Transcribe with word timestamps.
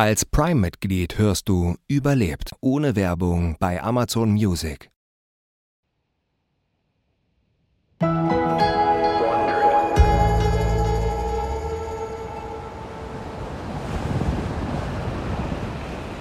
Als 0.00 0.24
Prime-Mitglied 0.24 1.18
hörst 1.18 1.48
du 1.48 1.74
Überlebt 1.88 2.52
ohne 2.60 2.94
Werbung 2.94 3.56
bei 3.58 3.82
Amazon 3.82 4.30
Music. 4.30 4.90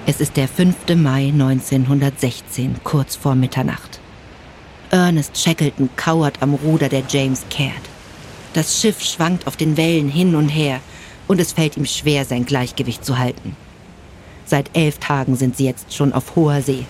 Es 0.07 0.21
ist 0.21 0.35
der 0.37 0.47
5. 0.47 0.95
Mai 0.95 1.27
1916, 1.27 2.77
kurz 2.83 3.15
vor 3.15 3.35
Mitternacht. 3.35 3.99
Ernest 4.89 5.37
Shackleton 5.37 5.91
kauert 5.95 6.41
am 6.41 6.55
Ruder 6.55 6.89
der 6.89 7.03
James 7.07 7.45
Caird. 7.51 7.73
Das 8.53 8.81
Schiff 8.81 9.03
schwankt 9.03 9.45
auf 9.45 9.55
den 9.55 9.77
Wellen 9.77 10.09
hin 10.09 10.33
und 10.33 10.49
her 10.49 10.79
und 11.27 11.39
es 11.39 11.51
fällt 11.51 11.77
ihm 11.77 11.85
schwer, 11.85 12.25
sein 12.25 12.43
Gleichgewicht 12.43 13.05
zu 13.05 13.19
halten. 13.19 13.55
Seit 14.47 14.69
elf 14.77 14.97
Tagen 14.99 15.35
sind 15.35 15.57
sie 15.57 15.65
jetzt 15.65 15.93
schon 15.93 16.13
auf 16.13 16.37
hoher 16.37 16.61
See. 16.61 16.85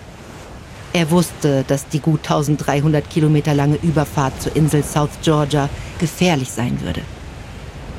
Er 0.92 1.10
wusste, 1.10 1.64
dass 1.66 1.88
die 1.88 1.98
gut 1.98 2.20
1300 2.20 3.10
Kilometer 3.10 3.52
lange 3.52 3.76
Überfahrt 3.82 4.40
zur 4.40 4.54
Insel 4.54 4.84
South 4.84 5.10
Georgia 5.22 5.68
gefährlich 5.98 6.50
sein 6.50 6.80
würde. 6.80 7.02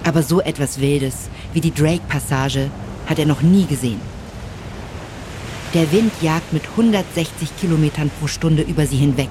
Aber 0.05 0.23
so 0.23 0.39
etwas 0.39 0.79
Wildes 0.79 1.29
wie 1.53 1.59
die 1.59 1.73
Drake-Passage 1.73 2.71
hat 3.05 3.19
er 3.19 3.25
noch 3.25 3.41
nie 3.41 3.65
gesehen. 3.65 3.99
Der 5.73 5.91
Wind 5.91 6.13
jagt 6.21 6.53
mit 6.53 6.63
160 6.71 7.49
Kilometern 7.59 8.09
pro 8.19 8.27
Stunde 8.27 8.63
über 8.63 8.87
sie 8.87 8.97
hinweg. 8.97 9.29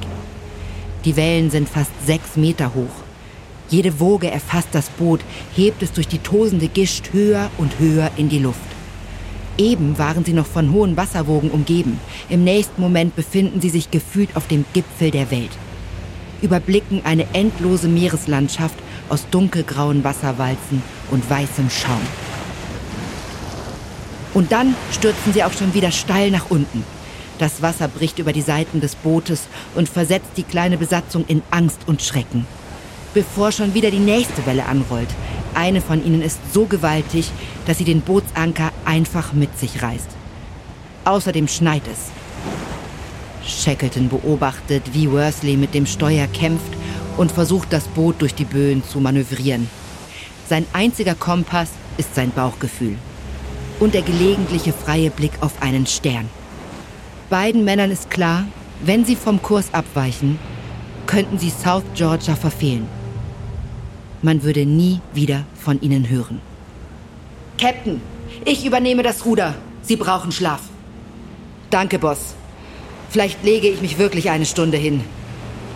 Die 1.06 1.16
Wellen 1.16 1.50
sind 1.50 1.68
fast 1.68 1.90
sechs 2.04 2.36
Meter 2.36 2.74
hoch. 2.74 3.02
Jede 3.70 3.98
Woge 3.98 4.30
erfasst 4.30 4.68
das 4.72 4.90
Boot, 4.90 5.20
hebt 5.56 5.82
es 5.82 5.92
durch 5.92 6.06
die 6.06 6.18
tosende 6.18 6.68
Gischt 6.68 7.12
höher 7.12 7.50
und 7.56 7.78
höher 7.78 8.10
in 8.16 8.28
die 8.28 8.38
Luft. 8.38 8.77
Eben 9.58 9.98
waren 9.98 10.24
sie 10.24 10.32
noch 10.32 10.46
von 10.46 10.72
hohen 10.72 10.96
Wasserwogen 10.96 11.50
umgeben. 11.50 11.98
Im 12.28 12.44
nächsten 12.44 12.80
Moment 12.80 13.16
befinden 13.16 13.60
sie 13.60 13.70
sich 13.70 13.90
gefühlt 13.90 14.36
auf 14.36 14.46
dem 14.46 14.64
Gipfel 14.72 15.10
der 15.10 15.32
Welt. 15.32 15.50
Überblicken 16.40 17.02
eine 17.04 17.26
endlose 17.34 17.88
Meereslandschaft 17.88 18.76
aus 19.08 19.26
dunkelgrauen 19.30 20.04
Wasserwalzen 20.04 20.80
und 21.10 21.28
weißem 21.28 21.68
Schaum. 21.70 22.00
Und 24.32 24.52
dann 24.52 24.76
stürzen 24.92 25.32
sie 25.32 25.42
auch 25.42 25.52
schon 25.52 25.74
wieder 25.74 25.90
steil 25.90 26.30
nach 26.30 26.50
unten. 26.50 26.84
Das 27.38 27.60
Wasser 27.60 27.88
bricht 27.88 28.20
über 28.20 28.32
die 28.32 28.42
Seiten 28.42 28.80
des 28.80 28.94
Bootes 28.94 29.48
und 29.74 29.88
versetzt 29.88 30.30
die 30.36 30.44
kleine 30.44 30.78
Besatzung 30.78 31.24
in 31.26 31.42
Angst 31.50 31.80
und 31.86 32.02
Schrecken. 32.02 32.46
Bevor 33.14 33.52
schon 33.52 33.74
wieder 33.74 33.90
die 33.90 33.98
nächste 33.98 34.44
Welle 34.46 34.66
anrollt, 34.66 35.08
eine 35.54 35.80
von 35.80 36.04
ihnen 36.04 36.22
ist 36.22 36.38
so 36.52 36.66
gewaltig, 36.66 37.30
dass 37.66 37.78
sie 37.78 37.84
den 37.84 38.02
Bootsanker 38.02 38.70
einfach 38.84 39.32
mit 39.32 39.58
sich 39.58 39.82
reißt. 39.82 40.08
Außerdem 41.04 41.48
schneit 41.48 41.82
es. 41.90 42.10
Shackleton 43.48 44.08
beobachtet, 44.08 44.82
wie 44.92 45.10
Worsley 45.10 45.56
mit 45.56 45.74
dem 45.74 45.86
Steuer 45.86 46.26
kämpft 46.26 46.72
und 47.16 47.32
versucht, 47.32 47.72
das 47.72 47.88
Boot 47.88 48.20
durch 48.20 48.34
die 48.34 48.44
Böen 48.44 48.84
zu 48.84 49.00
manövrieren. 49.00 49.68
Sein 50.48 50.66
einziger 50.72 51.14
Kompass 51.14 51.70
ist 51.96 52.14
sein 52.14 52.30
Bauchgefühl 52.30 52.96
und 53.80 53.94
der 53.94 54.02
gelegentliche 54.02 54.72
freie 54.72 55.10
Blick 55.10 55.32
auf 55.40 55.62
einen 55.62 55.86
Stern. 55.86 56.28
Beiden 57.30 57.64
Männern 57.64 57.90
ist 57.90 58.10
klar, 58.10 58.44
wenn 58.84 59.04
sie 59.04 59.16
vom 59.16 59.40
Kurs 59.42 59.72
abweichen, 59.72 60.38
könnten 61.06 61.38
sie 61.38 61.50
South 61.50 61.84
Georgia 61.94 62.36
verfehlen. 62.36 62.97
Man 64.22 64.42
würde 64.42 64.66
nie 64.66 65.00
wieder 65.14 65.44
von 65.54 65.80
ihnen 65.80 66.08
hören. 66.08 66.40
Captain, 67.56 68.00
ich 68.44 68.64
übernehme 68.66 69.02
das 69.02 69.24
Ruder. 69.24 69.54
Sie 69.82 69.96
brauchen 69.96 70.32
Schlaf. 70.32 70.62
Danke, 71.70 71.98
Boss. 71.98 72.34
Vielleicht 73.10 73.44
lege 73.44 73.68
ich 73.68 73.80
mich 73.80 73.98
wirklich 73.98 74.30
eine 74.30 74.46
Stunde 74.46 74.76
hin. 74.76 75.02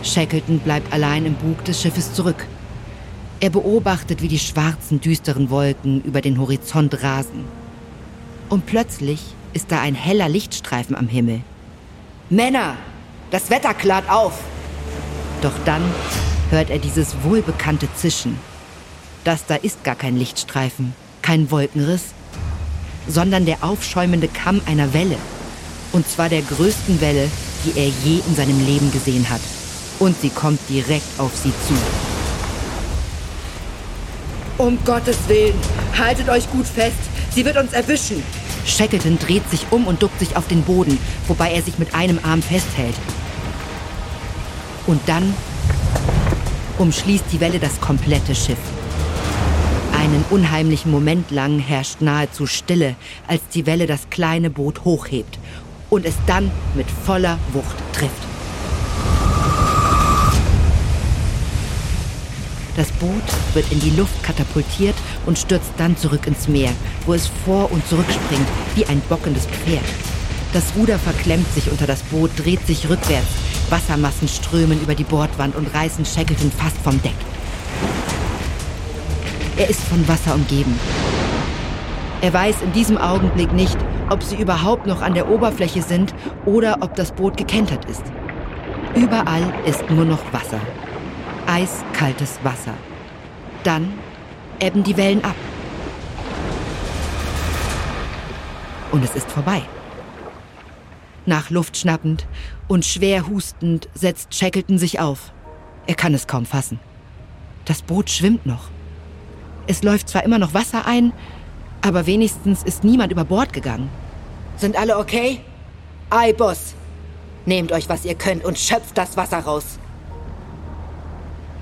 Shackleton 0.03 0.59
bleibt 0.59 0.91
allein 0.91 1.25
im 1.25 1.35
Bug 1.35 1.63
des 1.65 1.81
Schiffes 1.81 2.13
zurück. 2.13 2.47
Er 3.39 3.49
beobachtet, 3.49 4.21
wie 4.21 4.27
die 4.27 4.39
schwarzen, 4.39 5.01
düsteren 5.01 5.49
Wolken 5.49 6.01
über 6.03 6.21
den 6.21 6.39
Horizont 6.39 7.01
rasen. 7.03 7.45
Und 8.49 8.65
plötzlich 8.65 9.19
ist 9.53 9.71
da 9.71 9.81
ein 9.81 9.95
heller 9.95 10.29
Lichtstreifen 10.29 10.95
am 10.95 11.07
Himmel. 11.07 11.41
Männer, 12.29 12.75
das 13.31 13.49
Wetter 13.49 13.73
klart 13.73 14.09
auf. 14.09 14.39
Doch 15.41 15.53
dann 15.65 15.81
hört 16.49 16.69
er 16.69 16.79
dieses 16.79 17.23
wohlbekannte 17.23 17.87
Zischen. 17.95 18.39
Das 19.23 19.45
da 19.45 19.55
ist 19.55 19.83
gar 19.83 19.95
kein 19.95 20.17
Lichtstreifen, 20.17 20.93
kein 21.21 21.49
Wolkenriss, 21.51 22.13
sondern 23.07 23.45
der 23.45 23.63
aufschäumende 23.63 24.27
Kamm 24.27 24.61
einer 24.65 24.93
Welle. 24.93 25.17
Und 25.91 26.07
zwar 26.07 26.29
der 26.29 26.41
größten 26.41 27.01
Welle, 27.01 27.29
die 27.65 27.79
er 27.79 27.87
je 27.87 28.21
in 28.27 28.35
seinem 28.35 28.65
Leben 28.65 28.91
gesehen 28.91 29.29
hat. 29.29 29.41
Und 29.99 30.19
sie 30.19 30.29
kommt 30.29 30.59
direkt 30.69 31.19
auf 31.19 31.31
sie 31.35 31.53
zu. 31.67 31.73
Um 34.57 34.77
Gottes 34.85 35.17
Willen, 35.27 35.55
haltet 35.97 36.29
euch 36.29 36.49
gut 36.51 36.67
fest, 36.67 36.97
sie 37.31 37.45
wird 37.45 37.57
uns 37.57 37.73
erwischen. 37.73 38.23
Shackleton 38.65 39.19
dreht 39.19 39.49
sich 39.49 39.65
um 39.71 39.87
und 39.87 40.01
duckt 40.01 40.19
sich 40.19 40.35
auf 40.37 40.47
den 40.47 40.63
Boden, 40.63 40.97
wobei 41.27 41.51
er 41.51 41.61
sich 41.61 41.79
mit 41.79 41.93
einem 41.95 42.19
Arm 42.23 42.41
festhält. 42.41 42.95
Und 44.87 45.01
dann 45.07 45.33
umschließt 46.83 47.23
die 47.31 47.39
Welle 47.39 47.59
das 47.59 47.79
komplette 47.79 48.35
Schiff. 48.35 48.57
Einen 49.93 50.25
unheimlichen 50.29 50.91
Moment 50.91 51.31
lang 51.31 51.57
herrscht 51.57 52.01
nahezu 52.01 52.45
Stille, 52.45 52.97
als 53.25 53.41
die 53.53 53.65
Welle 53.65 53.87
das 53.87 54.09
kleine 54.09 54.49
Boot 54.49 54.83
hochhebt 54.83 55.39
und 55.89 56.05
es 56.05 56.15
dann 56.27 56.51
mit 56.75 56.85
voller 56.91 57.39
Wucht 57.53 57.77
trifft. 57.93 58.11
Das 62.75 62.91
Boot 62.91 63.23
wird 63.53 63.71
in 63.71 63.79
die 63.79 63.91
Luft 63.91 64.21
katapultiert 64.21 64.95
und 65.25 65.39
stürzt 65.39 65.71
dann 65.77 65.95
zurück 65.95 66.27
ins 66.27 66.49
Meer, 66.49 66.71
wo 67.05 67.13
es 67.13 67.29
vor 67.45 67.71
und 67.71 67.87
zurück 67.87 68.11
springt, 68.11 68.47
wie 68.75 68.85
ein 68.87 69.01
bockendes 69.07 69.45
Pferd. 69.45 70.12
Das 70.53 70.75
Ruder 70.75 70.99
verklemmt 70.99 71.51
sich 71.53 71.71
unter 71.71 71.87
das 71.87 72.03
Boot, 72.03 72.31
dreht 72.37 72.65
sich 72.65 72.89
rückwärts. 72.89 73.27
Wassermassen 73.69 74.27
strömen 74.27 74.79
über 74.81 74.95
die 74.95 75.03
Bordwand 75.03 75.55
und 75.55 75.73
reißen 75.73 76.05
Shackleton 76.05 76.51
fast 76.51 76.77
vom 76.77 77.01
Deck. 77.01 77.15
Er 79.57 79.69
ist 79.69 79.81
von 79.81 80.07
Wasser 80.07 80.35
umgeben. 80.35 80.79
Er 82.21 82.33
weiß 82.33 82.61
in 82.61 82.71
diesem 82.71 82.97
Augenblick 82.97 83.51
nicht, 83.51 83.77
ob 84.09 84.23
sie 84.23 84.35
überhaupt 84.35 84.85
noch 84.85 85.01
an 85.01 85.13
der 85.13 85.29
Oberfläche 85.29 85.81
sind 85.81 86.13
oder 86.45 86.77
ob 86.81 86.95
das 86.95 87.11
Boot 87.11 87.35
gekentert 87.35 87.85
ist. 87.85 88.03
Überall 88.95 89.53
ist 89.65 89.89
nur 89.89 90.05
noch 90.05 90.21
Wasser 90.31 90.61
eiskaltes 91.47 92.39
Wasser. 92.43 92.73
Dann 93.63 93.93
ebben 94.59 94.83
die 94.83 94.97
Wellen 94.97 95.23
ab. 95.23 95.35
Und 98.91 99.03
es 99.03 99.15
ist 99.15 99.31
vorbei. 99.31 99.63
Nach 101.25 101.49
Luft 101.49 101.77
schnappend 101.77 102.27
und 102.67 102.85
schwer 102.85 103.27
hustend 103.27 103.87
setzt 103.93 104.35
Shackleton 104.35 104.77
sich 104.77 104.99
auf. 104.99 105.31
Er 105.87 105.95
kann 105.95 106.13
es 106.13 106.27
kaum 106.27 106.45
fassen. 106.45 106.79
Das 107.65 107.81
Boot 107.81 108.09
schwimmt 108.09 108.45
noch. 108.45 108.69
Es 109.67 109.83
läuft 109.83 110.09
zwar 110.09 110.23
immer 110.23 110.39
noch 110.39 110.53
Wasser 110.53 110.85
ein, 110.85 111.13
aber 111.81 112.05
wenigstens 112.05 112.63
ist 112.63 112.83
niemand 112.83 113.11
über 113.11 113.23
Bord 113.23 113.53
gegangen. 113.53 113.89
Sind 114.57 114.77
alle 114.77 114.97
okay? 114.97 115.39
Ei, 116.09 116.33
Boss. 116.33 116.75
Nehmt 117.45 117.71
euch, 117.71 117.89
was 117.89 118.05
ihr 118.05 118.15
könnt 118.15 118.43
und 118.43 118.57
schöpft 118.57 118.97
das 118.97 119.17
Wasser 119.17 119.39
raus. 119.39 119.79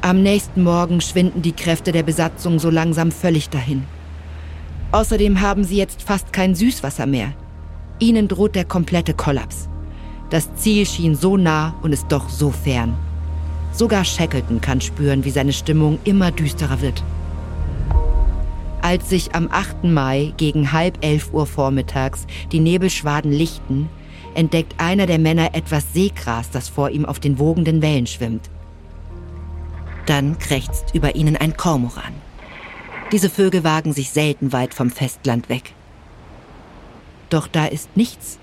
Am 0.01 0.23
nächsten 0.23 0.63
Morgen 0.63 1.01
schwinden 1.01 1.43
die 1.43 1.51
Kräfte 1.51 1.91
der 1.91 2.03
Besatzung 2.03 2.57
so 2.57 2.71
langsam 2.71 3.11
völlig 3.11 3.49
dahin. 3.49 3.83
Außerdem 4.91 5.41
haben 5.41 5.63
sie 5.63 5.77
jetzt 5.77 6.01
fast 6.01 6.33
kein 6.33 6.55
Süßwasser 6.55 7.05
mehr. 7.05 7.33
Ihnen 8.01 8.27
droht 8.27 8.55
der 8.55 8.65
komplette 8.65 9.13
Kollaps. 9.13 9.69
Das 10.31 10.53
Ziel 10.55 10.87
schien 10.87 11.15
so 11.15 11.37
nah 11.37 11.75
und 11.83 11.93
ist 11.93 12.07
doch 12.09 12.29
so 12.29 12.49
fern. 12.49 12.97
Sogar 13.73 14.03
Shackleton 14.03 14.59
kann 14.59 14.81
spüren, 14.81 15.23
wie 15.23 15.29
seine 15.29 15.53
Stimmung 15.53 15.99
immer 16.03 16.31
düsterer 16.31 16.81
wird. 16.81 17.03
Als 18.81 19.09
sich 19.09 19.35
am 19.35 19.49
8. 19.51 19.83
Mai 19.83 20.33
gegen 20.37 20.71
halb 20.71 20.97
elf 21.05 21.31
Uhr 21.31 21.45
vormittags 21.45 22.25
die 22.51 22.59
Nebelschwaden 22.59 23.31
lichten, 23.31 23.87
entdeckt 24.33 24.73
einer 24.79 25.05
der 25.05 25.19
Männer 25.19 25.53
etwas 25.53 25.93
Seegras, 25.93 26.49
das 26.49 26.69
vor 26.69 26.89
ihm 26.89 27.05
auf 27.05 27.19
den 27.19 27.37
wogenden 27.37 27.83
Wellen 27.83 28.07
schwimmt. 28.07 28.49
Dann 30.07 30.39
krächzt 30.39 30.95
über 30.95 31.15
ihnen 31.15 31.37
ein 31.37 31.55
Kormoran. 31.55 32.13
Diese 33.11 33.29
Vögel 33.29 33.63
wagen 33.63 33.93
sich 33.93 34.09
selten 34.09 34.51
weit 34.53 34.73
vom 34.73 34.89
Festland 34.89 35.49
weg. 35.49 35.73
Doch 37.31 37.47
da 37.47 37.65
ist 37.65 37.95
nichts. 37.95 38.37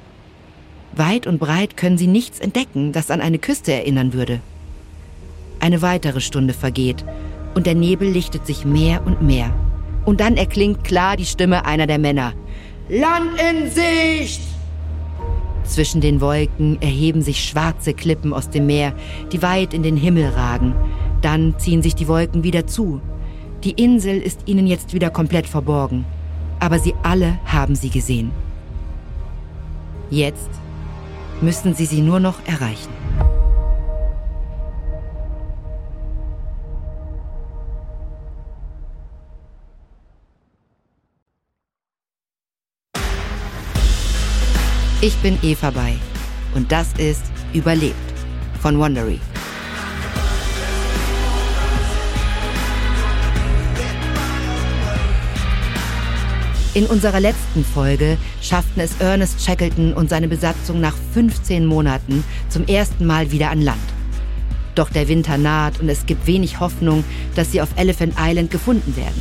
Weit 0.96 1.26
und 1.26 1.38
breit 1.38 1.76
können 1.76 1.98
sie 1.98 2.06
nichts 2.06 2.40
entdecken, 2.40 2.92
das 2.92 3.10
an 3.10 3.20
eine 3.20 3.38
Küste 3.38 3.72
erinnern 3.72 4.14
würde. 4.14 4.40
Eine 5.60 5.82
weitere 5.82 6.20
Stunde 6.20 6.54
vergeht 6.54 7.04
und 7.54 7.66
der 7.66 7.74
Nebel 7.74 8.08
lichtet 8.08 8.46
sich 8.46 8.64
mehr 8.64 9.06
und 9.06 9.20
mehr. 9.22 9.54
Und 10.06 10.20
dann 10.20 10.38
erklingt 10.38 10.84
klar 10.84 11.16
die 11.16 11.26
Stimme 11.26 11.66
einer 11.66 11.86
der 11.86 11.98
Männer. 11.98 12.32
Land 12.88 13.38
in 13.38 13.70
Sicht! 13.70 14.40
Zwischen 15.64 16.00
den 16.00 16.22
Wolken 16.22 16.80
erheben 16.80 17.20
sich 17.20 17.44
schwarze 17.44 17.92
Klippen 17.92 18.32
aus 18.32 18.48
dem 18.48 18.66
Meer, 18.66 18.94
die 19.32 19.42
weit 19.42 19.74
in 19.74 19.82
den 19.82 19.98
Himmel 19.98 20.30
ragen. 20.30 20.74
Dann 21.20 21.58
ziehen 21.58 21.82
sich 21.82 21.94
die 21.94 22.08
Wolken 22.08 22.42
wieder 22.42 22.66
zu. 22.66 23.02
Die 23.64 23.72
Insel 23.72 24.16
ist 24.18 24.48
ihnen 24.48 24.66
jetzt 24.66 24.94
wieder 24.94 25.10
komplett 25.10 25.46
verborgen. 25.46 26.06
Aber 26.58 26.78
sie 26.78 26.94
alle 27.02 27.38
haben 27.44 27.74
sie 27.74 27.90
gesehen. 27.90 28.30
Jetzt 30.10 30.48
müssen 31.40 31.74
sie 31.74 31.84
sie 31.84 32.00
nur 32.00 32.18
noch 32.18 32.36
erreichen. 32.46 32.92
Ich 45.00 45.14
bin 45.18 45.38
Eva 45.42 45.70
Bay 45.70 45.96
und 46.54 46.72
das 46.72 46.92
ist 46.94 47.22
Überlebt 47.52 47.94
von 48.60 48.78
Wondery. 48.78 49.20
In 56.78 56.86
unserer 56.86 57.18
letzten 57.18 57.64
Folge 57.64 58.16
schafften 58.40 58.80
es 58.80 59.00
Ernest 59.00 59.44
Shackleton 59.44 59.94
und 59.94 60.08
seine 60.08 60.28
Besatzung 60.28 60.80
nach 60.80 60.94
15 61.12 61.66
Monaten 61.66 62.22
zum 62.50 62.68
ersten 62.68 63.04
Mal 63.04 63.32
wieder 63.32 63.50
an 63.50 63.62
Land. 63.62 63.82
Doch 64.76 64.88
der 64.88 65.08
Winter 65.08 65.38
naht 65.38 65.80
und 65.80 65.88
es 65.88 66.06
gibt 66.06 66.28
wenig 66.28 66.60
Hoffnung, 66.60 67.02
dass 67.34 67.50
sie 67.50 67.60
auf 67.60 67.70
Elephant 67.74 68.14
Island 68.16 68.52
gefunden 68.52 68.94
werden. 68.94 69.20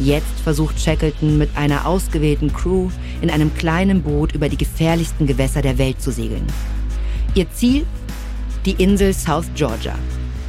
Jetzt 0.00 0.38
versucht 0.44 0.78
Shackleton 0.78 1.38
mit 1.38 1.48
einer 1.56 1.86
ausgewählten 1.86 2.52
Crew 2.52 2.90
in 3.22 3.30
einem 3.30 3.54
kleinen 3.54 4.02
Boot 4.02 4.34
über 4.34 4.50
die 4.50 4.58
gefährlichsten 4.58 5.26
Gewässer 5.26 5.62
der 5.62 5.78
Welt 5.78 6.02
zu 6.02 6.12
segeln. 6.12 6.46
Ihr 7.34 7.50
Ziel? 7.52 7.86
Die 8.66 8.72
Insel 8.72 9.14
South 9.14 9.46
Georgia. 9.54 9.94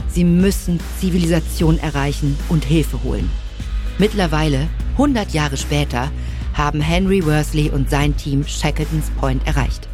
Sie 0.09 0.25
müssen 0.25 0.81
Zivilisation 0.99 1.79
erreichen 1.79 2.37
und 2.49 2.65
Hilfe 2.65 3.01
holen. 3.01 3.29
Mittlerweile, 3.97 4.67
100 4.93 5.33
Jahre 5.33 5.57
später, 5.57 6.11
haben 6.53 6.81
Henry 6.81 7.25
Worsley 7.25 7.69
und 7.69 7.89
sein 7.89 8.15
Team 8.15 8.45
Shackletons 8.45 9.09
Point 9.19 9.45
erreicht. 9.47 9.87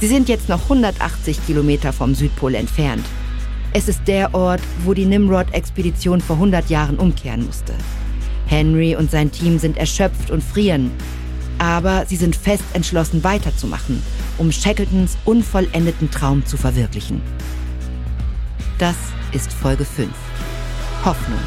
Sie 0.00 0.06
sind 0.06 0.28
jetzt 0.28 0.48
noch 0.48 0.62
180 0.62 1.46
Kilometer 1.46 1.92
vom 1.92 2.14
Südpol 2.14 2.54
entfernt. 2.54 3.04
Es 3.72 3.88
ist 3.88 4.00
der 4.06 4.34
Ort, 4.34 4.60
wo 4.84 4.92
die 4.92 5.06
Nimrod-Expedition 5.06 6.20
vor 6.20 6.36
100 6.36 6.68
Jahren 6.68 6.98
umkehren 6.98 7.46
musste. 7.46 7.72
Henry 8.46 8.96
und 8.96 9.10
sein 9.10 9.30
Team 9.30 9.58
sind 9.58 9.78
erschöpft 9.78 10.30
und 10.30 10.42
frieren, 10.42 10.90
aber 11.58 12.04
sie 12.06 12.16
sind 12.16 12.36
fest 12.36 12.64
entschlossen 12.74 13.24
weiterzumachen, 13.24 14.02
um 14.36 14.52
Shackletons 14.52 15.16
unvollendeten 15.24 16.10
Traum 16.10 16.44
zu 16.44 16.56
verwirklichen. 16.56 17.22
Das 18.78 18.96
ist 19.32 19.52
Folge 19.52 19.84
5. 19.84 20.10
Hoffnung. 21.04 21.38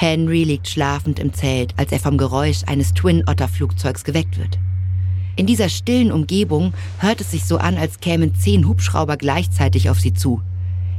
Henry 0.00 0.44
liegt 0.44 0.66
schlafend 0.66 1.18
im 1.18 1.34
Zelt, 1.34 1.74
als 1.76 1.92
er 1.92 2.00
vom 2.00 2.16
Geräusch 2.16 2.62
eines 2.66 2.94
Twin-Otter-Flugzeugs 2.94 4.02
geweckt 4.02 4.38
wird. 4.38 4.58
In 5.36 5.44
dieser 5.44 5.68
stillen 5.68 6.10
Umgebung 6.10 6.72
hört 7.00 7.20
es 7.20 7.32
sich 7.32 7.44
so 7.44 7.58
an, 7.58 7.76
als 7.76 8.00
kämen 8.00 8.34
zehn 8.34 8.66
Hubschrauber 8.66 9.18
gleichzeitig 9.18 9.90
auf 9.90 10.00
sie 10.00 10.14
zu. 10.14 10.40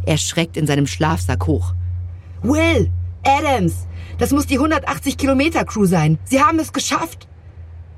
Er 0.05 0.17
schreckt 0.17 0.55
in 0.55 0.67
seinem 0.67 0.85
Schlafsack 0.85 1.47
hoch. 1.47 1.73
Will! 2.43 2.91
Adams! 3.23 3.87
Das 4.19 4.29
muss 4.29 4.45
die 4.45 4.59
180 4.59 5.17
Kilometer 5.17 5.65
Crew 5.65 5.85
sein. 5.85 6.19
Sie 6.23 6.39
haben 6.39 6.59
es 6.59 6.71
geschafft! 6.71 7.27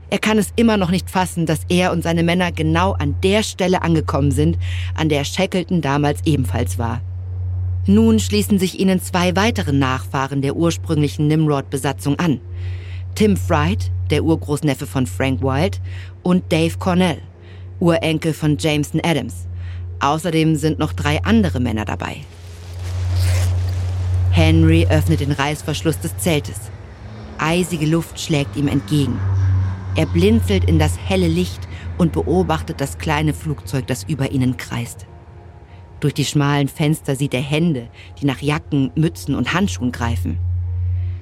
Er 0.09 0.19
kann 0.19 0.37
es 0.37 0.53
immer 0.55 0.77
noch 0.77 0.89
nicht 0.89 1.09
fassen, 1.09 1.45
dass 1.45 1.65
er 1.67 1.91
und 1.91 2.03
seine 2.03 2.23
Männer 2.23 2.53
genau 2.53 2.93
an 2.93 3.15
der 3.21 3.43
Stelle 3.43 3.81
angekommen 3.81 4.31
sind, 4.31 4.57
an 4.95 5.09
der 5.09 5.25
Shackleton 5.25 5.81
damals 5.81 6.21
ebenfalls 6.23 6.77
war. 6.77 7.01
Nun 7.85 8.19
schließen 8.19 8.59
sich 8.59 8.79
ihnen 8.79 9.01
zwei 9.01 9.35
weitere 9.35 9.73
Nachfahren 9.73 10.41
der 10.41 10.55
ursprünglichen 10.55 11.27
Nimrod-Besatzung 11.27 12.17
an. 12.17 12.39
Tim 13.15 13.35
Fright, 13.35 13.91
der 14.09 14.23
Urgroßneffe 14.23 14.87
von 14.87 15.05
Frank 15.05 15.41
Wild, 15.41 15.81
und 16.23 16.49
Dave 16.51 16.77
Cornell, 16.77 17.21
Urenkel 17.81 18.33
von 18.33 18.57
Jameson 18.57 19.01
Adams. 19.03 19.47
Außerdem 19.99 20.55
sind 20.55 20.79
noch 20.79 20.93
drei 20.93 21.21
andere 21.23 21.59
Männer 21.59 21.83
dabei. 21.83 22.17
Henry 24.31 24.87
öffnet 24.89 25.19
den 25.19 25.33
Reißverschluss 25.33 25.99
des 25.99 26.17
Zeltes. 26.17 26.71
Eisige 27.37 27.85
Luft 27.85 28.17
schlägt 28.19 28.55
ihm 28.55 28.69
entgegen. 28.69 29.19
Er 29.95 30.05
blinzelt 30.05 30.63
in 30.63 30.79
das 30.79 30.97
helle 30.97 31.27
Licht 31.27 31.67
und 31.97 32.13
beobachtet 32.13 32.79
das 32.79 32.97
kleine 32.97 33.33
Flugzeug, 33.33 33.85
das 33.87 34.05
über 34.05 34.31
ihnen 34.31 34.55
kreist. 34.55 35.05
Durch 36.03 36.13
die 36.13 36.25
schmalen 36.25 36.67
Fenster 36.67 37.15
sieht 37.15 37.33
er 37.33 37.39
Hände, 37.39 37.87
die 38.19 38.25
nach 38.25 38.41
Jacken, 38.41 38.91
Mützen 38.93 39.35
und 39.35 39.53
Handschuhen 39.53 39.93
greifen. 39.93 40.37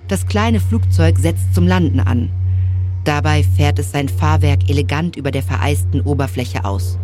Das 0.08 0.26
kleine 0.26 0.60
Flugzeug 0.60 1.20
setzt 1.20 1.54
zum 1.54 1.68
Landen 1.68 2.00
an. 2.00 2.32
Dabei 3.04 3.44
fährt 3.44 3.78
es 3.78 3.92
sein 3.92 4.10
Fahrwerk 4.10 4.68
elegant 4.72 5.18
über 5.18 5.30
der 5.30 5.44
vereisten 5.44 6.02
Oberfläche 6.02 6.66
aus. 6.66 6.98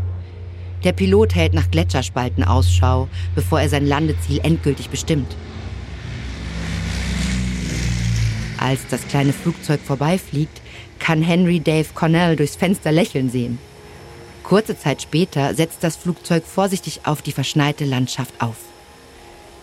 Der 0.84 0.92
Pilot 0.92 1.36
hält 1.36 1.54
nach 1.54 1.70
Gletscherspalten 1.70 2.44
Ausschau, 2.44 3.10
bevor 3.36 3.62
er 3.62 3.70
sein 3.70 3.86
Landeziel 3.86 4.40
endgültig 4.42 4.90
bestimmt. 4.90 5.36
Als 8.58 8.88
das 8.90 9.08
kleine 9.08 9.34
Flugzeug 9.34 9.82
vorbeifliegt, 9.82 10.64
kann 10.98 11.22
Henry 11.22 11.60
Dave 11.60 11.90
Cornell 11.94 12.38
durchs 12.38 12.56
Fenster 12.56 12.92
lächeln 12.92 13.30
sehen. 13.30 13.60
Kurze 14.48 14.80
Zeit 14.80 15.02
später 15.02 15.54
setzt 15.54 15.84
das 15.84 15.98
Flugzeug 15.98 16.46
vorsichtig 16.46 17.02
auf 17.04 17.22
die 17.22 17.34
verschneite 17.34 17.84
Landschaft 17.84 18.34
auf. 18.40 18.56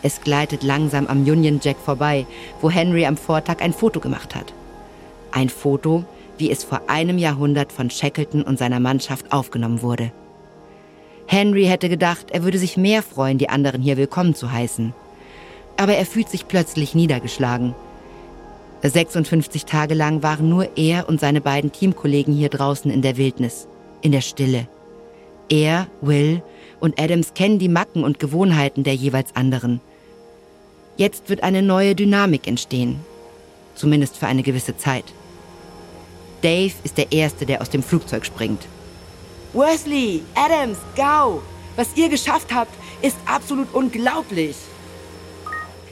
Es 0.02 0.20
gleitet 0.20 0.62
langsam 0.62 1.06
am 1.06 1.22
Union 1.22 1.58
Jack 1.62 1.78
vorbei, 1.82 2.26
wo 2.60 2.69
Henry 2.69 3.06
am 3.06 3.16
Vortag 3.16 3.62
ein 3.62 3.72
Foto 3.72 3.98
gemacht 3.98 4.34
hat. 4.34 4.52
Ein 5.32 5.48
Foto, 5.48 6.04
wie 6.36 6.50
es 6.50 6.64
vor 6.64 6.82
einem 6.88 7.16
Jahrhundert 7.16 7.72
von 7.72 7.88
Shackleton 7.88 8.42
und 8.42 8.58
seiner 8.58 8.78
Mannschaft 8.78 9.32
aufgenommen 9.32 9.81
wurde. 9.81 10.12
Henry 11.26 11.64
hätte 11.64 11.88
gedacht, 11.88 12.26
er 12.32 12.44
würde 12.44 12.58
sich 12.58 12.76
mehr 12.76 13.02
freuen, 13.02 13.38
die 13.38 13.48
anderen 13.48 13.81
hier 13.81 13.96
willkommen 13.96 14.34
zu 14.34 14.53
heißen. 14.53 14.93
Aber 15.79 15.94
er 15.94 16.05
fühlt 16.05 16.29
sich 16.29 16.46
plötzlich 16.46 16.94
niedergeschlagen. 16.94 17.74
56 18.82 19.64
Tage 19.64 19.94
lang 19.94 20.22
waren 20.22 20.50
nur 20.50 20.76
er 20.76 21.08
und 21.08 21.20
seine 21.20 21.41
beiden 21.41 21.72
Teamkollegen 21.72 22.34
hier 22.34 22.50
draußen 22.50 22.91
in 22.91 23.00
der 23.00 23.17
Wildnis, 23.17 23.67
in 24.03 24.12
der 24.12 24.20
Stille. 24.20 24.69
Er, 25.48 25.89
Will 26.01 26.43
und 26.81 27.01
Adams 27.01 27.34
kennen 27.34 27.58
die 27.58 27.69
Macken 27.69 28.05
und 28.05 28.19
Gewohnheiten 28.19 28.84
der 28.84 28.94
jeweils 28.94 29.34
anderen. 29.36 29.81
Jetzt 30.96 31.29
wird 31.29 31.43
eine 31.43 31.63
neue 31.63 31.94
Dynamik 31.94 32.46
entstehen, 32.46 33.01
zumindest 33.74 34.17
für 34.17 34.27
eine 34.27 34.43
gewisse 34.43 34.77
Zeit. 34.77 35.05
Dave 36.43 36.74
ist 36.84 36.98
der 36.98 37.10
Erste, 37.10 37.46
der 37.46 37.63
aus 37.63 37.70
dem 37.70 37.82
Flugzeug 37.82 38.24
springt. 38.27 38.67
Wesley, 39.55 40.22
Adams, 40.34 40.79
Gau, 40.96 41.43
was 41.77 41.89
ihr 41.96 42.08
geschafft 42.08 42.55
habt, 42.55 42.72
ist 43.03 43.17
absolut 43.27 43.72
unglaublich. 43.72 44.56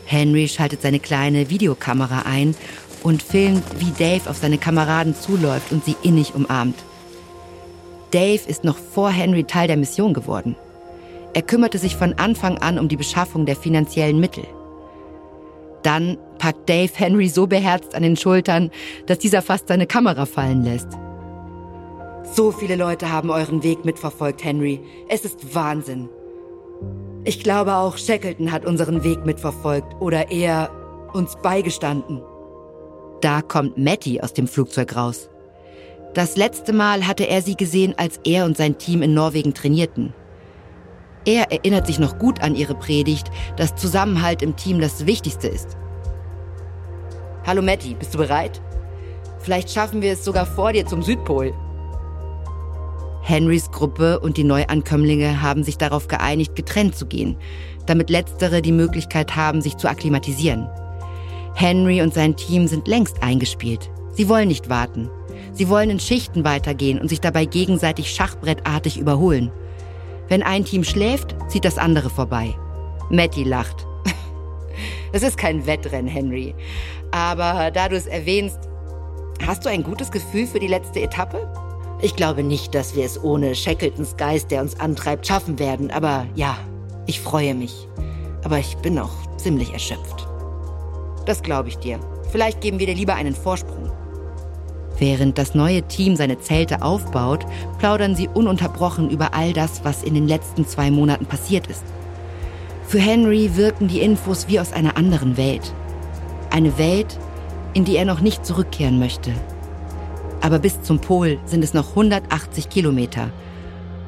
Henry 0.04 0.48
schaltet 0.48 0.82
seine 0.82 1.00
kleine 1.00 1.48
Videokamera 1.48 2.22
ein 2.22 2.54
und 3.02 3.22
filmt, 3.22 3.64
wie 3.78 3.92
Dave 3.98 4.28
auf 4.28 4.36
seine 4.36 4.58
Kameraden 4.58 5.14
zuläuft 5.14 5.72
und 5.72 5.84
sie 5.84 5.96
innig 6.02 6.34
umarmt. 6.34 6.76
Dave 8.12 8.46
ist 8.46 8.62
noch 8.62 8.76
vor 8.76 9.10
Henry 9.10 9.44
Teil 9.44 9.66
der 9.66 9.76
Mission 9.76 10.12
geworden. 10.12 10.54
Er 11.34 11.42
kümmerte 11.42 11.78
sich 11.78 11.96
von 11.96 12.12
Anfang 12.14 12.58
an 12.58 12.78
um 12.78 12.88
die 12.88 12.96
Beschaffung 12.96 13.46
der 13.46 13.56
finanziellen 13.56 14.20
Mittel. 14.20 14.44
Dann 15.82 16.18
packt 16.38 16.68
Dave 16.68 16.92
Henry 16.94 17.28
so 17.28 17.46
beherzt 17.46 17.94
an 17.94 18.02
den 18.02 18.16
Schultern, 18.16 18.70
dass 19.06 19.18
dieser 19.18 19.42
fast 19.42 19.68
seine 19.68 19.86
Kamera 19.86 20.26
fallen 20.26 20.62
lässt. 20.62 20.88
So 22.34 22.52
viele 22.52 22.76
Leute 22.76 23.10
haben 23.10 23.30
euren 23.30 23.62
Weg 23.62 23.84
mitverfolgt, 23.84 24.44
Henry. 24.44 24.80
Es 25.08 25.24
ist 25.24 25.54
Wahnsinn. 25.54 26.08
Ich 27.24 27.42
glaube 27.42 27.74
auch 27.74 27.96
Shackleton 27.96 28.52
hat 28.52 28.66
unseren 28.66 29.04
Weg 29.04 29.24
mitverfolgt 29.24 30.00
oder 30.00 30.30
eher 30.30 30.70
uns 31.12 31.36
beigestanden. 31.42 32.20
Da 33.20 33.40
kommt 33.40 33.78
Matty 33.78 34.20
aus 34.20 34.32
dem 34.34 34.48
Flugzeug 34.48 34.96
raus. 34.96 35.30
Das 36.14 36.36
letzte 36.36 36.74
Mal 36.74 37.06
hatte 37.06 37.26
er 37.26 37.40
sie 37.40 37.56
gesehen, 37.56 37.94
als 37.96 38.20
er 38.24 38.44
und 38.44 38.56
sein 38.56 38.76
Team 38.76 39.00
in 39.00 39.14
Norwegen 39.14 39.54
trainierten. 39.54 40.12
Er 41.24 41.50
erinnert 41.50 41.86
sich 41.86 41.98
noch 41.98 42.18
gut 42.18 42.42
an 42.42 42.54
ihre 42.54 42.74
Predigt, 42.74 43.30
dass 43.56 43.76
Zusammenhalt 43.76 44.42
im 44.42 44.54
Team 44.56 44.80
das 44.80 45.06
Wichtigste 45.06 45.48
ist. 45.48 45.76
Hallo 47.46 47.62
Matti, 47.62 47.94
bist 47.94 48.12
du 48.12 48.18
bereit? 48.18 48.60
Vielleicht 49.38 49.70
schaffen 49.70 50.02
wir 50.02 50.12
es 50.12 50.24
sogar 50.24 50.44
vor 50.44 50.72
dir 50.72 50.84
zum 50.84 51.02
Südpol. 51.02 51.54
Henrys 53.22 53.70
Gruppe 53.70 54.20
und 54.20 54.36
die 54.36 54.44
Neuankömmlinge 54.44 55.40
haben 55.40 55.62
sich 55.62 55.78
darauf 55.78 56.08
geeinigt, 56.08 56.56
getrennt 56.56 56.94
zu 56.94 57.06
gehen, 57.06 57.36
damit 57.86 58.10
letztere 58.10 58.60
die 58.60 58.72
Möglichkeit 58.72 59.34
haben, 59.34 59.62
sich 59.62 59.76
zu 59.78 59.88
akklimatisieren. 59.88 60.68
Henry 61.54 62.02
und 62.02 62.12
sein 62.12 62.36
Team 62.36 62.66
sind 62.66 62.86
längst 62.86 63.22
eingespielt. 63.22 63.90
Sie 64.12 64.28
wollen 64.28 64.48
nicht 64.48 64.68
warten. 64.68 65.08
Sie 65.52 65.68
wollen 65.68 65.90
in 65.90 66.00
Schichten 66.00 66.44
weitergehen 66.44 67.00
und 67.00 67.08
sich 67.08 67.20
dabei 67.20 67.44
gegenseitig 67.44 68.10
schachbrettartig 68.10 68.98
überholen. 68.98 69.50
Wenn 70.28 70.42
ein 70.42 70.64
Team 70.64 70.82
schläft, 70.82 71.36
zieht 71.48 71.64
das 71.64 71.78
andere 71.78 72.10
vorbei. 72.10 72.54
Matty 73.10 73.44
lacht. 73.44 73.86
Es 75.14 75.22
ist 75.22 75.36
kein 75.36 75.66
Wettrennen, 75.66 76.08
Henry. 76.08 76.54
Aber 77.10 77.70
da 77.70 77.90
du 77.90 77.96
es 77.96 78.06
erwähnst, 78.06 78.58
hast 79.46 79.66
du 79.66 79.68
ein 79.68 79.82
gutes 79.82 80.10
Gefühl 80.10 80.46
für 80.46 80.58
die 80.58 80.68
letzte 80.68 81.02
Etappe? 81.02 81.52
Ich 82.00 82.16
glaube 82.16 82.42
nicht, 82.42 82.74
dass 82.74 82.96
wir 82.96 83.04
es 83.04 83.22
ohne 83.22 83.54
Shackletons 83.54 84.16
Geist, 84.16 84.50
der 84.50 84.62
uns 84.62 84.80
antreibt, 84.80 85.26
schaffen 85.26 85.58
werden. 85.58 85.90
Aber 85.90 86.26
ja, 86.34 86.56
ich 87.06 87.20
freue 87.20 87.54
mich. 87.54 87.86
Aber 88.42 88.58
ich 88.58 88.74
bin 88.78 88.94
noch 88.94 89.12
ziemlich 89.36 89.72
erschöpft. 89.74 90.26
Das 91.26 91.42
glaube 91.42 91.68
ich 91.68 91.76
dir. 91.76 92.00
Vielleicht 92.30 92.62
geben 92.62 92.78
wir 92.78 92.86
dir 92.86 92.94
lieber 92.94 93.14
einen 93.14 93.34
Vorsprung. 93.34 93.92
Während 95.02 95.36
das 95.36 95.56
neue 95.56 95.82
Team 95.82 96.14
seine 96.14 96.38
Zelte 96.38 96.80
aufbaut, 96.80 97.44
plaudern 97.80 98.14
sie 98.14 98.28
ununterbrochen 98.28 99.10
über 99.10 99.34
all 99.34 99.52
das, 99.52 99.84
was 99.84 100.04
in 100.04 100.14
den 100.14 100.28
letzten 100.28 100.64
zwei 100.64 100.92
Monaten 100.92 101.26
passiert 101.26 101.66
ist. 101.66 101.82
Für 102.86 103.00
Henry 103.00 103.56
wirken 103.56 103.88
die 103.88 103.98
Infos 103.98 104.46
wie 104.46 104.60
aus 104.60 104.72
einer 104.72 104.96
anderen 104.96 105.36
Welt. 105.36 105.74
Eine 106.50 106.78
Welt, 106.78 107.18
in 107.74 107.84
die 107.84 107.96
er 107.96 108.04
noch 108.04 108.20
nicht 108.20 108.46
zurückkehren 108.46 109.00
möchte. 109.00 109.32
Aber 110.40 110.60
bis 110.60 110.80
zum 110.82 111.00
Pol 111.00 111.40
sind 111.46 111.64
es 111.64 111.74
noch 111.74 111.88
180 111.88 112.68
Kilometer. 112.68 113.32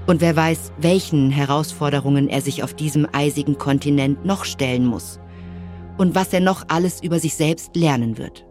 Und 0.07 0.21
wer 0.21 0.37
weiß, 0.37 0.71
welchen 0.79 1.33
Herausforderungen 1.33 2.29
er 2.29 2.41
sich 2.41 2.63
auf 2.63 2.73
diesem 2.73 3.09
eisigen 3.11 3.59
Kontinent 3.59 4.25
noch 4.25 4.45
stellen 4.45 4.87
muss. 4.87 5.19
Und 5.99 6.15
was 6.15 6.33
er 6.33 6.41
noch 6.41 6.67
alles 6.69 7.03
über 7.03 7.19
sich 7.19 7.35
selbst 7.35 7.75
lernen 7.75 8.17
wird. 8.17 8.45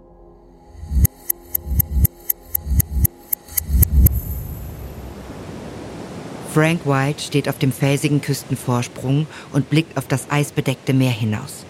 Frank 6.53 6.85
White 6.85 7.19
steht 7.19 7.49
auf 7.49 7.57
dem 7.57 7.71
felsigen 7.71 8.21
Küstenvorsprung 8.21 9.25
und 9.53 9.71
blickt 9.71 9.97
auf 9.97 10.07
das 10.07 10.29
eisbedeckte 10.29 10.93
Meer 10.93 11.09
hinaus. 11.09 11.65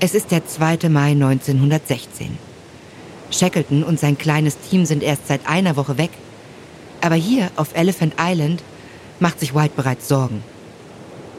Es 0.00 0.14
ist 0.14 0.32
der 0.32 0.46
2. 0.46 0.90
Mai 0.90 1.12
1916. 1.12 2.36
Shackleton 3.30 3.82
und 3.82 3.98
sein 3.98 4.18
kleines 4.18 4.58
Team 4.58 4.84
sind 4.84 5.02
erst 5.02 5.26
seit 5.28 5.48
einer 5.48 5.76
Woche 5.76 5.96
weg. 5.96 6.10
Aber 7.00 7.14
hier 7.14 7.50
auf 7.56 7.74
Elephant 7.74 8.16
Island 8.20 8.62
macht 9.18 9.40
sich 9.40 9.54
White 9.54 9.72
bereits 9.74 10.08
Sorgen. 10.08 10.42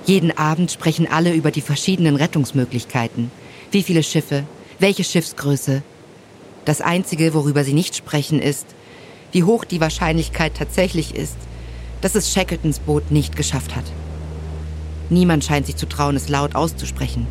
Jeden 0.07 0.35
Abend 0.35 0.71
sprechen 0.71 1.07
alle 1.11 1.33
über 1.33 1.51
die 1.51 1.61
verschiedenen 1.61 2.15
Rettungsmöglichkeiten. 2.15 3.29
Wie 3.69 3.83
viele 3.83 4.01
Schiffe, 4.01 4.45
welche 4.79 5.03
Schiffsgröße. 5.03 5.83
Das 6.65 6.81
Einzige, 6.81 7.35
worüber 7.35 7.63
sie 7.63 7.73
nicht 7.73 7.95
sprechen, 7.95 8.41
ist, 8.41 8.65
wie 9.31 9.43
hoch 9.43 9.63
die 9.63 9.79
Wahrscheinlichkeit 9.79 10.55
tatsächlich 10.55 11.13
ist, 11.13 11.37
dass 12.01 12.15
es 12.15 12.31
Shackletons 12.31 12.79
Boot 12.79 13.11
nicht 13.11 13.35
geschafft 13.35 13.75
hat. 13.75 13.85
Niemand 15.09 15.43
scheint 15.43 15.65
sich 15.65 15.75
zu 15.75 15.87
trauen, 15.87 16.15
es 16.15 16.29
laut 16.29 16.55
auszusprechen. 16.55 17.27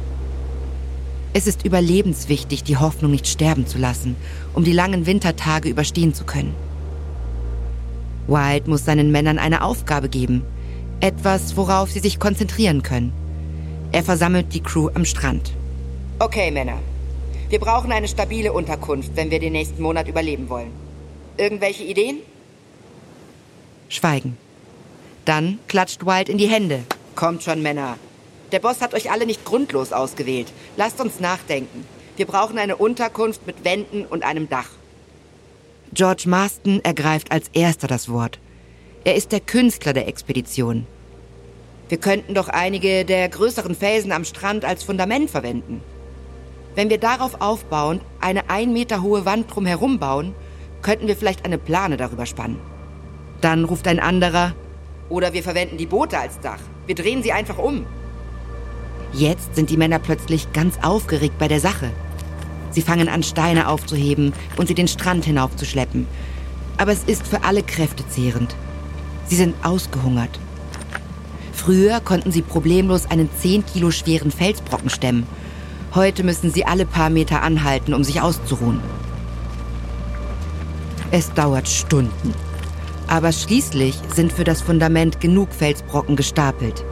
Es 1.33 1.47
ist 1.47 1.65
überlebenswichtig, 1.65 2.65
die 2.65 2.79
Hoffnung 2.79 3.11
nicht 3.11 3.27
sterben 3.27 3.67
zu 3.67 3.79
lassen, 3.79 4.17
um 4.55 4.65
die 4.65 4.73
langen 4.73 5.05
Wintertage 5.05 5.69
überstehen 5.69 6.15
zu 6.15 6.25
können. 6.25 6.55
White 8.27 8.71
muss 8.71 8.85
seinen 8.85 9.13
Männern 9.13 9.39
eine 9.39 9.63
Aufgabe 9.63 10.09
geben, 10.09 10.43
etwas, 11.01 11.57
worauf 11.57 11.91
sie 11.91 12.01
sich 12.01 12.19
konzentrieren 12.19 12.83
können. 12.83 13.13
Er 13.93 14.03
versammelt 14.03 14.55
die 14.55 14.63
Crew 14.63 14.89
am 14.95 15.05
Strand. 15.05 15.53
Okay, 16.19 16.51
Männer. 16.51 16.79
Wir 17.51 17.61
brauchen 17.61 17.93
eine 17.93 18.09
stabile 18.09 18.53
Unterkunft, 18.53 19.13
wenn 19.15 19.31
wir 19.31 19.39
den 19.39 19.53
nächsten 19.53 19.83
Monat 19.83 20.09
überleben 20.09 20.49
wollen. 20.49 20.71
Irgendwelche 21.37 21.85
Ideen? 21.85 22.17
Schweigen. 23.89 24.37
Dann 25.27 25.59
klatscht 25.67 26.07
Wild 26.07 26.29
in 26.29 26.39
die 26.39 26.47
Hände. 26.47 26.85
Kommt 27.17 27.43
schon, 27.43 27.61
Männer. 27.61 27.99
Der 28.53 28.61
Boss 28.61 28.81
hat 28.81 28.95
euch 28.95 29.11
alle 29.11 29.27
nicht 29.27 29.45
grundlos 29.45 29.93
ausgewählt. 29.93 30.53
Lasst 30.77 31.01
uns 31.01 31.19
nachdenken. 31.19 31.85
Wir 32.17 32.27
brauchen 32.27 32.59
eine 32.59 32.77
Unterkunft 32.77 33.45
mit 33.45 33.65
Wänden 33.65 34.07
und 34.07 34.23
einem 34.23 34.49
Dach. 34.49 34.69
George 35.93 36.25
Marston 36.27 36.81
ergreift 36.85 37.33
als 37.33 37.49
erster 37.53 37.89
das 37.89 38.09
Wort. 38.09 38.39
Er 39.05 39.17
ist 39.17 39.33
der 39.33 39.41
Künstler 39.41 39.93
der 39.93 40.07
Expedition. 40.07 40.87
Wir 41.89 41.99
könnten 41.99 42.35
doch 42.35 42.49
einige 42.49 43.05
der 43.05 43.29
größeren 43.29 43.75
Felsen 43.75 44.13
am 44.13 44.25
Strand 44.25 44.65
als 44.65 44.85
Fundament 44.85 45.31
verwenden. 45.31 45.81
Wenn 46.77 46.89
wir 46.89 46.99
darauf 46.99 47.41
aufbauen, 47.41 48.01
eine 48.21 48.49
ein 48.49 48.73
Meter 48.73 49.03
hohe 49.03 49.25
Wand 49.25 49.53
drumherum 49.53 49.99
bauen, 49.99 50.35
könnten 50.83 51.09
wir 51.09 51.17
vielleicht 51.17 51.45
eine 51.45 51.59
Plane 51.59 51.97
darüber 51.97 52.27
spannen. 52.27 52.61
Dann 53.41 53.65
ruft 53.65 53.89
ein 53.89 54.01
anderer, 54.01 54.55
oder 55.09 55.33
wir 55.33 55.43
verwenden 55.43 55.77
die 55.77 55.87
Boote 55.87 56.19
als 56.19 56.41
Dach. 56.41 56.61
Wir 56.87 56.95
drehen 56.95 57.23
sie 57.23 57.33
einfach 57.33 57.59
um. 57.59 57.87
Jetzt 59.13 59.55
sind 59.55 59.71
die 59.71 59.77
Männer 59.77 59.99
plötzlich 59.99 60.53
ganz 60.53 60.79
aufgeregt 60.83 61.39
bei 61.39 61.49
der 61.49 61.61
Sache. 61.61 61.91
Sie 62.71 62.83
fangen 62.83 63.09
an, 63.09 63.23
Steine 63.23 63.69
aufzuheben 63.69 64.33
und 64.57 64.67
sie 64.67 64.75
den 64.75 64.89
Strand 64.89 65.25
hinaufzuschleppen. 65.25 66.07
Aber 66.77 66.93
es 66.93 67.05
ist 67.05 67.27
für 67.27 67.43
alle 67.45 67.63
Kräfte 67.63 68.07
zehrend. 68.09 68.55
Sie 69.27 69.37
sind 69.37 69.55
ausgehungert. 69.65 70.39
Früher 71.53 72.01
konnten 72.01 72.33
sie 72.33 72.43
problemlos 72.43 73.11
einen 73.11 73.31
10 73.41 73.65
Kilo 73.65 73.91
schweren 73.91 74.31
Felsbrocken 74.31 74.91
stemmen. 74.91 75.27
Heute 75.95 76.23
müssen 76.23 76.53
sie 76.53 76.67
alle 76.67 76.85
paar 76.85 77.09
Meter 77.09 77.43
anhalten, 77.43 77.95
um 77.95 78.05
sich 78.05 78.21
auszuruhen. 78.21 78.81
Es 81.11 81.33
dauert 81.33 81.69
Stunden. 81.69 82.35
Aber 83.09 83.33
schließlich 83.33 83.97
sind 84.15 84.33
für 84.33 84.45
das 84.45 84.63
Fundament 84.63 85.21
genug 85.21 85.53
Felsbrocken 85.53 86.17
gestapelt. 86.17 86.85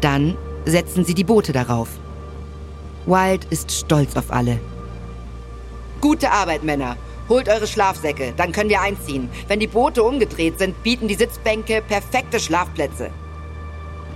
Dann 0.00 0.36
setzen 0.64 1.04
sie 1.04 1.14
die 1.14 1.24
Boote 1.24 1.52
darauf. 1.52 1.88
Wild 3.06 3.44
ist 3.50 3.70
stolz 3.70 4.16
auf 4.16 4.32
alle. 4.32 4.58
Gute 6.00 6.30
Arbeit, 6.30 6.64
Männer. 6.64 6.96
Holt 7.28 7.48
eure 7.48 7.66
Schlafsäcke, 7.66 8.34
dann 8.36 8.52
können 8.52 8.68
wir 8.68 8.82
einziehen. 8.82 9.30
Wenn 9.48 9.60
die 9.60 9.66
Boote 9.66 10.02
umgedreht 10.02 10.58
sind, 10.58 10.82
bieten 10.82 11.08
die 11.08 11.14
Sitzbänke 11.14 11.80
perfekte 11.80 12.38
Schlafplätze. 12.38 13.10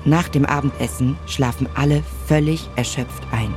Nach 0.04 0.28
dem 0.28 0.44
Abendessen 0.44 1.16
schlafen 1.26 1.68
alle 1.74 2.02
völlig 2.26 2.68
erschöpft 2.76 3.22
ein. 3.30 3.54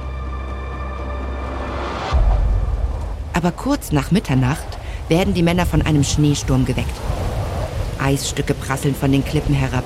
Aber 3.34 3.52
kurz 3.52 3.92
nach 3.92 4.12
Mitternacht 4.12 4.78
werden 5.10 5.34
die 5.34 5.44
Männer 5.44 5.66
von 5.66 5.82
einem 5.82 6.04
Schneesturm 6.04 6.66
geweckt. 6.66 6.96
Eisstücke 8.02 8.54
prasseln 8.54 8.96
von 8.96 9.12
den 9.12 9.24
Klippen 9.24 9.56
herab, 9.56 9.84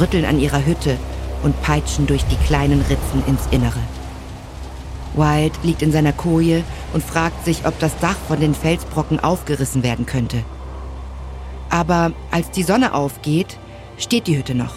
rütteln 0.00 0.24
an 0.24 0.40
ihrer 0.40 0.64
Hütte 0.64 0.96
und 1.42 1.60
peitschen 1.62 2.06
durch 2.06 2.24
die 2.24 2.36
kleinen 2.46 2.80
Ritzen 2.82 3.22
ins 3.26 3.46
Innere. 3.50 3.80
Wild 5.14 5.52
liegt 5.62 5.82
in 5.82 5.92
seiner 5.92 6.12
Koje 6.12 6.64
und 6.92 7.04
fragt 7.04 7.44
sich, 7.44 7.66
ob 7.66 7.78
das 7.78 7.98
Dach 7.98 8.16
von 8.28 8.40
den 8.40 8.54
Felsbrocken 8.54 9.20
aufgerissen 9.20 9.82
werden 9.82 10.06
könnte. 10.06 10.42
Aber 11.68 12.12
als 12.30 12.50
die 12.50 12.62
Sonne 12.62 12.94
aufgeht, 12.94 13.58
steht 13.98 14.26
die 14.26 14.38
Hütte 14.38 14.54
noch. 14.54 14.74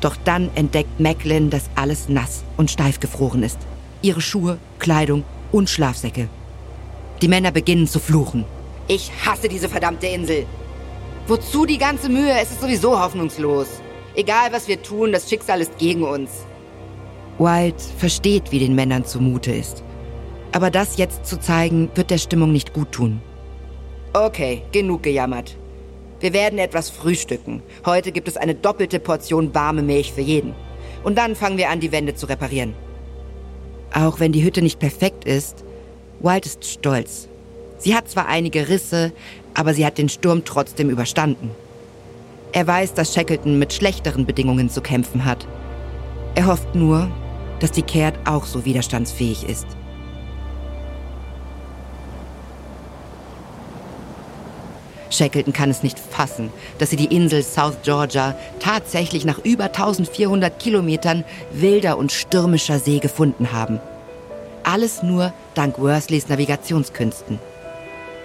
Doch 0.00 0.16
dann 0.24 0.50
entdeckt 0.54 1.00
Macklin, 1.00 1.50
dass 1.50 1.70
alles 1.74 2.08
nass 2.08 2.44
und 2.56 2.70
steif 2.70 3.00
gefroren 3.00 3.42
ist. 3.42 3.58
Ihre 4.02 4.20
Schuhe, 4.20 4.58
Kleidung 4.78 5.24
und 5.50 5.70
Schlafsäcke. 5.70 6.28
Die 7.22 7.28
Männer 7.28 7.52
beginnen 7.52 7.86
zu 7.86 8.00
fluchen. 8.00 8.44
Ich 8.86 9.10
hasse 9.24 9.48
diese 9.48 9.68
verdammte 9.68 10.06
Insel, 10.06 10.44
Wozu 11.26 11.64
die 11.64 11.78
ganze 11.78 12.10
Mühe? 12.10 12.32
Es 12.38 12.50
ist 12.50 12.60
sowieso 12.60 13.00
hoffnungslos. 13.00 13.80
Egal, 14.14 14.52
was 14.52 14.68
wir 14.68 14.82
tun, 14.82 15.10
das 15.10 15.28
Schicksal 15.28 15.62
ist 15.62 15.78
gegen 15.78 16.02
uns. 16.02 16.30
Wild 17.38 17.80
versteht, 17.96 18.52
wie 18.52 18.58
den 18.58 18.74
Männern 18.74 19.06
zumute 19.06 19.50
ist. 19.50 19.82
Aber 20.52 20.70
das 20.70 20.98
jetzt 20.98 21.24
zu 21.24 21.40
zeigen, 21.40 21.90
wird 21.94 22.10
der 22.10 22.18
Stimmung 22.18 22.52
nicht 22.52 22.74
gut 22.74 22.92
tun. 22.92 23.22
Okay, 24.12 24.62
genug 24.70 25.02
gejammert. 25.02 25.56
Wir 26.20 26.34
werden 26.34 26.58
etwas 26.58 26.90
frühstücken. 26.90 27.62
Heute 27.86 28.12
gibt 28.12 28.28
es 28.28 28.36
eine 28.36 28.54
doppelte 28.54 29.00
Portion 29.00 29.54
warme 29.54 29.82
Milch 29.82 30.12
für 30.12 30.20
jeden. 30.20 30.54
Und 31.04 31.16
dann 31.16 31.34
fangen 31.34 31.56
wir 31.56 31.70
an, 31.70 31.80
die 31.80 31.90
Wände 31.90 32.14
zu 32.14 32.26
reparieren. 32.26 32.74
Auch 33.94 34.20
wenn 34.20 34.32
die 34.32 34.44
Hütte 34.44 34.60
nicht 34.60 34.78
perfekt 34.78 35.24
ist, 35.24 35.64
Wild 36.20 36.44
ist 36.44 36.66
stolz. 36.66 37.28
Sie 37.78 37.94
hat 37.94 38.08
zwar 38.08 38.26
einige 38.28 38.68
Risse, 38.68 39.12
aber 39.54 39.74
sie 39.74 39.86
hat 39.86 39.98
den 39.98 40.08
Sturm 40.08 40.44
trotzdem 40.44 40.90
überstanden. 40.90 41.50
Er 42.52 42.66
weiß, 42.66 42.94
dass 42.94 43.14
Shackleton 43.14 43.58
mit 43.58 43.72
schlechteren 43.72 44.26
Bedingungen 44.26 44.70
zu 44.70 44.80
kämpfen 44.80 45.24
hat. 45.24 45.46
Er 46.34 46.46
hofft 46.46 46.74
nur, 46.74 47.10
dass 47.60 47.72
die 47.72 47.82
Kehrt 47.82 48.18
auch 48.26 48.44
so 48.44 48.64
widerstandsfähig 48.64 49.48
ist. 49.48 49.66
Shackleton 55.10 55.52
kann 55.52 55.70
es 55.70 55.82
nicht 55.82 55.98
fassen, 55.98 56.50
dass 56.78 56.90
sie 56.90 56.96
die 56.96 57.14
Insel 57.14 57.42
South 57.42 57.78
Georgia 57.82 58.36
tatsächlich 58.58 59.24
nach 59.24 59.38
über 59.38 59.64
1400 59.64 60.58
Kilometern 60.58 61.24
wilder 61.52 61.98
und 61.98 62.10
stürmischer 62.10 62.80
See 62.80 62.98
gefunden 62.98 63.52
haben. 63.52 63.80
Alles 64.64 65.02
nur 65.02 65.32
dank 65.54 65.78
Worsleys 65.78 66.28
Navigationskünsten. 66.28 67.38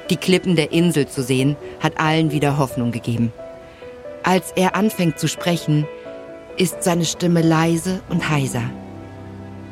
Die 0.10 0.18
Klippen 0.18 0.56
der 0.56 0.72
Insel 0.72 1.08
zu 1.08 1.22
sehen, 1.22 1.56
hat 1.80 2.00
allen 2.00 2.32
wieder 2.32 2.58
Hoffnung 2.58 2.92
gegeben. 2.92 3.32
Als 4.24 4.52
er 4.56 4.76
anfängt 4.76 5.20
zu 5.20 5.28
sprechen, 5.28 5.86
ist 6.58 6.84
seine 6.84 7.06
Stimme 7.06 7.42
leise 7.42 8.02
und 8.10 8.28
heiser. 8.30 8.64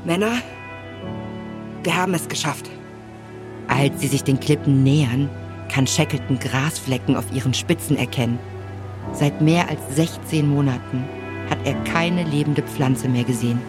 Männer, 0.06 0.34
wir 1.84 1.96
haben 1.96 2.14
es 2.14 2.30
geschafft. 2.30 2.70
Als 3.68 4.00
sie 4.00 4.08
sich 4.08 4.24
den 4.24 4.40
Klippen 4.40 4.84
nähern, 4.84 5.30
kann 5.70 5.88
Shackleton 5.88 6.40
Grasflecken 6.40 7.16
auf 7.16 7.26
ihren 7.34 7.54
Spitzen 7.54 7.98
erkennen. 7.98 8.40
Seit 9.14 9.42
mehr 9.42 9.68
als 9.70 9.80
16 9.96 10.48
Monaten 10.48 11.04
hat 11.50 11.58
er 11.66 11.74
keine 11.84 12.24
lebende 12.24 12.62
Pflanze 12.62 13.10
mehr 13.10 13.24
gesehen. 13.24 13.60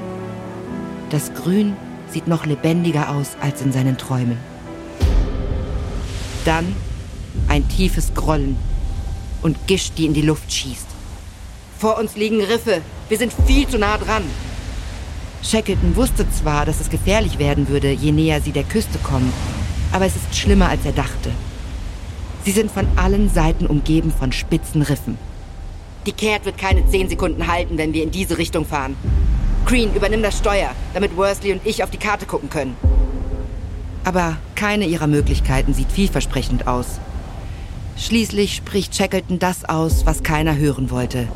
Das 1.11 1.33
Grün 1.33 1.75
sieht 2.11 2.29
noch 2.29 2.45
lebendiger 2.45 3.11
aus 3.11 3.37
als 3.41 3.63
in 3.63 3.73
seinen 3.73 3.97
Träumen. 3.97 4.37
Dann 6.45 6.75
ein 7.49 7.69
tiefes 7.69 8.13
Grollen 8.15 8.57
und 9.43 9.67
Gischt, 9.67 9.95
die 9.99 10.07
in 10.07 10.15
die 10.15 10.23
Luft 10.23 10.53
schießt. 10.53 10.87
Vor 11.79 11.99
uns 11.99 12.17
liegen 12.17 12.43
Riffe. 12.43 12.81
Wir 13.09 13.19
sind 13.19 13.33
viel 13.47 13.67
zu 13.69 13.79
nah 13.79 13.99
dran. 13.99 14.25
Shackleton 15.43 15.95
wusste 15.95 16.29
zwar, 16.31 16.67
dass 16.67 16.81
es 16.81 16.91
gefährlich 16.91 17.39
werden 17.39 17.69
würde, 17.69 17.93
je 17.93 18.13
näher 18.13 18.41
sie 18.41 18.53
der 18.53 18.65
Küste 18.65 18.99
kommen, 18.99 19.33
aber 19.93 20.05
es 20.05 20.17
ist 20.17 20.37
schlimmer, 20.37 20.69
als 20.69 20.85
er 20.85 20.93
dachte. 20.93 21.31
Sie 22.45 22.51
sind 22.51 22.71
von 22.71 22.87
allen 22.97 23.31
Seiten 23.31 23.67
umgeben 23.67 24.13
von 24.13 24.33
spitzen 24.33 24.83
Riffen. 24.83 25.17
Die 26.07 26.13
Kehrt 26.13 26.45
wird 26.45 26.59
keine 26.59 26.89
zehn 26.89 27.09
Sekunden 27.09 27.47
halten, 27.47 27.79
wenn 27.79 27.93
wir 27.93 28.03
in 28.03 28.11
diese 28.11 28.39
Richtung 28.39 28.65
fahren. 28.65 28.97
Green, 29.67 29.95
übernimm 29.95 30.23
das 30.23 30.39
Steuer, 30.39 30.71
damit 30.95 31.17
Worsley 31.17 31.53
und 31.53 31.67
ich 31.67 31.85
auf 31.85 31.91
die 31.91 31.99
Karte 31.99 32.27
gucken 32.27 32.49
können. 32.49 32.77
Aber 34.05 34.39
keine 34.59 34.87
ihrer 34.87 35.07
Möglichkeiten 35.07 35.73
sieht 35.73 35.93
vielversprechend 35.93 36.67
aus. 36.67 36.99
Schließlich 37.97 38.57
spricht 38.57 38.93
Shackleton 38.93 39.39
das 39.39 39.65
aus, 39.65 40.05
was 40.05 40.25
keiner 40.25 40.57
hören 40.57 40.91
wollte. 40.91 41.29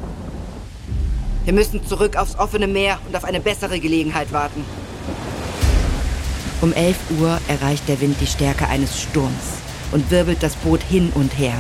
Wir 1.44 1.52
müssen 1.52 1.86
zurück 1.86 2.16
aufs 2.16 2.36
offene 2.36 2.66
Meer 2.66 2.98
und 3.06 3.14
auf 3.16 3.22
eine 3.24 3.38
bessere 3.38 3.78
Gelegenheit 3.78 4.32
warten. 4.32 4.64
Um 6.62 6.72
11 6.72 6.96
Uhr 7.20 7.38
erreicht 7.46 7.88
der 7.88 8.00
Wind 8.00 8.16
die 8.20 8.26
Stärke 8.26 8.66
eines 8.66 9.00
Sturms 9.00 9.60
und 9.92 10.10
wirbelt 10.10 10.42
das 10.42 10.56
Boot 10.56 10.82
hin 10.82 11.12
und 11.14 11.38
her. 11.38 11.54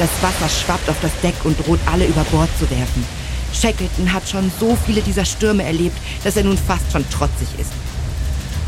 Das 0.00 0.10
Wasser 0.22 0.48
schwappt 0.48 0.90
auf 0.90 1.00
das 1.02 1.12
Deck 1.20 1.36
und 1.44 1.56
droht 1.64 1.80
alle 1.86 2.06
über 2.06 2.24
Bord 2.32 2.50
zu 2.58 2.68
werfen. 2.68 3.04
Shackleton 3.52 4.12
hat 4.12 4.28
schon 4.28 4.50
so 4.58 4.76
viele 4.86 5.02
dieser 5.02 5.24
Stürme 5.24 5.62
erlebt, 5.62 5.96
dass 6.24 6.36
er 6.36 6.42
nun 6.42 6.58
fast 6.58 6.90
schon 6.90 7.08
trotzig 7.10 7.46
ist. 7.60 7.70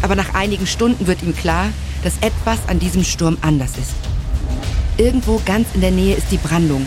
Aber 0.03 0.15
nach 0.15 0.35
einigen 0.35 0.67
Stunden 0.67 1.07
wird 1.07 1.23
ihm 1.23 1.35
klar, 1.35 1.69
dass 2.03 2.15
etwas 2.21 2.59
an 2.69 2.79
diesem 2.79 3.05
Sturm 3.05 3.39
anders 3.41 3.73
ist. 3.73 3.95
Irgendwo 4.99 5.41
ganz 5.45 5.69
in 5.75 5.81
der 5.81 5.91
Nähe 5.91 6.15
ist 6.15 6.31
die 6.31 6.39
Brandung. 6.39 6.87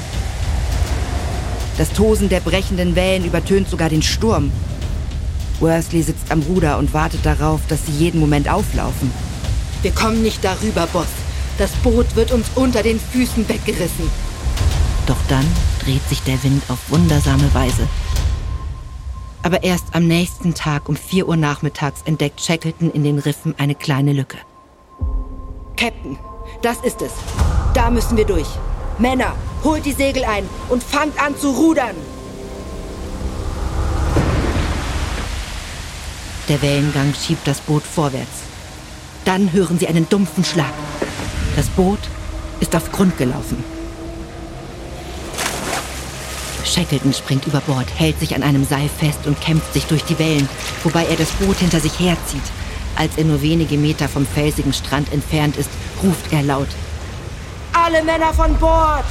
Das 1.77 1.91
Tosen 1.93 2.29
der 2.29 2.39
brechenden 2.39 2.95
Wellen 2.95 3.25
übertönt 3.25 3.69
sogar 3.69 3.89
den 3.89 4.01
Sturm. 4.01 4.51
Worsley 5.59 6.03
sitzt 6.03 6.31
am 6.31 6.41
Ruder 6.41 6.77
und 6.77 6.93
wartet 6.93 7.25
darauf, 7.25 7.61
dass 7.67 7.85
sie 7.85 7.91
jeden 7.91 8.19
Moment 8.19 8.49
auflaufen. 8.49 9.11
Wir 9.81 9.91
kommen 9.91 10.21
nicht 10.21 10.43
darüber, 10.43 10.87
Boss. 10.87 11.07
Das 11.57 11.71
Boot 11.83 12.15
wird 12.15 12.31
uns 12.31 12.47
unter 12.55 12.83
den 12.83 12.99
Füßen 12.99 13.47
weggerissen. 13.47 14.09
Doch 15.05 15.17
dann 15.27 15.45
dreht 15.83 16.07
sich 16.07 16.21
der 16.23 16.41
Wind 16.43 16.63
auf 16.69 16.79
wundersame 16.89 17.53
Weise. 17.53 17.87
Aber 19.41 19.63
erst 19.63 19.95
am 19.95 20.07
nächsten 20.07 20.53
Tag 20.53 20.89
um 20.89 20.95
4 20.95 21.27
Uhr 21.27 21.37
nachmittags 21.37 22.01
entdeckt 22.05 22.41
Shackleton 22.41 22.91
in 22.91 23.03
den 23.03 23.19
Riffen 23.19 23.55
eine 23.57 23.75
kleine 23.75 24.13
Lücke. 24.13 24.37
Captain, 25.77 26.19
das 26.61 26.77
ist 26.81 27.01
es. 27.01 27.11
Da 27.73 27.89
müssen 27.89 28.17
wir 28.17 28.25
durch. 28.25 28.47
Männer, 28.97 29.33
holt 29.63 29.85
die 29.85 29.93
Segel 29.93 30.25
ein 30.25 30.43
und 30.67 30.83
fangt 30.83 31.21
an 31.21 31.37
zu 31.37 31.51
rudern. 31.51 31.95
Der 36.49 36.61
Wellengang 36.61 37.13
schiebt 37.13 37.47
das 37.47 37.61
Boot 37.61 37.83
vorwärts. 37.83 38.41
Dann 39.23 39.53
hören 39.53 39.79
sie 39.79 39.87
einen 39.87 40.09
dumpfen 40.09 40.43
Schlag. 40.43 40.73
Das 41.55 41.67
Boot 41.67 41.99
ist 42.59 42.75
auf 42.75 42.91
Grund 42.91 43.17
gelaufen. 43.17 43.63
Shackleton 46.65 47.13
springt 47.13 47.47
über 47.47 47.61
Bord, 47.61 47.87
hält 47.97 48.19
sich 48.19 48.35
an 48.35 48.43
einem 48.43 48.63
Seil 48.65 48.89
fest 48.89 49.25
und 49.25 49.39
kämpft 49.41 49.73
sich 49.73 49.85
durch 49.85 50.03
die 50.03 50.19
Wellen, 50.19 50.47
wobei 50.83 51.05
er 51.05 51.15
das 51.15 51.31
Boot 51.31 51.57
hinter 51.57 51.79
sich 51.79 51.99
herzieht. 51.99 52.43
Als 52.95 53.17
er 53.17 53.23
nur 53.23 53.41
wenige 53.41 53.77
Meter 53.77 54.09
vom 54.09 54.25
felsigen 54.25 54.73
Strand 54.73 55.11
entfernt 55.13 55.57
ist, 55.57 55.69
ruft 56.03 56.31
er 56.31 56.43
laut. 56.43 56.67
Alle 57.73 58.03
Männer 58.03 58.33
von 58.33 58.55
Bord! 58.57 59.05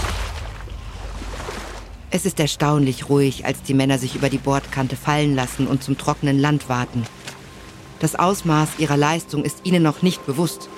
Es 2.11 2.25
ist 2.25 2.41
erstaunlich 2.41 3.09
ruhig, 3.11 3.45
als 3.45 3.63
die 3.63 3.75
Männer 3.75 3.99
sich 3.99 4.15
über 4.15 4.31
die 4.31 4.39
Bordkante 4.39 4.97
fallen 4.97 5.35
lassen 5.35 5.67
und 5.67 5.83
zum 5.83 5.99
trockenen 5.99 6.39
Land 6.39 6.69
warten. 6.69 7.05
Das 8.01 8.15
Ausmaß 8.15 8.79
ihrer 8.79 8.97
Leistung 8.97 9.45
ist 9.45 9.59
ihnen 9.65 9.83
noch 9.83 10.03
nicht 10.03 10.25
bewusst. 10.25 10.69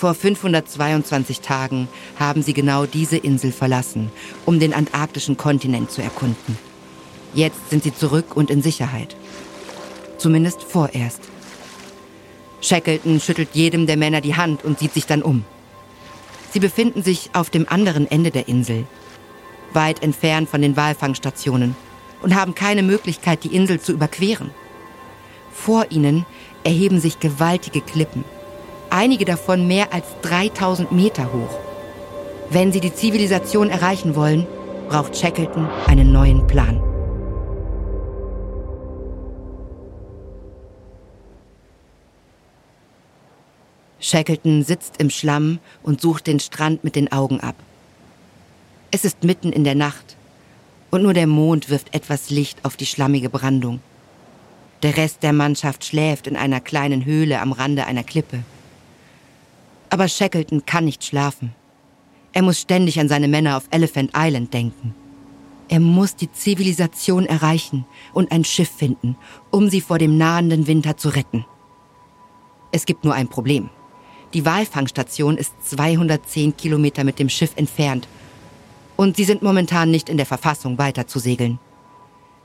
Vor 0.00 0.14
522 0.14 1.42
Tagen 1.42 1.86
haben 2.18 2.42
sie 2.42 2.54
genau 2.54 2.86
diese 2.86 3.18
Insel 3.18 3.52
verlassen, 3.52 4.10
um 4.46 4.58
den 4.58 4.72
antarktischen 4.72 5.36
Kontinent 5.36 5.90
zu 5.90 6.00
erkunden. 6.00 6.56
Jetzt 7.34 7.68
sind 7.68 7.82
sie 7.82 7.94
zurück 7.94 8.34
und 8.34 8.48
in 8.48 8.62
Sicherheit. 8.62 9.14
Zumindest 10.16 10.62
vorerst. 10.62 11.20
Shackleton 12.62 13.20
schüttelt 13.20 13.50
jedem 13.52 13.86
der 13.86 13.98
Männer 13.98 14.22
die 14.22 14.36
Hand 14.36 14.64
und 14.64 14.78
sieht 14.78 14.94
sich 14.94 15.04
dann 15.04 15.20
um. 15.20 15.44
Sie 16.50 16.60
befinden 16.60 17.02
sich 17.02 17.28
auf 17.34 17.50
dem 17.50 17.68
anderen 17.68 18.10
Ende 18.10 18.30
der 18.30 18.48
Insel, 18.48 18.86
weit 19.74 20.02
entfernt 20.02 20.48
von 20.48 20.62
den 20.62 20.78
Walfangstationen 20.78 21.76
und 22.22 22.34
haben 22.34 22.54
keine 22.54 22.82
Möglichkeit, 22.82 23.44
die 23.44 23.54
Insel 23.54 23.78
zu 23.78 23.92
überqueren. 23.92 24.50
Vor 25.52 25.90
ihnen 25.90 26.24
erheben 26.64 27.00
sich 27.00 27.20
gewaltige 27.20 27.82
Klippen, 27.82 28.24
einige 28.90 29.24
davon 29.24 29.66
mehr 29.66 29.92
als 29.92 30.06
3000 30.22 30.92
Meter 30.92 31.32
hoch. 31.32 31.58
Wenn 32.50 32.72
sie 32.72 32.80
die 32.80 32.94
Zivilisation 32.94 33.70
erreichen 33.70 34.16
wollen, 34.16 34.46
braucht 34.88 35.16
Shackleton 35.16 35.68
einen 35.86 36.12
neuen 36.12 36.46
Plan. 36.46 36.82
Shackleton 44.00 44.64
sitzt 44.64 44.94
im 44.98 45.10
Schlamm 45.10 45.60
und 45.82 46.00
sucht 46.00 46.26
den 46.26 46.40
Strand 46.40 46.82
mit 46.82 46.96
den 46.96 47.12
Augen 47.12 47.40
ab. 47.40 47.54
Es 48.90 49.04
ist 49.04 49.22
mitten 49.22 49.52
in 49.52 49.62
der 49.62 49.76
Nacht 49.76 50.16
und 50.90 51.02
nur 51.02 51.14
der 51.14 51.28
Mond 51.28 51.70
wirft 51.70 51.94
etwas 51.94 52.30
Licht 52.30 52.64
auf 52.64 52.76
die 52.76 52.86
schlammige 52.86 53.30
Brandung. 53.30 53.78
Der 54.82 54.96
Rest 54.96 55.22
der 55.22 55.32
Mannschaft 55.32 55.84
schläft 55.84 56.26
in 56.26 56.34
einer 56.34 56.60
kleinen 56.60 57.04
Höhle 57.04 57.40
am 57.40 57.52
Rande 57.52 57.86
einer 57.86 58.02
Klippe. 58.02 58.42
Aber 59.90 60.08
Shackleton 60.08 60.64
kann 60.64 60.84
nicht 60.84 61.04
schlafen. 61.04 61.54
Er 62.32 62.42
muss 62.42 62.60
ständig 62.60 63.00
an 63.00 63.08
seine 63.08 63.28
Männer 63.28 63.56
auf 63.56 63.64
Elephant 63.70 64.12
Island 64.16 64.54
denken. 64.54 64.94
Er 65.68 65.80
muss 65.80 66.16
die 66.16 66.30
Zivilisation 66.30 67.26
erreichen 67.26 67.84
und 68.12 68.32
ein 68.32 68.44
Schiff 68.44 68.70
finden, 68.70 69.16
um 69.50 69.68
sie 69.68 69.80
vor 69.80 69.98
dem 69.98 70.16
nahenden 70.16 70.66
Winter 70.66 70.96
zu 70.96 71.10
retten. 71.10 71.44
Es 72.72 72.86
gibt 72.86 73.04
nur 73.04 73.14
ein 73.14 73.28
Problem. 73.28 73.68
Die 74.32 74.44
Walfangstation 74.44 75.36
ist 75.36 75.52
210 75.62 76.56
Kilometer 76.56 77.02
mit 77.02 77.18
dem 77.18 77.28
Schiff 77.28 77.52
entfernt 77.56 78.06
und 78.96 79.16
sie 79.16 79.24
sind 79.24 79.42
momentan 79.42 79.90
nicht 79.90 80.08
in 80.08 80.16
der 80.16 80.26
Verfassung, 80.26 80.78
weiter 80.78 81.06
zu 81.06 81.18
segeln. 81.18 81.58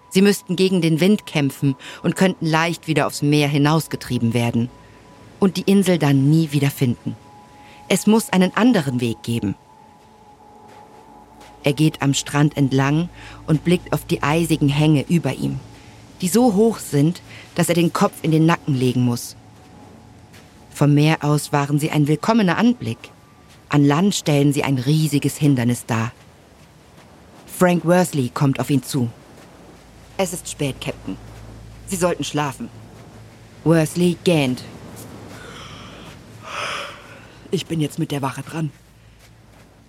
Sie 0.10 0.22
müssten 0.22 0.56
gegen 0.56 0.82
den 0.82 1.00
Wind 1.00 1.26
kämpfen 1.26 1.76
und 2.02 2.16
könnten 2.16 2.46
leicht 2.46 2.88
wieder 2.88 3.06
aufs 3.06 3.22
Meer 3.22 3.48
hinausgetrieben 3.48 4.34
werden 4.34 4.70
und 5.40 5.58
die 5.58 5.64
Insel 5.70 6.00
dann 6.00 6.30
nie 6.30 6.52
wieder 6.52 6.72
finden. 6.72 7.16
Es 7.88 8.08
muss 8.08 8.32
einen 8.32 8.56
anderen 8.56 9.00
Weg 9.00 9.22
geben. 9.24 9.56
Er 11.64 11.74
geht 11.74 12.02
am 12.02 12.14
Strand 12.14 12.58
entlang 12.58 13.10
und 13.48 13.64
blickt 13.64 13.94
auf 13.94 14.06
die 14.06 14.24
eisigen 14.24 14.70
Hänge 14.70 15.06
über 15.08 15.34
ihm, 15.34 15.60
die 16.22 16.28
so 16.28 16.54
hoch 16.54 16.80
sind, 16.80 17.22
dass 17.56 17.70
er 17.70 17.76
den 17.76 17.94
Kopf 17.94 18.14
in 18.22 18.32
den 18.32 18.46
Nacken 18.46 18.76
legen 18.76 19.02
muss. 19.02 19.36
Vom 20.72 20.94
Meer 20.94 21.24
aus 21.24 21.54
waren 21.54 21.80
sie 21.80 21.92
ein 21.92 22.08
willkommener 22.08 22.58
Anblick. 22.58 22.98
An 23.70 23.86
Land 23.86 24.16
stellen 24.16 24.52
sie 24.52 24.64
ein 24.64 24.78
riesiges 24.78 25.38
Hindernis 25.38 25.86
dar. 25.86 26.12
Frank 27.48 27.86
Worsley 27.86 28.30
kommt 28.34 28.60
auf 28.60 28.70
ihn 28.70 28.84
zu. 28.84 29.10
Es 30.18 30.34
ist 30.34 30.50
spät, 30.50 30.82
Captain. 30.82 31.18
Sie 31.88 31.96
sollten 31.96 32.24
schlafen. 32.24 32.70
Worsley 33.64 34.18
gähnt. 34.24 34.64
Ich 37.56 37.68
bin 37.68 37.80
jetzt 37.80 38.00
mit 38.00 38.12
der 38.12 38.22
Wache 38.22 38.42
dran. 38.42 38.70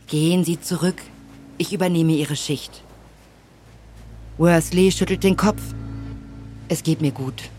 Gehen 0.07 0.45
Sie 0.45 0.61
zurück. 0.61 1.03
Ich 1.59 1.73
übernehme 1.73 2.13
Ihre 2.13 2.37
Schicht. 2.37 2.85
Worsley 4.39 4.93
schüttelt 4.93 5.25
den 5.25 5.37
Kopf. 5.37 5.61
Es 6.69 6.85
geht 6.85 7.01
mir 7.01 7.11
gut. 7.11 7.51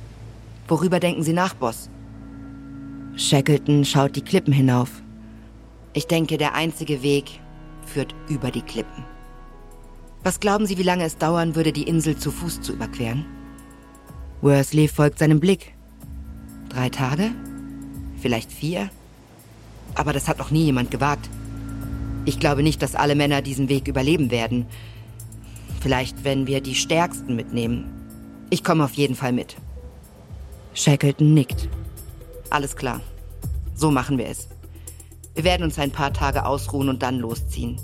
Worüber 0.70 1.02
denken 1.02 1.24
Sie 1.24 1.34
nach, 1.34 1.56
Boss? 1.56 1.90
Shackleton 3.18 3.84
schaut 3.84 4.16
die 4.16 4.22
Klippen 4.22 4.54
hinauf. 4.54 4.90
Ich 5.92 6.08
denke, 6.08 6.38
der 6.38 6.56
einzige 6.56 7.04
Weg 7.04 7.42
führt 7.86 8.16
über 8.30 8.50
die 8.50 8.62
Klippen. 8.62 9.04
Was 10.24 10.40
glauben 10.40 10.68
Sie, 10.68 10.78
wie 10.78 10.84
lange 10.84 11.04
es 11.04 11.18
dauern 11.18 11.54
würde, 11.54 11.74
die 11.74 11.84
Insel 11.84 12.16
zu 12.16 12.32
Fuß 12.32 12.62
zu 12.62 12.72
überqueren? 12.72 13.26
Worsley 14.40 14.88
folgt 14.88 15.20
seinem 15.20 15.42
Blick. 15.42 15.74
Drei 16.70 16.88
Tage? 16.88 17.32
Vielleicht 18.22 18.54
vier? 18.54 18.90
Aber 19.98 20.14
das 20.14 20.28
hat 20.28 20.38
noch 20.38 20.52
nie 20.52 20.66
jemand 20.66 20.92
gewagt. 20.92 21.28
Ich 22.26 22.40
glaube 22.40 22.62
nicht, 22.62 22.82
dass 22.84 22.94
alle 22.94 23.16
Männer 23.16 23.42
diesen 23.42 23.68
Weg 23.68 23.88
überleben 23.88 24.30
werden. 24.30 24.68
Vielleicht, 25.82 26.24
wenn 26.24 26.46
wir 26.46 26.62
die 26.62 26.76
Stärksten 26.76 27.36
mitnehmen. 27.36 27.86
Ich 28.52 28.64
komme 28.64 28.84
auf 28.84 28.94
jeden 28.94 29.16
Fall 29.16 29.34
mit. 29.34 29.58
Shackleton 30.76 31.34
nickt. 31.34 31.68
Alles 32.52 32.76
klar. 32.76 33.02
So 33.74 33.90
machen 33.90 34.20
wir 34.20 34.28
es. 34.28 34.48
Wir 35.34 35.44
werden 35.44 35.64
uns 35.64 35.80
ein 35.80 35.92
paar 35.92 36.14
Tage 36.14 36.46
ausruhen 36.46 36.90
und 36.90 37.02
dann 37.02 37.18
losziehen. 37.18 37.78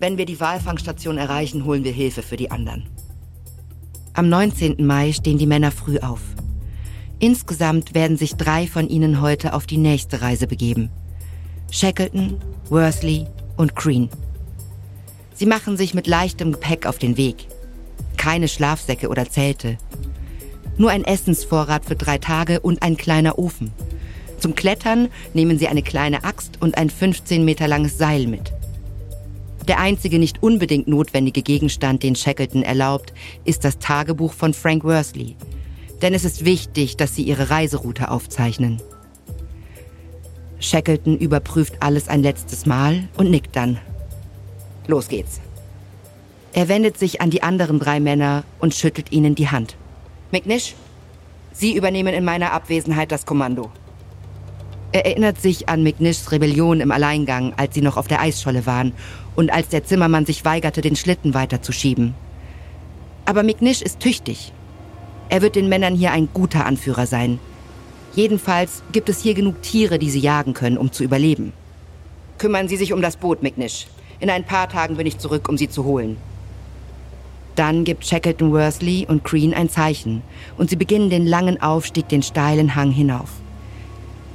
Wenn 0.00 0.18
wir 0.18 0.26
die 0.26 0.40
Walfangstation 0.40 1.16
erreichen, 1.16 1.64
holen 1.64 1.84
wir 1.84 1.92
Hilfe 1.92 2.22
für 2.22 2.36
die 2.36 2.50
anderen. 2.50 2.88
Am 4.14 4.28
19. 4.28 4.84
Mai 4.84 5.12
stehen 5.12 5.38
die 5.38 5.46
Männer 5.46 5.70
früh 5.70 5.98
auf. 5.98 6.20
Insgesamt 7.20 7.94
werden 7.94 8.16
sich 8.16 8.34
drei 8.34 8.66
von 8.66 8.88
ihnen 8.88 9.20
heute 9.20 9.52
auf 9.54 9.66
die 9.66 9.76
nächste 9.76 10.22
Reise 10.22 10.48
begeben. 10.48 10.90
Shackleton, 11.70 12.36
Worsley 12.68 13.26
und 13.56 13.76
Green. 13.76 14.08
Sie 15.34 15.46
machen 15.46 15.76
sich 15.76 15.94
mit 15.94 16.08
leichtem 16.08 16.52
Gepäck 16.52 16.84
auf 16.84 16.98
den 16.98 17.16
Weg. 17.16 17.46
Keine 18.16 18.48
Schlafsäcke 18.48 19.08
oder 19.08 19.30
Zelte. 19.30 19.78
Nur 20.76 20.90
ein 20.90 21.04
Essensvorrat 21.04 21.84
für 21.84 21.94
drei 21.94 22.18
Tage 22.18 22.60
und 22.60 22.82
ein 22.82 22.96
kleiner 22.96 23.38
Ofen. 23.38 23.70
Zum 24.38 24.54
Klettern 24.54 25.08
nehmen 25.32 25.58
sie 25.58 25.68
eine 25.68 25.82
kleine 25.82 26.24
Axt 26.24 26.60
und 26.60 26.76
ein 26.76 26.90
15 26.90 27.44
Meter 27.44 27.68
langes 27.68 27.98
Seil 27.98 28.26
mit. 28.26 28.52
Der 29.68 29.78
einzige 29.78 30.18
nicht 30.18 30.42
unbedingt 30.42 30.88
notwendige 30.88 31.42
Gegenstand, 31.42 32.02
den 32.02 32.16
Shackleton 32.16 32.64
erlaubt, 32.64 33.12
ist 33.44 33.64
das 33.64 33.78
Tagebuch 33.78 34.32
von 34.32 34.54
Frank 34.54 34.82
Worsley. 34.82 35.36
Denn 36.02 36.14
es 36.14 36.24
ist 36.24 36.44
wichtig, 36.44 36.96
dass 36.96 37.14
sie 37.14 37.22
ihre 37.22 37.50
Reiseroute 37.50 38.10
aufzeichnen. 38.10 38.82
Shackleton 40.60 41.18
überprüft 41.18 41.74
alles 41.80 42.08
ein 42.08 42.22
letztes 42.22 42.66
Mal 42.66 43.08
und 43.16 43.30
nickt 43.30 43.56
dann. 43.56 43.78
Los 44.86 45.08
geht's. 45.08 45.40
Er 46.52 46.68
wendet 46.68 46.98
sich 46.98 47.20
an 47.20 47.30
die 47.30 47.42
anderen 47.42 47.78
drei 47.78 48.00
Männer 48.00 48.44
und 48.58 48.74
schüttelt 48.74 49.12
ihnen 49.12 49.34
die 49.34 49.48
Hand. 49.48 49.76
McNish, 50.32 50.74
Sie 51.52 51.76
übernehmen 51.76 52.14
in 52.14 52.24
meiner 52.24 52.52
Abwesenheit 52.52 53.12
das 53.12 53.26
Kommando. 53.26 53.70
Er 54.92 55.06
erinnert 55.06 55.40
sich 55.40 55.68
an 55.68 55.82
McNishs 55.82 56.32
Rebellion 56.32 56.80
im 56.80 56.90
Alleingang, 56.90 57.52
als 57.56 57.74
sie 57.74 57.82
noch 57.82 57.96
auf 57.96 58.08
der 58.08 58.20
Eisscholle 58.20 58.66
waren 58.66 58.92
und 59.36 59.52
als 59.52 59.68
der 59.68 59.84
Zimmermann 59.84 60.26
sich 60.26 60.44
weigerte, 60.44 60.80
den 60.80 60.96
Schlitten 60.96 61.34
weiterzuschieben. 61.34 62.14
Aber 63.24 63.42
McNish 63.42 63.82
ist 63.82 64.00
tüchtig. 64.00 64.52
Er 65.28 65.42
wird 65.42 65.54
den 65.54 65.68
Männern 65.68 65.94
hier 65.94 66.12
ein 66.12 66.28
guter 66.32 66.66
Anführer 66.66 67.06
sein. 67.06 67.38
Jedenfalls 68.14 68.82
gibt 68.92 69.08
es 69.08 69.22
hier 69.22 69.34
genug 69.34 69.62
Tiere, 69.62 69.98
die 69.98 70.10
sie 70.10 70.20
jagen 70.20 70.54
können, 70.54 70.78
um 70.78 70.92
zu 70.92 71.04
überleben. 71.04 71.52
Kümmern 72.38 72.68
Sie 72.68 72.76
sich 72.76 72.92
um 72.92 73.02
das 73.02 73.16
Boot, 73.16 73.42
McNish. 73.42 73.86
In 74.18 74.30
ein 74.30 74.44
paar 74.44 74.68
Tagen 74.68 74.96
bin 74.96 75.06
ich 75.06 75.18
zurück, 75.18 75.48
um 75.48 75.56
Sie 75.56 75.68
zu 75.68 75.84
holen. 75.84 76.16
Dann 77.54 77.84
gibt 77.84 78.06
Shackleton 78.06 78.52
Worsley 78.52 79.06
und 79.08 79.24
Green 79.24 79.52
ein 79.52 79.68
Zeichen 79.68 80.22
und 80.56 80.70
sie 80.70 80.76
beginnen 80.76 81.10
den 81.10 81.26
langen 81.26 81.60
Aufstieg 81.60 82.08
den 82.08 82.22
steilen 82.22 82.74
Hang 82.74 82.90
hinauf. 82.90 83.28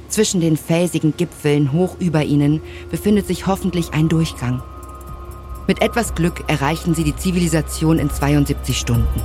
Zwischen 0.08 0.40
den 0.40 0.56
felsigen 0.56 1.14
Gipfeln 1.16 1.72
hoch 1.72 1.96
über 1.98 2.22
ihnen 2.22 2.60
befindet 2.90 3.26
sich 3.26 3.46
hoffentlich 3.46 3.92
ein 3.92 4.08
Durchgang. 4.08 4.62
Mit 5.66 5.82
etwas 5.82 6.14
Glück 6.14 6.44
erreichen 6.46 6.94
sie 6.94 7.02
die 7.02 7.16
Zivilisation 7.16 7.98
in 7.98 8.10
72 8.10 8.78
Stunden. 8.78 9.20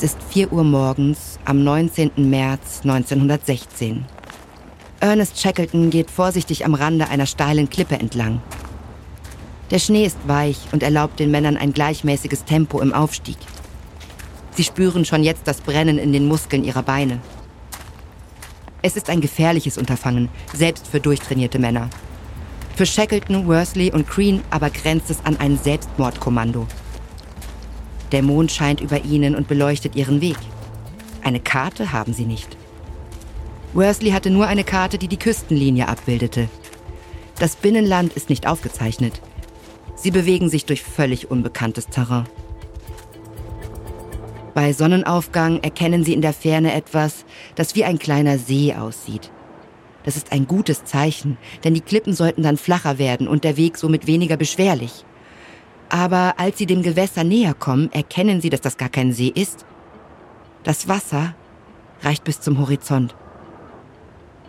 Es 0.00 0.04
ist 0.04 0.22
4 0.30 0.52
Uhr 0.52 0.62
morgens 0.62 1.40
am 1.44 1.64
19. 1.64 2.12
März 2.30 2.82
1916. 2.84 4.04
Ernest 5.00 5.40
Shackleton 5.40 5.90
geht 5.90 6.08
vorsichtig 6.08 6.64
am 6.64 6.74
Rande 6.74 7.08
einer 7.08 7.26
steilen 7.26 7.68
Klippe 7.68 7.96
entlang. 7.96 8.40
Der 9.72 9.80
Schnee 9.80 10.06
ist 10.06 10.18
weich 10.28 10.56
und 10.70 10.84
erlaubt 10.84 11.18
den 11.18 11.32
Männern 11.32 11.56
ein 11.56 11.72
gleichmäßiges 11.72 12.44
Tempo 12.44 12.80
im 12.80 12.94
Aufstieg. 12.94 13.38
Sie 14.52 14.62
spüren 14.62 15.04
schon 15.04 15.24
jetzt 15.24 15.48
das 15.48 15.62
Brennen 15.62 15.98
in 15.98 16.12
den 16.12 16.28
Muskeln 16.28 16.62
ihrer 16.62 16.84
Beine. 16.84 17.18
Es 18.82 18.94
ist 18.94 19.10
ein 19.10 19.20
gefährliches 19.20 19.78
Unterfangen, 19.78 20.28
selbst 20.54 20.86
für 20.86 21.00
durchtrainierte 21.00 21.58
Männer. 21.58 21.90
Für 22.76 22.86
Shackleton, 22.86 23.48
Worsley 23.48 23.90
und 23.90 24.06
Green 24.06 24.42
aber 24.50 24.70
grenzt 24.70 25.10
es 25.10 25.24
an 25.24 25.38
ein 25.38 25.58
Selbstmordkommando. 25.58 26.68
Der 28.12 28.22
Mond 28.22 28.50
scheint 28.52 28.80
über 28.80 29.04
ihnen 29.04 29.34
und 29.34 29.48
beleuchtet 29.48 29.96
ihren 29.96 30.20
Weg. 30.20 30.36
Eine 31.22 31.40
Karte 31.40 31.92
haben 31.92 32.12
sie 32.12 32.24
nicht. 32.24 32.56
Worsley 33.74 34.10
hatte 34.10 34.30
nur 34.30 34.46
eine 34.46 34.64
Karte, 34.64 34.98
die 34.98 35.08
die 35.08 35.18
Küstenlinie 35.18 35.88
abbildete. 35.88 36.48
Das 37.38 37.56
Binnenland 37.56 38.14
ist 38.14 38.30
nicht 38.30 38.46
aufgezeichnet. 38.46 39.20
Sie 39.94 40.10
bewegen 40.10 40.48
sich 40.48 40.64
durch 40.64 40.82
völlig 40.82 41.30
unbekanntes 41.30 41.88
Terrain. 41.88 42.26
Bei 44.54 44.72
Sonnenaufgang 44.72 45.60
erkennen 45.62 46.02
sie 46.02 46.14
in 46.14 46.22
der 46.22 46.32
Ferne 46.32 46.72
etwas, 46.72 47.24
das 47.54 47.76
wie 47.76 47.84
ein 47.84 47.98
kleiner 47.98 48.38
See 48.38 48.74
aussieht. 48.74 49.30
Das 50.04 50.16
ist 50.16 50.32
ein 50.32 50.46
gutes 50.46 50.84
Zeichen, 50.84 51.36
denn 51.64 51.74
die 51.74 51.80
Klippen 51.80 52.14
sollten 52.14 52.42
dann 52.42 52.56
flacher 52.56 52.98
werden 52.98 53.28
und 53.28 53.44
der 53.44 53.56
Weg 53.56 53.76
somit 53.76 54.06
weniger 54.06 54.36
beschwerlich. 54.36 55.04
Aber 55.88 56.34
als 56.38 56.58
sie 56.58 56.66
dem 56.66 56.82
Gewässer 56.82 57.24
näher 57.24 57.54
kommen, 57.54 57.90
erkennen 57.92 58.40
sie, 58.40 58.50
dass 58.50 58.60
das 58.60 58.76
gar 58.76 58.90
kein 58.90 59.12
See 59.12 59.32
ist. 59.34 59.64
Das 60.62 60.88
Wasser 60.88 61.34
reicht 62.02 62.24
bis 62.24 62.40
zum 62.40 62.58
Horizont. 62.58 63.14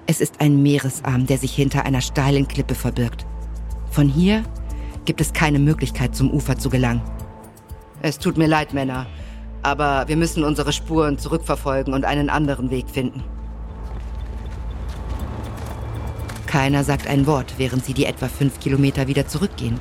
Es 0.06 0.21
ist 0.21 0.41
ein 0.41 0.62
Meeresarm, 0.62 1.28
der 1.28 1.38
sich 1.38 1.54
hinter 1.54 1.86
einer 1.86 2.02
steilen 2.02 2.47
Klippe 2.47 2.75
verbirgt. 2.75 3.25
Von 3.91 4.10
hier 4.10 4.43
gibt 5.06 5.21
es 5.21 5.34
keine 5.34 5.60
Möglichkeit, 5.60 6.15
zum 6.15 6.32
Ufer 6.32 6.58
zu 6.58 6.69
gelangen. 6.69 7.02
Es 8.02 8.17
tut 8.17 8.38
mir 8.38 8.47
leid, 8.47 8.73
Männer, 8.73 9.06
aber 9.62 10.08
wir 10.08 10.17
müssen 10.17 10.43
unsere 10.43 10.73
Spuren 10.73 11.17
zurückverfolgen 11.17 11.93
und 11.93 12.06
einen 12.06 12.30
anderen 12.30 12.69
Weg 12.69 12.89
finden. 12.89 13.23
Keiner 16.47 16.84
sagt 16.84 17.08
ein 17.08 17.28
Wort, 17.28 17.54
während 17.58 17.86
sie 17.86 17.93
die 17.93 18.06
etwa 18.06 18.28
fünf 18.28 18.60
Kilometer 18.60 19.08
wieder 19.08 19.28
zurückgehen 19.28 19.80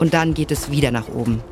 und 0.00 0.14
dann 0.14 0.34
geht 0.34 0.50
es 0.50 0.70
wieder 0.70 0.90
nach 0.90 1.08
oben. 1.08 1.42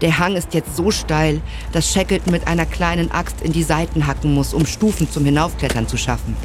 Der 0.00 0.18
Hang 0.18 0.36
ist 0.36 0.54
jetzt 0.54 0.76
so 0.76 0.90
steil, 0.90 1.40
dass 1.72 1.92
Shackleton 1.92 2.32
mit 2.32 2.46
einer 2.46 2.64
kleinen 2.64 3.10
Axt 3.10 3.42
in 3.42 3.52
die 3.52 3.62
Seiten 3.62 4.06
hacken 4.06 4.34
muss, 4.34 4.54
um 4.54 4.64
Stufen 4.64 5.10
zum 5.10 5.24
Hinaufklettern 5.24 5.88
zu 5.88 5.96
schaffen. 5.96 6.36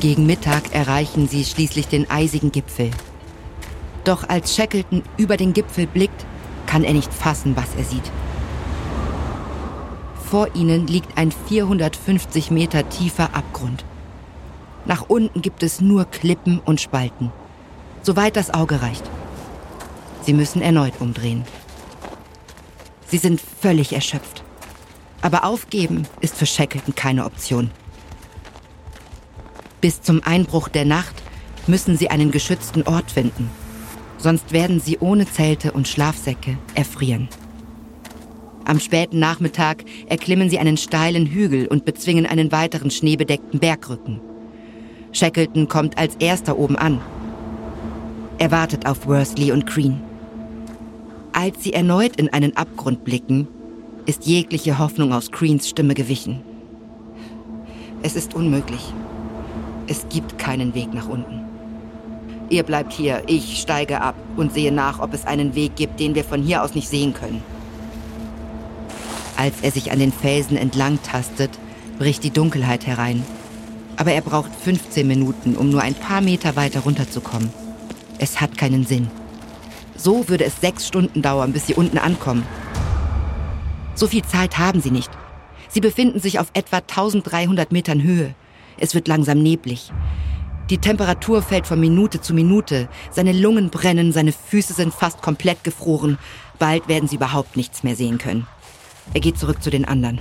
Gegen 0.00 0.26
Mittag 0.26 0.74
erreichen 0.74 1.26
sie 1.26 1.44
schließlich 1.44 1.88
den 1.88 2.08
eisigen 2.10 2.52
Gipfel. 2.52 2.90
Doch 4.04 4.28
als 4.28 4.54
Shackleton 4.54 5.02
über 5.16 5.36
den 5.36 5.52
Gipfel 5.52 5.86
blickt, 5.86 6.24
kann 6.66 6.84
er 6.84 6.92
nicht 6.92 7.12
fassen, 7.12 7.56
was 7.56 7.74
er 7.76 7.84
sieht. 7.84 8.12
Vor 10.30 10.54
ihnen 10.54 10.86
liegt 10.86 11.16
ein 11.16 11.32
450 11.32 12.50
Meter 12.50 12.88
tiefer 12.88 13.34
Abgrund. 13.34 13.84
Nach 14.84 15.06
unten 15.08 15.42
gibt 15.42 15.62
es 15.62 15.80
nur 15.80 16.04
Klippen 16.04 16.60
und 16.60 16.80
Spalten 16.80 17.32
soweit 18.02 18.36
das 18.36 18.52
Auge 18.52 18.82
reicht. 18.82 19.04
Sie 20.22 20.32
müssen 20.32 20.60
erneut 20.60 21.00
umdrehen. 21.00 21.44
Sie 23.06 23.18
sind 23.18 23.40
völlig 23.40 23.92
erschöpft. 23.92 24.44
Aber 25.22 25.44
aufgeben 25.44 26.06
ist 26.20 26.36
für 26.36 26.46
Shackleton 26.46 26.94
keine 26.94 27.24
Option. 27.24 27.70
Bis 29.80 30.02
zum 30.02 30.22
Einbruch 30.22 30.68
der 30.68 30.84
Nacht 30.84 31.14
müssen 31.66 31.96
sie 31.96 32.10
einen 32.10 32.30
geschützten 32.30 32.82
Ort 32.82 33.10
finden. 33.10 33.50
Sonst 34.18 34.52
werden 34.52 34.80
sie 34.80 34.98
ohne 34.98 35.26
Zelte 35.26 35.72
und 35.72 35.88
Schlafsäcke 35.88 36.58
erfrieren. 36.74 37.28
Am 38.64 38.80
späten 38.80 39.18
Nachmittag 39.18 39.84
erklimmen 40.08 40.50
sie 40.50 40.58
einen 40.58 40.76
steilen 40.76 41.26
Hügel 41.26 41.68
und 41.68 41.84
bezwingen 41.84 42.26
einen 42.26 42.52
weiteren 42.52 42.90
schneebedeckten 42.90 43.60
Bergrücken. 43.60 44.20
Shackleton 45.12 45.68
kommt 45.68 45.96
als 45.96 46.16
erster 46.16 46.58
oben 46.58 46.76
an 46.76 47.00
Er 48.40 48.52
wartet 48.52 48.86
auf 48.86 49.06
Worsley 49.08 49.50
und 49.50 49.66
Crean. 49.66 50.00
Als 51.32 51.62
sie 51.64 51.72
erneut 51.72 52.16
in 52.16 52.32
einen 52.32 52.56
Abgrund 52.56 53.02
blicken, 53.04 53.48
ist 54.06 54.26
jegliche 54.26 54.78
Hoffnung 54.78 55.12
aus 55.12 55.32
Creans 55.32 55.68
Stimme 55.68 55.94
gewichen. 55.94 56.40
Es 58.02 58.14
ist 58.14 58.34
unmöglich. 58.34 58.92
Es 59.88 60.06
gibt 60.08 60.38
keinen 60.38 60.72
Weg 60.74 60.94
nach 60.94 61.08
unten. 61.08 61.40
Ihr 62.48 62.62
bleibt 62.62 62.92
hier, 62.92 63.24
ich 63.26 63.60
steige 63.60 64.00
ab 64.00 64.14
und 64.36 64.52
sehe 64.52 64.70
nach, 64.70 65.00
ob 65.00 65.14
es 65.14 65.26
einen 65.26 65.56
Weg 65.56 65.74
gibt, 65.74 65.98
den 65.98 66.14
wir 66.14 66.22
von 66.22 66.40
hier 66.40 66.62
aus 66.62 66.76
nicht 66.76 66.88
sehen 66.88 67.14
können. 67.14 67.42
Als 69.36 69.54
er 69.62 69.72
sich 69.72 69.90
an 69.90 69.98
den 69.98 70.12
Felsen 70.12 70.56
entlang 70.56 71.00
tastet, 71.02 71.50
bricht 71.98 72.22
die 72.22 72.30
Dunkelheit 72.30 72.86
herein. 72.86 73.24
Aber 73.96 74.12
er 74.12 74.22
braucht 74.22 74.54
15 74.54 75.06
Minuten, 75.08 75.56
um 75.56 75.70
nur 75.70 75.82
ein 75.82 75.94
paar 75.94 76.20
Meter 76.20 76.54
weiter 76.54 76.80
runterzukommen. 76.80 77.50
Es 78.18 78.40
hat 78.40 78.58
keinen 78.58 78.84
Sinn. 78.84 79.08
So 79.96 80.28
würde 80.28 80.44
es 80.44 80.60
sechs 80.60 80.86
Stunden 80.86 81.22
dauern, 81.22 81.52
bis 81.52 81.66
sie 81.66 81.74
unten 81.74 81.98
ankommen. 81.98 82.44
So 83.94 84.06
viel 84.06 84.24
Zeit 84.24 84.58
haben 84.58 84.80
sie 84.80 84.90
nicht. 84.90 85.10
Sie 85.68 85.80
befinden 85.80 86.20
sich 86.20 86.38
auf 86.38 86.50
etwa 86.54 86.78
1300 86.78 87.72
Metern 87.72 88.02
Höhe. 88.02 88.34
Es 88.78 88.94
wird 88.94 89.08
langsam 89.08 89.42
neblig. 89.42 89.92
Die 90.70 90.78
Temperatur 90.78 91.42
fällt 91.42 91.66
von 91.66 91.80
Minute 91.80 92.20
zu 92.20 92.34
Minute. 92.34 92.88
Seine 93.10 93.32
Lungen 93.32 93.70
brennen, 93.70 94.12
seine 94.12 94.32
Füße 94.32 94.74
sind 94.74 94.92
fast 94.92 95.22
komplett 95.22 95.64
gefroren. 95.64 96.18
Bald 96.58 96.88
werden 96.88 97.08
sie 97.08 97.16
überhaupt 97.16 97.56
nichts 97.56 97.82
mehr 97.82 97.96
sehen 97.96 98.18
können. 98.18 98.46
Er 99.14 99.20
geht 99.20 99.38
zurück 99.38 99.62
zu 99.62 99.70
den 99.70 99.86
anderen. 99.86 100.20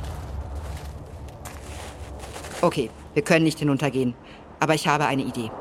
Okay, 2.62 2.90
wir 3.14 3.24
können 3.24 3.44
nicht 3.44 3.60
hinuntergehen. 3.60 4.16
Aber 4.60 4.74
ich 4.74 4.88
habe 4.88 5.06
eine 5.06 5.24
Idee. 5.24 5.52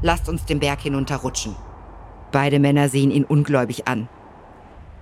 Lasst 0.00 0.28
uns 0.28 0.44
den 0.44 0.60
Berg 0.60 0.80
hinunterrutschen. 0.80 1.56
Beide 2.30 2.60
Männer 2.60 2.88
sehen 2.88 3.10
ihn 3.10 3.24
ungläubig 3.24 3.88
an. 3.88 4.08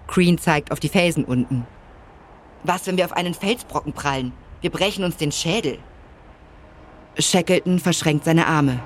Crean 0.07 0.39
zeigt 0.39 0.73
auf 0.73 0.81
die 0.81 0.89
Felsen 0.89 1.25
unten. 1.25 1.67
Was, 2.63 2.87
wenn 2.87 2.97
wir 2.97 3.05
auf 3.05 3.13
einen 3.13 3.35
Felsbrocken 3.35 3.93
prallen? 3.93 4.33
Wir 4.61 4.71
brechen 4.71 5.05
uns 5.05 5.17
den 5.17 5.33
Schädel. 5.33 5.79
Shackleton 7.19 7.79
verschränkt 7.79 8.25
seine 8.25 8.47
Arme. 8.47 8.81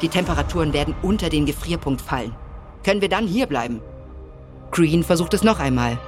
Die 0.00 0.08
Temperaturen 0.08 0.72
werden 0.72 0.94
unter 1.02 1.28
den 1.28 1.44
Gefrierpunkt 1.44 2.00
fallen. 2.00 2.34
Können 2.84 3.00
wir 3.00 3.08
dann 3.08 3.26
hier 3.26 3.46
bleiben? 3.46 3.80
Green 4.70 5.02
versucht 5.02 5.34
es 5.34 5.42
noch 5.42 5.58
einmal. 5.58 5.98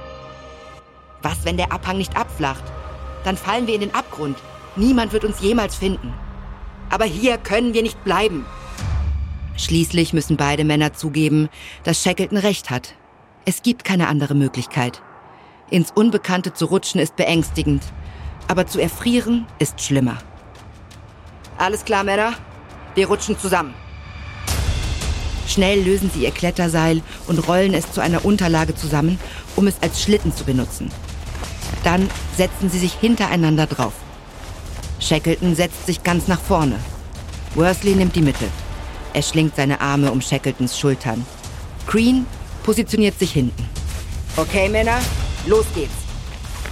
Was, 1.21 1.45
wenn 1.45 1.57
der 1.57 1.71
Abhang 1.71 1.97
nicht 1.97 2.15
abflacht? 2.17 2.63
Dann 3.23 3.37
fallen 3.37 3.67
wir 3.67 3.75
in 3.75 3.81
den 3.81 3.93
Abgrund. 3.93 4.37
Niemand 4.75 5.13
wird 5.13 5.25
uns 5.25 5.41
jemals 5.41 5.75
finden. 5.75 6.13
Aber 6.91 7.05
hier 7.05 7.37
können 7.37 7.73
wir 7.73 7.81
nicht 7.81 8.03
bleiben. 8.03 8.45
Schließlich 9.57 10.13
müssen 10.13 10.37
beide 10.37 10.65
Männer 10.65 10.93
zugeben, 10.93 11.49
dass 11.83 12.03
Shackleton 12.03 12.37
recht 12.37 12.69
hat. 12.69 12.95
Es 13.45 13.63
gibt 13.63 13.83
keine 13.83 14.07
andere 14.07 14.35
Möglichkeit. 14.35 15.01
Ins 15.69 15.91
Unbekannte 15.91 16.53
zu 16.53 16.65
rutschen 16.65 16.99
ist 16.99 17.15
beängstigend, 17.15 17.81
aber 18.47 18.67
zu 18.67 18.79
erfrieren 18.79 19.47
ist 19.57 19.81
schlimmer. 19.81 20.17
Alles 21.57 21.85
klar, 21.85 22.03
Männer? 22.03 22.33
Wir 22.95 23.07
rutschen 23.07 23.39
zusammen. 23.39 23.73
Schnell 25.47 25.81
lösen 25.81 26.11
sie 26.13 26.23
ihr 26.23 26.31
Kletterseil 26.31 27.01
und 27.27 27.47
rollen 27.47 27.73
es 27.73 27.91
zu 27.91 28.01
einer 28.01 28.25
Unterlage 28.25 28.75
zusammen, 28.75 29.19
um 29.55 29.67
es 29.67 29.81
als 29.81 30.01
Schlitten 30.01 30.33
zu 30.35 30.43
benutzen. 30.43 30.91
Dann 31.83 32.09
setzen 32.35 32.69
sie 32.69 32.79
sich 32.79 32.93
hintereinander 32.93 33.65
drauf. 33.65 33.93
Shackleton 35.01 35.55
setzt 35.55 35.85
sich 35.85 36.03
ganz 36.03 36.27
nach 36.27 36.39
vorne. 36.39 36.79
Worsley 37.55 37.95
nimmt 37.95 38.15
die 38.15 38.21
Mitte. 38.21 38.45
Er 39.13 39.21
schlingt 39.21 39.55
seine 39.55 39.81
Arme 39.81 40.11
um 40.11 40.21
Shackletons 40.21 40.77
Schultern. 40.77 41.25
Green 41.87 42.25
positioniert 42.63 43.19
sich 43.19 43.33
hinten. 43.33 43.67
Okay, 44.37 44.69
Männer, 44.69 44.99
los 45.45 45.65
geht's. 45.75 45.91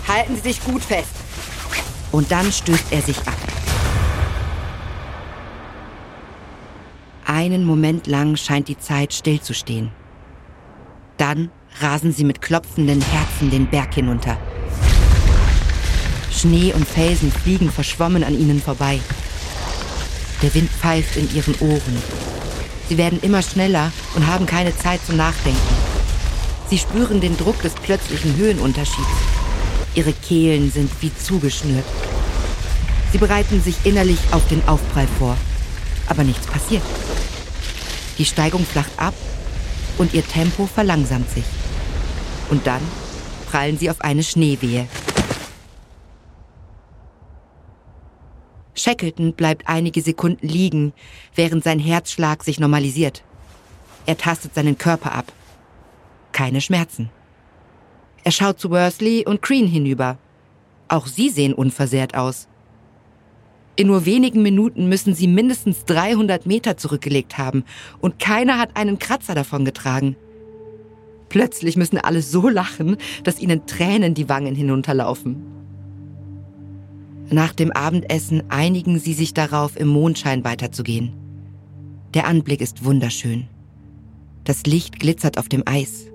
Halten 0.07 0.35
Sie 0.35 0.41
sich 0.41 0.63
gut 0.63 0.81
fest. 0.81 1.09
Und 2.11 2.31
dann 2.31 2.51
stößt 2.51 2.85
er 2.91 3.01
sich 3.01 3.17
ab. 3.19 3.35
Einen 7.25 7.63
Moment 7.63 8.07
lang 8.07 8.35
scheint 8.37 8.69
die 8.69 8.77
Zeit 8.77 9.13
stillzustehen. 9.13 9.91
Dann 11.17 11.51
rasen 11.79 12.11
sie 12.11 12.23
mit 12.23 12.41
klopfenden 12.41 13.01
Herzen 13.01 13.51
den 13.51 13.67
Berg 13.67 13.93
hinunter. 13.93 14.37
Schnee 16.31 16.73
und 16.73 16.87
Felsen 16.87 17.31
fliegen 17.31 17.71
verschwommen 17.71 18.23
an 18.23 18.39
ihnen 18.39 18.61
vorbei. 18.61 18.99
Der 20.41 20.53
Wind 20.53 20.69
pfeift 20.69 21.17
in 21.17 21.33
ihren 21.35 21.55
Ohren. 21.59 22.01
Sie 22.87 22.97
werden 22.97 23.19
immer 23.21 23.41
schneller 23.41 23.91
und 24.15 24.25
haben 24.25 24.45
keine 24.45 24.75
Zeit 24.75 24.99
zum 25.05 25.17
Nachdenken. 25.17 25.59
Sie 26.69 26.77
spüren 26.77 27.19
den 27.19 27.37
Druck 27.37 27.61
des 27.61 27.73
plötzlichen 27.73 28.35
Höhenunterschieds. 28.35 29.07
Ihre 29.95 30.13
Kehlen 30.13 30.71
sind 30.71 30.91
wie 31.01 31.11
zugeschnürt. 31.15 31.85
Sie 33.11 33.17
bereiten 33.17 33.61
sich 33.61 33.75
innerlich 33.83 34.19
auf 34.31 34.47
den 34.47 34.65
Aufprall 34.67 35.07
vor. 35.17 35.35
Aber 36.07 36.23
nichts 36.23 36.45
passiert. 36.47 36.83
Die 38.17 38.25
Steigung 38.25 38.65
flacht 38.65 38.91
ab 38.97 39.13
und 39.97 40.13
ihr 40.13 40.25
Tempo 40.27 40.67
verlangsamt 40.67 41.29
sich. 41.31 41.45
Und 42.49 42.65
dann 42.67 42.81
prallen 43.49 43.77
sie 43.77 43.89
auf 43.89 44.01
eine 44.01 44.23
Schneewehe. 44.23 44.87
Shackleton 48.79 49.33
bleibt 49.33 49.67
einige 49.67 50.01
Sekunden 50.01 50.47
liegen, 50.47 50.93
während 51.35 51.63
sein 51.63 51.79
Herzschlag 51.79 52.43
sich 52.43 52.59
normalisiert. 52.59 53.23
Er 54.05 54.17
tastet 54.17 54.55
seinen 54.55 54.77
Körper 54.77 55.13
ab. 55.13 55.31
Keine 56.31 56.61
Schmerzen. 56.61 57.09
Er 58.23 58.31
schaut 58.31 58.59
zu 58.59 58.69
Worsley 58.69 59.25
und 59.25 59.41
Crean 59.41 59.67
hinüber. 59.67 60.17
Auch 60.87 61.07
sie 61.07 61.29
sehen 61.29 61.53
unversehrt 61.53 62.15
aus. 62.15 62.47
In 63.75 63.87
nur 63.87 64.05
wenigen 64.05 64.41
Minuten 64.41 64.89
müssen 64.89 65.13
sie 65.13 65.27
mindestens 65.27 65.85
300 65.85 66.45
Meter 66.45 66.75
zurückgelegt 66.75 67.37
haben 67.37 67.63
und 68.01 68.19
keiner 68.19 68.57
hat 68.57 68.75
einen 68.75 68.99
Kratzer 68.99 69.35
davon 69.35 69.63
getragen. 69.63 70.17
Plötzlich 71.29 71.77
müssen 71.77 71.97
alle 71.97 72.21
so 72.21 72.49
lachen, 72.49 72.97
dass 73.23 73.39
ihnen 73.39 73.67
Tränen 73.67 74.15
die 74.15 74.27
Wangen 74.27 74.55
hinunterlaufen. 74.55 75.58
Nach 77.31 77.53
dem 77.53 77.71
Abendessen 77.71 78.49
einigen 78.49 78.97
sie 78.99 79.13
sich 79.13 79.33
darauf, 79.33 79.79
im 79.79 79.87
Mondschein 79.87 80.43
weiterzugehen. 80.43 81.13
Der 82.15 82.25
Anblick 82.25 82.59
ist 82.59 82.83
wunderschön. 82.83 83.47
Das 84.45 84.63
Licht 84.63 84.99
glitzert 84.99 85.37
auf 85.37 85.47
dem 85.47 85.61
Eis. 85.67 86.07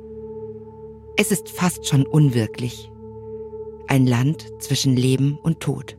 Es 1.16 1.30
ist 1.30 1.48
fast 1.48 1.86
schon 1.86 2.04
unwirklich. 2.04 2.90
Ein 3.86 4.06
Land 4.08 4.48
zwischen 4.58 4.96
Leben 4.96 5.38
und 5.40 5.60
Tod. 5.60 5.96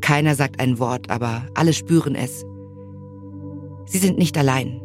Keiner 0.00 0.34
sagt 0.36 0.58
ein 0.58 0.78
Wort, 0.78 1.10
aber 1.10 1.46
alle 1.54 1.74
spüren 1.74 2.14
es. 2.14 2.46
Sie 3.84 3.98
sind 3.98 4.16
nicht 4.16 4.38
allein. 4.38 4.80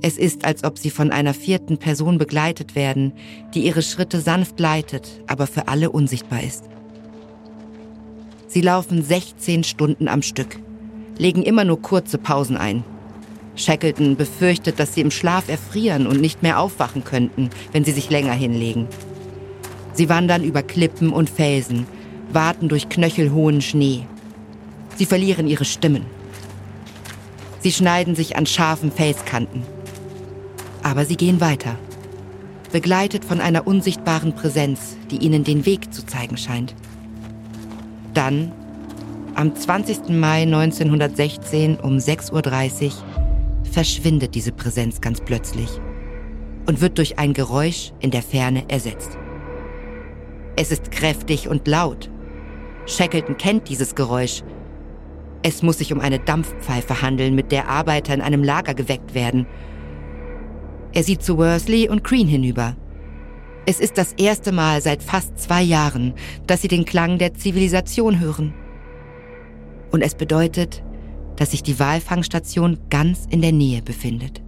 Es 0.00 0.16
ist, 0.16 0.44
als 0.44 0.62
ob 0.62 0.78
sie 0.78 0.90
von 0.90 1.10
einer 1.10 1.34
vierten 1.34 1.78
Person 1.78 2.18
begleitet 2.18 2.76
werden, 2.76 3.14
die 3.52 3.64
ihre 3.64 3.82
Schritte 3.82 4.20
sanft 4.20 4.60
leitet, 4.60 5.22
aber 5.26 5.48
für 5.48 5.66
alle 5.66 5.90
unsichtbar 5.90 6.42
ist. 6.42 6.64
Sie 8.52 8.62
laufen 8.62 9.04
16 9.04 9.62
Stunden 9.62 10.08
am 10.08 10.22
Stück, 10.22 10.58
legen 11.18 11.44
immer 11.44 11.62
nur 11.64 11.80
kurze 11.80 12.18
Pausen 12.18 12.56
ein. 12.56 12.82
Shackleton 13.54 14.16
befürchtet, 14.16 14.80
dass 14.80 14.92
sie 14.92 15.02
im 15.02 15.12
Schlaf 15.12 15.48
erfrieren 15.48 16.08
und 16.08 16.20
nicht 16.20 16.42
mehr 16.42 16.58
aufwachen 16.58 17.04
könnten, 17.04 17.50
wenn 17.70 17.84
sie 17.84 17.92
sich 17.92 18.10
länger 18.10 18.32
hinlegen. 18.32 18.88
Sie 19.92 20.08
wandern 20.08 20.42
über 20.42 20.64
Klippen 20.64 21.12
und 21.12 21.30
Felsen, 21.30 21.86
warten 22.32 22.68
durch 22.68 22.88
knöchelhohen 22.88 23.62
Schnee. 23.62 24.08
Sie 24.96 25.06
verlieren 25.06 25.46
ihre 25.46 25.64
Stimmen. 25.64 26.06
Sie 27.60 27.70
schneiden 27.70 28.16
sich 28.16 28.36
an 28.36 28.46
scharfen 28.46 28.90
Felskanten. 28.90 29.62
Aber 30.82 31.04
sie 31.04 31.16
gehen 31.16 31.40
weiter, 31.40 31.78
begleitet 32.72 33.24
von 33.24 33.40
einer 33.40 33.68
unsichtbaren 33.68 34.34
Präsenz, 34.34 34.96
die 35.12 35.18
ihnen 35.18 35.44
den 35.44 35.66
Weg 35.66 35.94
zu 35.94 36.04
zeigen 36.04 36.36
scheint. 36.36 36.74
Dann, 38.14 38.52
am 39.34 39.54
20. 39.54 40.08
Mai 40.08 40.42
1916 40.42 41.78
um 41.80 41.96
6.30 41.96 42.86
Uhr, 42.86 42.92
verschwindet 43.70 44.34
diese 44.34 44.52
Präsenz 44.52 45.00
ganz 45.00 45.20
plötzlich 45.20 45.80
und 46.66 46.80
wird 46.80 46.98
durch 46.98 47.18
ein 47.18 47.32
Geräusch 47.32 47.92
in 48.00 48.10
der 48.10 48.22
Ferne 48.22 48.64
ersetzt. 48.68 49.16
Es 50.56 50.72
ist 50.72 50.90
kräftig 50.90 51.48
und 51.48 51.66
laut, 51.68 52.10
Shackleton 52.86 53.36
kennt 53.36 53.68
dieses 53.68 53.94
Geräusch. 53.94 54.42
Es 55.42 55.62
muss 55.62 55.78
sich 55.78 55.92
um 55.92 56.00
eine 56.00 56.18
Dampfpfeife 56.18 57.02
handeln, 57.02 57.34
mit 57.34 57.52
der 57.52 57.68
Arbeiter 57.68 58.12
in 58.12 58.20
einem 58.20 58.42
Lager 58.42 58.74
geweckt 58.74 59.14
werden. 59.14 59.46
Er 60.92 61.04
sieht 61.04 61.22
zu 61.22 61.38
Worsley 61.38 61.88
und 61.88 62.04
Green 62.04 62.26
hinüber. 62.26 62.76
Es 63.66 63.78
ist 63.78 63.98
das 63.98 64.12
erste 64.14 64.52
Mal 64.52 64.80
seit 64.80 65.02
fast 65.02 65.38
zwei 65.38 65.62
Jahren, 65.62 66.14
dass 66.46 66.62
sie 66.62 66.68
den 66.68 66.84
Klang 66.84 67.18
der 67.18 67.34
Zivilisation 67.34 68.18
hören. 68.18 68.54
Und 69.90 70.02
es 70.02 70.14
bedeutet, 70.14 70.82
dass 71.36 71.50
sich 71.50 71.62
die 71.62 71.78
Walfangstation 71.78 72.78
ganz 72.90 73.26
in 73.30 73.42
der 73.42 73.52
Nähe 73.52 73.82
befindet. 73.82 74.42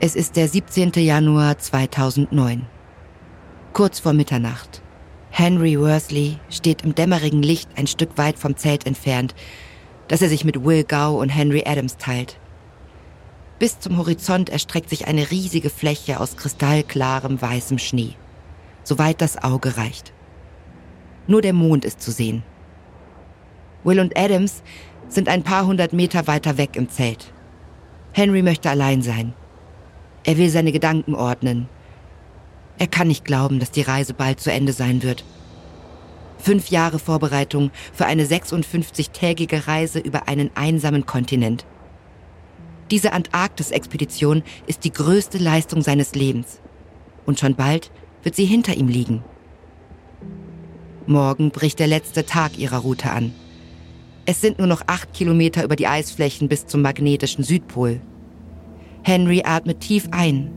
Es 0.00 0.14
ist 0.14 0.36
der 0.36 0.46
17. 0.46 0.92
Januar 0.94 1.58
2009. 1.58 2.66
Kurz 3.72 3.98
vor 3.98 4.12
Mitternacht. 4.12 4.82
Henry 5.30 5.78
Worsley 5.78 6.38
steht 6.50 6.82
im 6.82 6.94
dämmerigen 6.94 7.42
Licht 7.42 7.68
ein 7.76 7.86
Stück 7.86 8.16
weit 8.16 8.38
vom 8.38 8.56
Zelt 8.56 8.86
entfernt, 8.86 9.34
das 10.06 10.22
er 10.22 10.28
sich 10.28 10.44
mit 10.44 10.64
Will 10.64 10.84
Gow 10.84 11.20
und 11.20 11.28
Henry 11.28 11.64
Adams 11.66 11.96
teilt. 11.96 12.38
Bis 13.58 13.80
zum 13.80 13.96
Horizont 13.98 14.50
erstreckt 14.50 14.88
sich 14.88 15.08
eine 15.08 15.30
riesige 15.30 15.70
Fläche 15.70 16.20
aus 16.20 16.36
kristallklarem 16.36 17.42
weißem 17.42 17.78
Schnee, 17.78 18.14
soweit 18.84 19.20
das 19.20 19.42
Auge 19.42 19.76
reicht. 19.76 20.12
Nur 21.26 21.42
der 21.42 21.52
Mond 21.52 21.84
ist 21.84 22.00
zu 22.00 22.12
sehen. 22.12 22.44
Will 23.82 24.00
und 24.00 24.16
Adams 24.16 24.62
sind 25.08 25.28
ein 25.28 25.42
paar 25.42 25.66
hundert 25.66 25.92
Meter 25.92 26.26
weiter 26.26 26.56
weg 26.56 26.76
im 26.76 26.88
Zelt. 26.88 27.32
Henry 28.12 28.42
möchte 28.42 28.70
allein 28.70 29.02
sein. 29.02 29.34
Er 30.24 30.36
will 30.36 30.50
seine 30.50 30.72
Gedanken 30.72 31.14
ordnen. 31.14 31.68
Er 32.78 32.86
kann 32.86 33.08
nicht 33.08 33.24
glauben, 33.24 33.58
dass 33.58 33.70
die 33.70 33.82
Reise 33.82 34.14
bald 34.14 34.40
zu 34.40 34.52
Ende 34.52 34.72
sein 34.72 35.02
wird. 35.02 35.24
Fünf 36.38 36.68
Jahre 36.68 37.00
Vorbereitung 37.00 37.72
für 37.92 38.06
eine 38.06 38.24
56-tägige 38.24 39.66
Reise 39.66 39.98
über 39.98 40.28
einen 40.28 40.50
einsamen 40.54 41.06
Kontinent. 41.06 41.66
Diese 42.90 43.12
Antarktis-Expedition 43.12 44.42
ist 44.66 44.84
die 44.84 44.92
größte 44.92 45.38
Leistung 45.38 45.82
seines 45.82 46.14
Lebens. 46.14 46.60
Und 47.26 47.38
schon 47.38 47.54
bald 47.54 47.90
wird 48.22 48.34
sie 48.34 48.46
hinter 48.46 48.74
ihm 48.74 48.88
liegen. 48.88 49.22
Morgen 51.06 51.50
bricht 51.50 51.78
der 51.78 51.86
letzte 51.86 52.24
Tag 52.24 52.58
ihrer 52.58 52.78
Route 52.78 53.10
an. 53.10 53.32
Es 54.26 54.40
sind 54.40 54.58
nur 54.58 54.66
noch 54.66 54.82
acht 54.86 55.14
Kilometer 55.14 55.64
über 55.64 55.76
die 55.76 55.86
Eisflächen 55.86 56.48
bis 56.48 56.66
zum 56.66 56.82
magnetischen 56.82 57.44
Südpol. 57.44 58.00
Henry 59.02 59.42
atmet 59.44 59.80
tief 59.80 60.08
ein. 60.10 60.50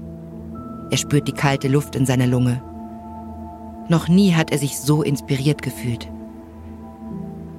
Er 0.89 0.97
spürt 0.97 1.27
die 1.27 1.33
kalte 1.33 1.69
Luft 1.69 1.95
in 1.95 2.05
seiner 2.05 2.27
Lunge. 2.27 2.61
Noch 3.87 4.09
nie 4.09 4.33
hat 4.33 4.51
er 4.51 4.57
sich 4.57 4.77
so 4.77 5.03
inspiriert 5.03 5.61
gefühlt. 5.61 6.09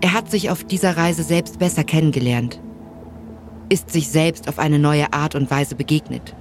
Er 0.03 0.13
hat 0.13 0.31
sich 0.31 0.51
auf 0.51 0.65
dieser 0.65 0.97
Reise 0.97 1.23
selbst 1.23 1.59
besser 1.59 1.85
kennengelernt, 1.85 2.61
ist 3.73 3.91
sich 3.91 4.09
selbst 4.09 4.51
auf 4.51 4.59
eine 4.59 4.79
neue 4.79 5.15
Art 5.15 5.35
und 5.35 5.51
Weise 5.51 5.75
begegnet. 5.75 6.35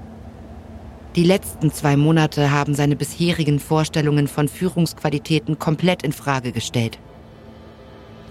Die 1.15 1.23
letzten 1.23 1.71
zwei 1.71 1.95
Monate 1.95 2.51
haben 2.51 2.75
seine 2.75 2.97
bisherigen 2.97 3.57
Vorstellungen 3.61 4.27
von 4.27 4.49
Führungsqualitäten 4.49 5.57
komplett 5.57 6.03
in 6.03 6.11
Frage 6.11 6.51
gestellt. 6.51 6.99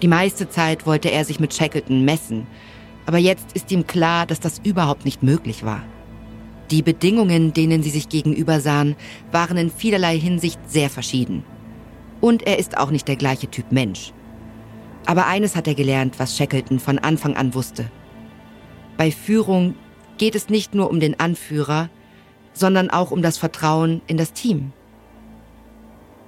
Die 0.02 0.08
meiste 0.08 0.50
Zeit 0.50 0.84
wollte 0.84 1.10
er 1.10 1.24
sich 1.24 1.40
mit 1.40 1.54
Shackleton 1.54 2.04
messen, 2.04 2.46
aber 3.06 3.16
jetzt 3.16 3.52
ist 3.54 3.72
ihm 3.72 3.86
klar, 3.86 4.26
dass 4.26 4.38
das 4.38 4.60
überhaupt 4.64 5.06
nicht 5.06 5.22
möglich 5.22 5.64
war. 5.64 5.82
Die 6.70 6.82
Bedingungen, 6.82 7.54
denen 7.54 7.82
sie 7.82 7.90
sich 7.90 8.10
gegenüber 8.10 8.60
sahen, 8.60 8.96
waren 9.32 9.56
in 9.56 9.70
vielerlei 9.70 10.18
Hinsicht 10.18 10.60
sehr 10.66 10.90
verschieden. 10.90 11.42
Und 12.20 12.46
er 12.46 12.58
ist 12.58 12.76
auch 12.76 12.90
nicht 12.90 13.08
der 13.08 13.16
gleiche 13.16 13.50
Typ 13.50 13.72
Mensch. 13.72 14.12
Aber 15.06 15.26
eines 15.26 15.56
hat 15.56 15.66
er 15.66 15.74
gelernt, 15.74 16.18
was 16.18 16.36
Shackleton 16.36 16.78
von 16.78 16.98
Anfang 16.98 17.34
an 17.34 17.54
wusste. 17.54 17.90
Bei 19.00 19.10
Führung 19.10 19.76
geht 20.18 20.34
es 20.34 20.50
nicht 20.50 20.74
nur 20.74 20.90
um 20.90 21.00
den 21.00 21.18
Anführer, 21.18 21.88
sondern 22.52 22.90
auch 22.90 23.12
um 23.12 23.22
das 23.22 23.38
Vertrauen 23.38 24.02
in 24.06 24.18
das 24.18 24.34
Team. 24.34 24.74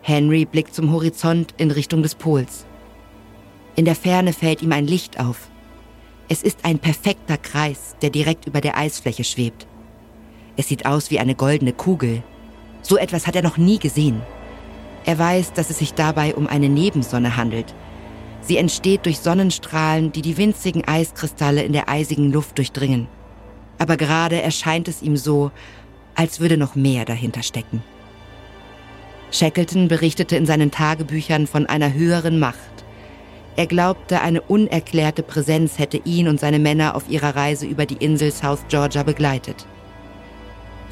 Henry 0.00 0.46
blickt 0.46 0.74
zum 0.74 0.90
Horizont 0.90 1.52
in 1.58 1.70
Richtung 1.70 2.02
des 2.02 2.14
Pols. 2.14 2.64
In 3.76 3.84
der 3.84 3.94
Ferne 3.94 4.32
fällt 4.32 4.62
ihm 4.62 4.72
ein 4.72 4.86
Licht 4.86 5.20
auf. 5.20 5.50
Es 6.30 6.42
ist 6.42 6.64
ein 6.64 6.78
perfekter 6.78 7.36
Kreis, 7.36 7.94
der 8.00 8.08
direkt 8.08 8.46
über 8.46 8.62
der 8.62 8.78
Eisfläche 8.78 9.24
schwebt. 9.24 9.66
Es 10.56 10.68
sieht 10.68 10.86
aus 10.86 11.10
wie 11.10 11.18
eine 11.18 11.34
goldene 11.34 11.74
Kugel. 11.74 12.22
So 12.80 12.96
etwas 12.96 13.26
hat 13.26 13.36
er 13.36 13.42
noch 13.42 13.58
nie 13.58 13.80
gesehen. 13.80 14.22
Er 15.04 15.18
weiß, 15.18 15.52
dass 15.52 15.68
es 15.68 15.78
sich 15.78 15.92
dabei 15.92 16.34
um 16.34 16.46
eine 16.46 16.70
Nebensonne 16.70 17.36
handelt. 17.36 17.74
Sie 18.42 18.56
entsteht 18.56 19.06
durch 19.06 19.20
Sonnenstrahlen, 19.20 20.10
die 20.10 20.20
die 20.20 20.36
winzigen 20.36 20.86
Eiskristalle 20.86 21.62
in 21.62 21.72
der 21.72 21.88
eisigen 21.88 22.32
Luft 22.32 22.58
durchdringen. 22.58 23.06
Aber 23.78 23.96
gerade 23.96 24.42
erscheint 24.42 24.88
es 24.88 25.00
ihm 25.00 25.16
so, 25.16 25.52
als 26.14 26.40
würde 26.40 26.56
noch 26.56 26.74
mehr 26.74 27.04
dahinter 27.04 27.42
stecken. 27.42 27.82
Shackleton 29.30 29.88
berichtete 29.88 30.36
in 30.36 30.44
seinen 30.44 30.70
Tagebüchern 30.70 31.46
von 31.46 31.66
einer 31.66 31.94
höheren 31.94 32.38
Macht. 32.38 32.58
Er 33.54 33.66
glaubte, 33.66 34.20
eine 34.20 34.42
unerklärte 34.42 35.22
Präsenz 35.22 35.78
hätte 35.78 36.00
ihn 36.04 36.26
und 36.26 36.40
seine 36.40 36.58
Männer 36.58 36.96
auf 36.96 37.08
ihrer 37.08 37.36
Reise 37.36 37.66
über 37.66 37.86
die 37.86 37.96
Insel 38.04 38.32
South 38.32 38.64
Georgia 38.68 39.04
begleitet. 39.04 39.66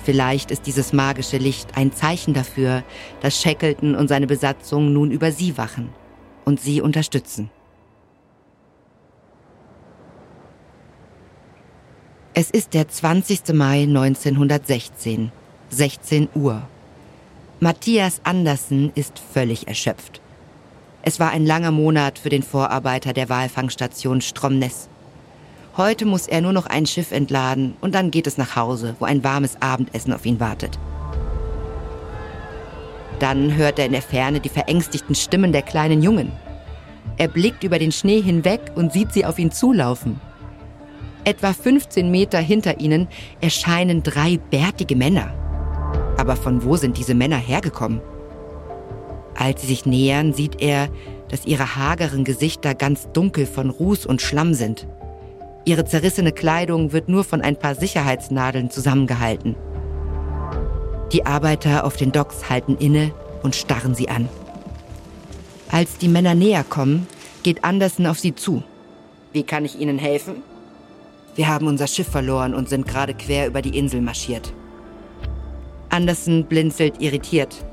Vielleicht 0.04 0.50
ist 0.50 0.66
dieses 0.66 0.92
magische 0.92 1.36
Licht 1.36 1.76
ein 1.76 1.92
Zeichen 1.92 2.32
dafür, 2.32 2.84
dass 3.20 3.40
Shackleton 3.40 3.94
und 3.94 4.08
seine 4.08 4.26
Besatzung 4.26 4.92
nun 4.92 5.10
über 5.10 5.32
sie 5.32 5.58
wachen 5.58 5.90
und 6.44 6.60
sie 6.60 6.80
unterstützen. 6.80 7.50
Es 12.32 12.50
ist 12.50 12.74
der 12.74 12.88
20. 12.88 13.52
Mai 13.52 13.82
1916, 13.82 15.32
16 15.70 16.28
Uhr. 16.34 16.62
Matthias 17.58 18.20
Andersen 18.24 18.92
ist 18.94 19.18
völlig 19.18 19.68
erschöpft. 19.68 20.20
Es 21.02 21.20
war 21.20 21.30
ein 21.30 21.44
langer 21.44 21.70
Monat 21.70 22.18
für 22.18 22.28
den 22.28 22.42
Vorarbeiter 22.42 23.12
der 23.12 23.28
Walfangstation 23.28 24.20
Stromness. 24.20 24.88
Heute 25.76 26.04
muss 26.06 26.26
er 26.26 26.40
nur 26.40 26.52
noch 26.52 26.66
ein 26.66 26.86
Schiff 26.86 27.12
entladen 27.12 27.74
und 27.80 27.94
dann 27.94 28.10
geht 28.10 28.26
es 28.26 28.38
nach 28.38 28.56
Hause, 28.56 28.96
wo 28.98 29.04
ein 29.04 29.24
warmes 29.24 29.60
Abendessen 29.60 30.12
auf 30.12 30.24
ihn 30.24 30.40
wartet. 30.40 30.78
Dann 33.20 33.54
hört 33.54 33.78
er 33.78 33.86
in 33.86 33.92
der 33.92 34.02
Ferne 34.02 34.40
die 34.40 34.48
verängstigten 34.48 35.14
Stimmen 35.14 35.52
der 35.52 35.62
kleinen 35.62 36.02
Jungen. 36.02 36.32
Er 37.18 37.28
blickt 37.28 37.62
über 37.62 37.78
den 37.78 37.92
Schnee 37.92 38.22
hinweg 38.22 38.72
und 38.74 38.92
sieht 38.92 39.12
sie 39.12 39.26
auf 39.26 39.38
ihn 39.38 39.52
zulaufen. 39.52 40.20
Etwa 41.24 41.52
15 41.52 42.10
Meter 42.10 42.38
hinter 42.38 42.80
ihnen 42.80 43.08
erscheinen 43.42 44.02
drei 44.02 44.38
bärtige 44.38 44.96
Männer. 44.96 45.34
Aber 46.16 46.34
von 46.34 46.64
wo 46.64 46.76
sind 46.76 46.96
diese 46.96 47.14
Männer 47.14 47.36
hergekommen? 47.36 48.00
Als 49.34 49.60
sie 49.60 49.68
sich 49.68 49.84
nähern, 49.84 50.32
sieht 50.32 50.62
er, 50.62 50.88
dass 51.28 51.44
ihre 51.44 51.76
hageren 51.76 52.24
Gesichter 52.24 52.74
ganz 52.74 53.08
dunkel 53.12 53.44
von 53.44 53.68
Ruß 53.68 54.06
und 54.06 54.22
Schlamm 54.22 54.54
sind. 54.54 54.86
Ihre 55.66 55.84
zerrissene 55.84 56.32
Kleidung 56.32 56.92
wird 56.92 57.10
nur 57.10 57.24
von 57.24 57.42
ein 57.42 57.56
paar 57.56 57.74
Sicherheitsnadeln 57.74 58.70
zusammengehalten. 58.70 59.56
Die 61.12 61.26
Arbeiter 61.26 61.84
auf 61.84 61.96
den 61.96 62.12
Docks 62.12 62.48
halten 62.48 62.76
inne 62.76 63.12
und 63.42 63.56
starren 63.56 63.94
sie 63.94 64.08
an. 64.08 64.28
Als 65.70 65.98
die 65.98 66.08
Männer 66.08 66.34
näher 66.34 66.64
kommen, 66.64 67.06
geht 67.42 67.64
Anderson 67.64 68.06
auf 68.06 68.18
sie 68.18 68.34
zu. 68.34 68.62
Wie 69.32 69.42
kann 69.42 69.64
ich 69.64 69.78
Ihnen 69.78 69.98
helfen? 69.98 70.42
Wir 71.34 71.48
haben 71.48 71.66
unser 71.66 71.86
Schiff 71.86 72.08
verloren 72.08 72.54
und 72.54 72.68
sind 72.68 72.86
gerade 72.86 73.14
quer 73.14 73.46
über 73.46 73.62
die 73.62 73.76
Insel 73.76 74.00
marschiert. 74.00 74.52
Anderson 75.88 76.44
blinzelt 76.44 77.00
irritiert. 77.00 77.64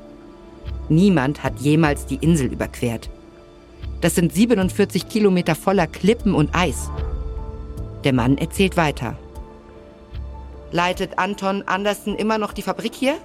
Niemand 0.88 1.42
hat 1.42 1.60
jemals 1.60 2.06
die 2.06 2.16
Insel 2.16 2.52
überquert. 2.52 3.10
Das 4.00 4.14
sind 4.14 4.32
47 4.32 5.08
Kilometer 5.08 5.54
voller 5.54 5.86
Klippen 5.86 6.34
und 6.34 6.54
Eis. 6.54 6.90
Der 8.04 8.12
Mann 8.12 8.38
erzählt 8.38 8.76
weiter. 8.76 9.16
Leitet 10.70 11.18
Anton 11.18 11.62
Andersen 11.66 12.14
immer 12.14 12.38
noch 12.38 12.52
die 12.52 12.62
Fabrik 12.62 12.94
hier? 12.94 13.16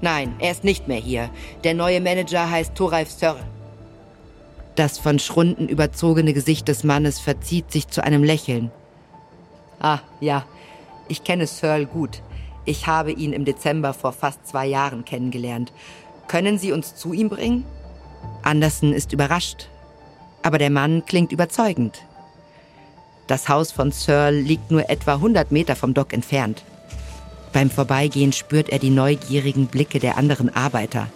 Nein, 0.00 0.34
er 0.38 0.50
ist 0.50 0.64
nicht 0.64 0.86
mehr 0.86 0.98
hier. 0.98 1.30
Der 1.64 1.74
neue 1.74 2.00
Manager 2.00 2.50
heißt 2.50 2.74
Thoralf 2.74 3.10
Sörr. 3.10 3.40
Das 4.74 4.98
von 4.98 5.18
Schrunden 5.18 5.68
überzogene 5.68 6.34
Gesicht 6.34 6.68
des 6.68 6.84
Mannes 6.84 7.20
verzieht 7.20 7.70
sich 7.70 7.88
zu 7.88 8.02
einem 8.02 8.24
Lächeln. 8.24 8.70
Ah, 9.80 10.00
ja, 10.20 10.44
ich 11.08 11.24
kenne 11.24 11.46
Searle 11.46 11.86
gut. 11.86 12.22
Ich 12.64 12.86
habe 12.86 13.12
ihn 13.12 13.32
im 13.32 13.44
Dezember 13.44 13.94
vor 13.94 14.12
fast 14.12 14.46
zwei 14.46 14.66
Jahren 14.66 15.04
kennengelernt. 15.04 15.72
Können 16.28 16.58
Sie 16.58 16.72
uns 16.72 16.96
zu 16.96 17.12
ihm 17.12 17.28
bringen? 17.28 17.64
Andersen 18.42 18.92
ist 18.92 19.12
überrascht. 19.12 19.68
Aber 20.42 20.58
der 20.58 20.70
Mann 20.70 21.04
klingt 21.06 21.32
überzeugend. 21.32 22.02
Das 23.26 23.48
Haus 23.48 23.72
von 23.72 23.92
Searle 23.92 24.38
liegt 24.38 24.70
nur 24.70 24.90
etwa 24.90 25.14
100 25.14 25.50
Meter 25.50 25.76
vom 25.76 25.94
Dock 25.94 26.12
entfernt. 26.12 26.64
Beim 27.54 27.70
Vorbeigehen 27.70 28.32
spürt 28.32 28.68
er 28.68 28.80
die 28.80 28.90
neugierigen 28.90 29.68
Blicke 29.68 30.00
der 30.00 30.18
anderen 30.18 30.54
Arbeiter. 30.54 31.06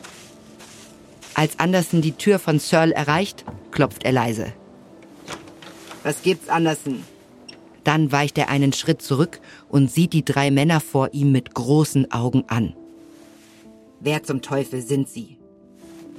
Als 1.34 1.59
Anderson 1.59 2.01
die 2.01 2.12
Tür 2.12 2.39
von 2.39 2.61
Searle 2.61 2.95
erreicht, 2.95 3.45
klopft 3.72 4.05
er 4.05 4.12
leise. 4.12 4.53
Was 6.05 6.22
gibt's, 6.22 6.49
Anderson? 6.49 7.03
Dann 7.82 8.12
weicht 8.12 8.39
er 8.39 8.51
einen 8.51 8.72
Schritt 8.72 9.03
zurück 9.03 9.41
und 9.68 9.91
sieht 9.91 10.12
die 10.12 10.24
drei 10.24 10.53
Männer 10.53 10.80
vor 10.80 11.12
ihm 11.12 11.32
mit 11.32 11.55
großen 11.55 12.12
Augen 12.12 12.45
an. 12.47 12.72
Wer 13.99 14.22
zum 14.22 14.41
Teufel 14.41 14.80
sind 14.80 15.09
Sie? 15.09 15.39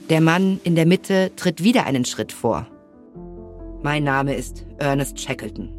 Der 0.10 0.20
Mann 0.20 0.60
in 0.66 0.76
der 0.76 0.86
Mitte 0.86 1.32
tritt 1.38 1.64
wieder 1.64 1.86
einen 1.86 2.04
Schritt 2.04 2.34
vor. 2.34 2.68
Mein 3.84 4.04
Name 4.04 4.36
ist 4.36 4.66
Ernest 4.80 5.18
Shackleton. 5.18 5.79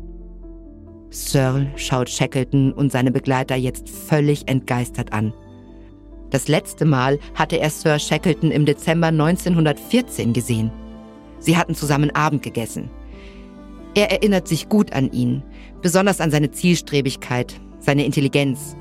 Searle 1.10 1.70
schaut 1.76 2.08
Shackleton 2.08 2.72
und 2.72 2.92
seine 2.92 3.10
Begleiter 3.10 3.56
jetzt 3.56 3.88
völlig 3.88 4.48
entgeistert 4.48 5.12
an. 5.12 5.32
Das 6.30 6.46
letzte 6.46 6.84
Mal 6.84 7.18
hatte 7.34 7.58
er 7.58 7.70
Sir 7.70 7.98
Shackleton 7.98 8.52
im 8.52 8.64
Dezember 8.64 9.08
1914 9.08 10.32
gesehen. 10.32 10.70
Sie 11.40 11.56
hatten 11.56 11.74
zusammen 11.74 12.14
Abend 12.14 12.42
gegessen. 12.42 12.90
Er 13.94 14.12
erinnert 14.12 14.46
sich 14.46 14.68
gut 14.68 14.92
an 14.92 15.10
ihn, 15.10 15.42
besonders 15.82 16.20
an 16.20 16.30
seine 16.30 16.52
Zielstrebigkeit, 16.52 17.60
seine 17.80 18.04
Intelligenz. 18.04 18.76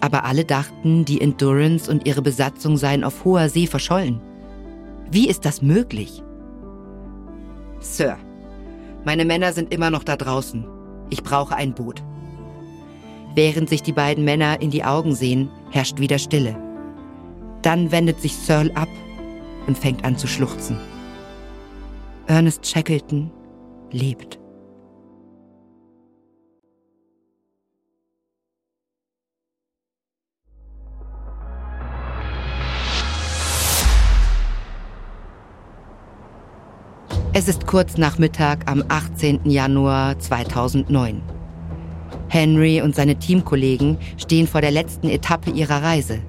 Aber 0.00 0.24
alle 0.24 0.44
dachten, 0.44 1.04
die 1.04 1.20
Endurance 1.20 1.88
und 1.88 2.06
ihre 2.06 2.22
Besatzung 2.22 2.76
seien 2.76 3.04
auf 3.04 3.24
hoher 3.24 3.48
See 3.48 3.68
verschollen. 3.68 4.20
Wie 5.10 5.28
ist 5.28 5.44
das 5.44 5.62
möglich? 5.62 6.24
Sir, 7.78 8.18
meine 9.04 9.24
Männer 9.24 9.52
sind 9.52 9.72
immer 9.72 9.90
noch 9.90 10.02
da 10.02 10.16
draußen. 10.16 10.66
Ich 11.10 11.22
brauche 11.22 11.54
ein 11.54 11.74
Boot. 11.74 12.02
Während 13.34 13.68
sich 13.68 13.82
die 13.82 13.92
beiden 13.92 14.24
Männer 14.24 14.60
in 14.60 14.70
die 14.70 14.84
Augen 14.84 15.14
sehen, 15.14 15.50
herrscht 15.70 16.00
wieder 16.00 16.18
Stille. 16.18 16.56
Dann 17.62 17.92
wendet 17.92 18.20
sich 18.20 18.34
Searle 18.34 18.74
ab 18.76 18.88
und 19.66 19.76
fängt 19.76 20.04
an 20.04 20.16
zu 20.16 20.26
schluchzen. 20.26 20.78
Ernest 22.26 22.66
Shackleton 22.66 23.30
lebt. 23.90 24.38
Es 37.38 37.48
ist 37.48 37.66
kurz 37.66 37.98
nach 37.98 38.16
Mittag 38.16 38.60
am 38.64 38.82
18. 38.88 39.40
Januar 39.44 40.18
2009. 40.18 41.20
Henry 42.28 42.80
und 42.80 42.96
seine 42.96 43.16
Teamkollegen 43.16 43.98
stehen 44.16 44.46
vor 44.46 44.62
der 44.62 44.70
letzten 44.70 45.10
Etappe 45.10 45.50
ihrer 45.50 45.82
Reise. 45.82 46.22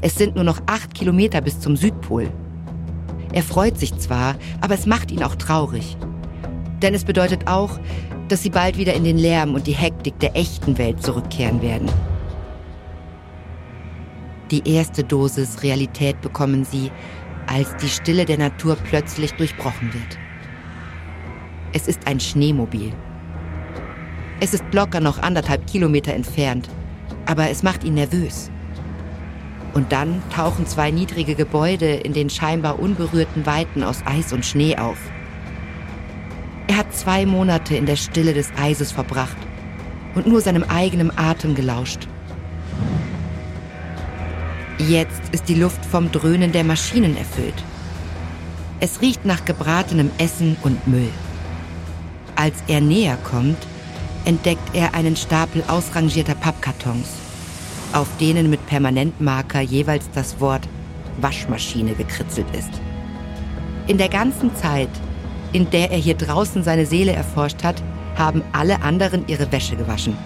Es 0.00 0.14
sind 0.14 0.36
nur 0.36 0.44
noch 0.44 0.60
acht 0.66 0.94
Kilometer 0.94 1.40
bis 1.40 1.58
zum 1.58 1.74
Südpol. 1.74 2.30
Er 3.32 3.42
freut 3.42 3.80
sich 3.80 3.98
zwar, 3.98 4.36
aber 4.60 4.74
es 4.74 4.86
macht 4.86 5.10
ihn 5.10 5.24
auch 5.24 5.34
traurig. 5.34 5.96
Denn 6.82 6.94
es 6.94 7.04
bedeutet 7.04 7.48
auch, 7.48 7.80
dass 8.28 8.44
sie 8.44 8.50
bald 8.50 8.78
wieder 8.78 8.94
in 8.94 9.02
den 9.02 9.18
Lärm 9.18 9.54
und 9.54 9.66
die 9.66 9.74
Hektik 9.74 10.20
der 10.20 10.36
echten 10.36 10.78
Welt 10.78 11.02
zurückkehren 11.02 11.62
werden. 11.62 11.90
Die 14.52 14.72
erste 14.72 15.02
Dosis 15.02 15.64
Realität 15.64 16.20
bekommen 16.20 16.64
sie, 16.64 16.92
als 17.48 17.74
die 17.78 17.88
Stille 17.88 18.24
der 18.24 18.38
Natur 18.38 18.76
plötzlich 18.76 19.32
durchbrochen 19.32 19.92
wird. 19.92 20.16
Es 21.72 21.86
ist 21.86 22.06
ein 22.06 22.18
Schneemobil. 22.18 22.92
Es 24.40 24.54
ist 24.54 24.64
locker 24.72 25.00
noch 25.00 25.18
anderthalb 25.18 25.66
Kilometer 25.66 26.14
entfernt, 26.14 26.68
aber 27.26 27.50
es 27.50 27.62
macht 27.62 27.84
ihn 27.84 27.94
nervös. 27.94 28.50
Und 29.74 29.92
dann 29.92 30.22
tauchen 30.34 30.66
zwei 30.66 30.90
niedrige 30.90 31.34
Gebäude 31.34 31.94
in 31.94 32.12
den 32.12 32.30
scheinbar 32.30 32.78
unberührten 32.78 33.44
Weiten 33.44 33.82
aus 33.82 34.02
Eis 34.06 34.32
und 34.32 34.46
Schnee 34.46 34.76
auf. 34.76 34.98
Er 36.68 36.78
hat 36.78 36.94
zwei 36.94 37.26
Monate 37.26 37.76
in 37.76 37.86
der 37.86 37.96
Stille 37.96 38.32
des 38.32 38.50
Eises 38.58 38.92
verbracht 38.92 39.36
und 40.14 40.26
nur 40.26 40.40
seinem 40.40 40.64
eigenen 40.64 41.16
Atem 41.16 41.54
gelauscht. 41.54 42.08
Jetzt 44.78 45.20
ist 45.32 45.48
die 45.48 45.54
Luft 45.54 45.84
vom 45.84 46.10
Dröhnen 46.12 46.52
der 46.52 46.64
Maschinen 46.64 47.16
erfüllt. 47.16 47.62
Es 48.80 49.00
riecht 49.00 49.24
nach 49.24 49.44
gebratenem 49.44 50.10
Essen 50.18 50.56
und 50.62 50.86
Müll. 50.86 51.10
Als 52.40 52.62
er 52.68 52.80
näher 52.80 53.18
kommt, 53.24 53.58
entdeckt 54.24 54.72
er 54.72 54.94
einen 54.94 55.16
Stapel 55.16 55.64
ausrangierter 55.66 56.36
Pappkartons, 56.36 57.08
auf 57.92 58.06
denen 58.20 58.48
mit 58.48 58.64
Permanentmarker 58.66 59.60
jeweils 59.60 60.08
das 60.14 60.38
Wort 60.38 60.68
Waschmaschine 61.20 61.94
gekritzelt 61.94 62.46
ist. 62.56 62.70
In 63.88 63.98
der 63.98 64.08
ganzen 64.08 64.54
Zeit, 64.54 64.88
in 65.52 65.68
der 65.70 65.90
er 65.90 65.98
hier 65.98 66.14
draußen 66.14 66.62
seine 66.62 66.86
Seele 66.86 67.10
erforscht 67.10 67.64
hat, 67.64 67.82
haben 68.14 68.44
alle 68.52 68.82
anderen 68.82 69.26
ihre 69.26 69.50
Wäsche 69.50 69.74
gewaschen. 69.74 70.16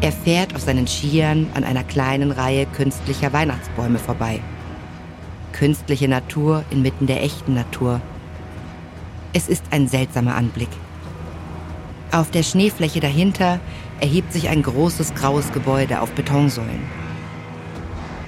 Er 0.00 0.12
fährt 0.12 0.54
auf 0.54 0.62
seinen 0.62 0.86
Skiern 0.86 1.48
an 1.52 1.64
einer 1.64 1.84
kleinen 1.84 2.30
Reihe 2.30 2.64
künstlicher 2.64 3.34
Weihnachtsbäume 3.34 3.98
vorbei. 3.98 4.40
Künstliche 5.52 6.08
Natur 6.08 6.64
inmitten 6.70 7.06
der 7.06 7.22
echten 7.22 7.52
Natur– 7.52 8.00
es 9.34 9.48
ist 9.48 9.64
ein 9.72 9.88
seltsamer 9.88 10.36
Anblick. 10.36 10.68
Auf 12.12 12.30
der 12.30 12.44
Schneefläche 12.44 13.00
dahinter 13.00 13.60
erhebt 14.00 14.32
sich 14.32 14.48
ein 14.48 14.62
großes 14.62 15.14
graues 15.14 15.52
Gebäude 15.52 16.00
auf 16.00 16.12
Betonsäulen. 16.12 16.82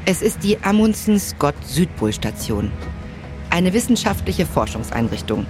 Es 0.04 0.20
ist 0.20 0.42
die 0.42 0.62
Amundsen 0.62 1.18
Scott 1.18 1.54
Südpolstation, 1.64 2.72
eine 3.50 3.72
wissenschaftliche 3.72 4.46
Forschungseinrichtung. 4.46 5.46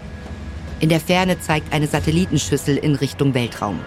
In 0.81 0.91
der 0.91 1.01
Ferne 1.01 1.41
zeigt 1.41 1.73
eine 1.73 1.87
Satellitenschüssel 1.87 2.77
in 2.77 2.95
Richtung 2.95 3.33
Weltraum. 3.33 3.81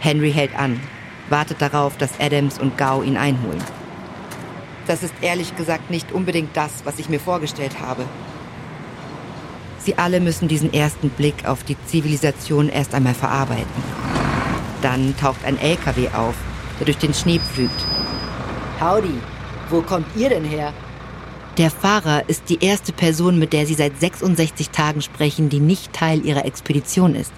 Henry 0.00 0.32
hält 0.32 0.58
an, 0.58 0.80
wartet 1.28 1.60
darauf, 1.60 1.98
dass 1.98 2.18
Adams 2.20 2.58
und 2.58 2.78
Gao 2.78 3.02
ihn 3.02 3.18
einholen. 3.18 3.62
Das 4.86 5.02
ist 5.02 5.14
ehrlich 5.20 5.54
gesagt 5.56 5.90
nicht 5.90 6.12
unbedingt 6.12 6.56
das, 6.56 6.72
was 6.84 6.98
ich 6.98 7.10
mir 7.10 7.20
vorgestellt 7.20 7.80
habe, 7.80 8.04
Sie 9.86 9.96
alle 9.96 10.18
müssen 10.18 10.48
diesen 10.48 10.74
ersten 10.74 11.10
Blick 11.10 11.46
auf 11.46 11.62
die 11.62 11.76
Zivilisation 11.86 12.68
erst 12.68 12.92
einmal 12.92 13.14
verarbeiten. 13.14 13.84
Dann 14.82 15.16
taucht 15.16 15.44
ein 15.44 15.56
LKW 15.60 16.08
auf, 16.08 16.34
der 16.80 16.86
durch 16.86 16.98
den 16.98 17.14
Schnee 17.14 17.38
pflügt. 17.38 17.84
Howdy, 18.80 19.14
wo 19.70 19.82
kommt 19.82 20.06
ihr 20.16 20.28
denn 20.28 20.42
her? 20.42 20.72
Der 21.56 21.70
Fahrer 21.70 22.28
ist 22.28 22.48
die 22.48 22.64
erste 22.64 22.92
Person, 22.92 23.38
mit 23.38 23.52
der 23.52 23.64
Sie 23.64 23.74
seit 23.74 24.00
66 24.00 24.70
Tagen 24.70 25.02
sprechen, 25.02 25.50
die 25.50 25.60
nicht 25.60 25.92
Teil 25.92 26.26
Ihrer 26.26 26.44
Expedition 26.44 27.14
ist. 27.14 27.32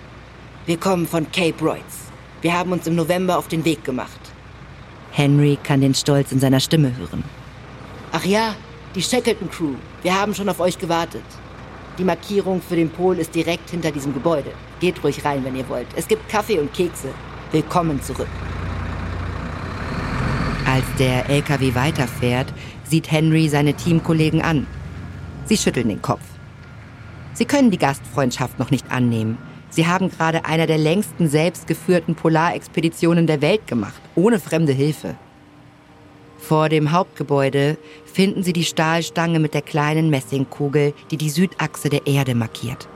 Wir 0.64 0.78
kommen 0.78 1.06
von 1.06 1.30
Cape 1.30 1.62
Royds. 1.62 2.08
Wir 2.40 2.58
haben 2.58 2.72
uns 2.72 2.86
im 2.86 2.96
November 2.96 3.36
auf 3.36 3.48
den 3.48 3.66
Weg 3.66 3.84
gemacht. 3.84 4.20
Henry 5.12 5.58
kann 5.62 5.82
den 5.82 5.94
Stolz 5.94 6.32
in 6.32 6.40
seiner 6.40 6.60
Stimme 6.60 6.96
hören. 6.96 7.24
Ach 8.10 8.24
ja, 8.24 8.54
die 8.94 9.02
Shackleton 9.02 9.50
Crew. 9.50 9.74
Wir 10.02 10.18
haben 10.18 10.34
schon 10.34 10.48
auf 10.48 10.60
euch 10.60 10.78
gewartet. 10.78 11.24
Die 11.98 12.04
Markierung 12.04 12.62
für 12.62 12.76
den 12.76 12.90
Pol 12.90 13.18
ist 13.18 13.34
direkt 13.34 13.70
hinter 13.70 13.90
diesem 13.90 14.14
Gebäude. 14.14 14.52
Geht 14.78 15.02
ruhig 15.02 15.24
rein, 15.24 15.44
wenn 15.44 15.56
ihr 15.56 15.68
wollt. 15.68 15.88
Es 15.96 16.06
gibt 16.06 16.28
Kaffee 16.28 16.60
und 16.60 16.72
Kekse. 16.72 17.08
Willkommen 17.50 18.00
zurück. 18.00 18.28
Als 20.64 20.84
der 21.00 21.28
LKW 21.28 21.74
weiterfährt, 21.74 22.54
sieht 22.84 23.10
Henry 23.10 23.48
seine 23.48 23.74
Teamkollegen 23.74 24.42
an. 24.42 24.68
Sie 25.46 25.56
schütteln 25.56 25.88
den 25.88 26.00
Kopf. 26.00 26.22
Sie 27.32 27.46
können 27.46 27.72
die 27.72 27.78
Gastfreundschaft 27.78 28.60
noch 28.60 28.70
nicht 28.70 28.92
annehmen. 28.92 29.36
Sie 29.70 29.88
haben 29.88 30.08
gerade 30.08 30.44
einer 30.44 30.68
der 30.68 30.78
längsten 30.78 31.28
selbstgeführten 31.28 32.14
Polarexpeditionen 32.14 33.26
der 33.26 33.40
Welt 33.40 33.66
gemacht, 33.66 34.00
ohne 34.14 34.38
fremde 34.38 34.72
Hilfe. 34.72 35.16
Vor 36.48 36.70
dem 36.70 36.92
Hauptgebäude 36.92 37.76
finden 38.06 38.42
Sie 38.42 38.54
die 38.54 38.64
Stahlstange 38.64 39.38
mit 39.38 39.52
der 39.52 39.60
kleinen 39.60 40.08
Messingkugel, 40.08 40.94
die 41.10 41.18
die 41.18 41.28
Südachse 41.28 41.90
der 41.90 42.06
Erde 42.06 42.34
markiert. 42.34 42.88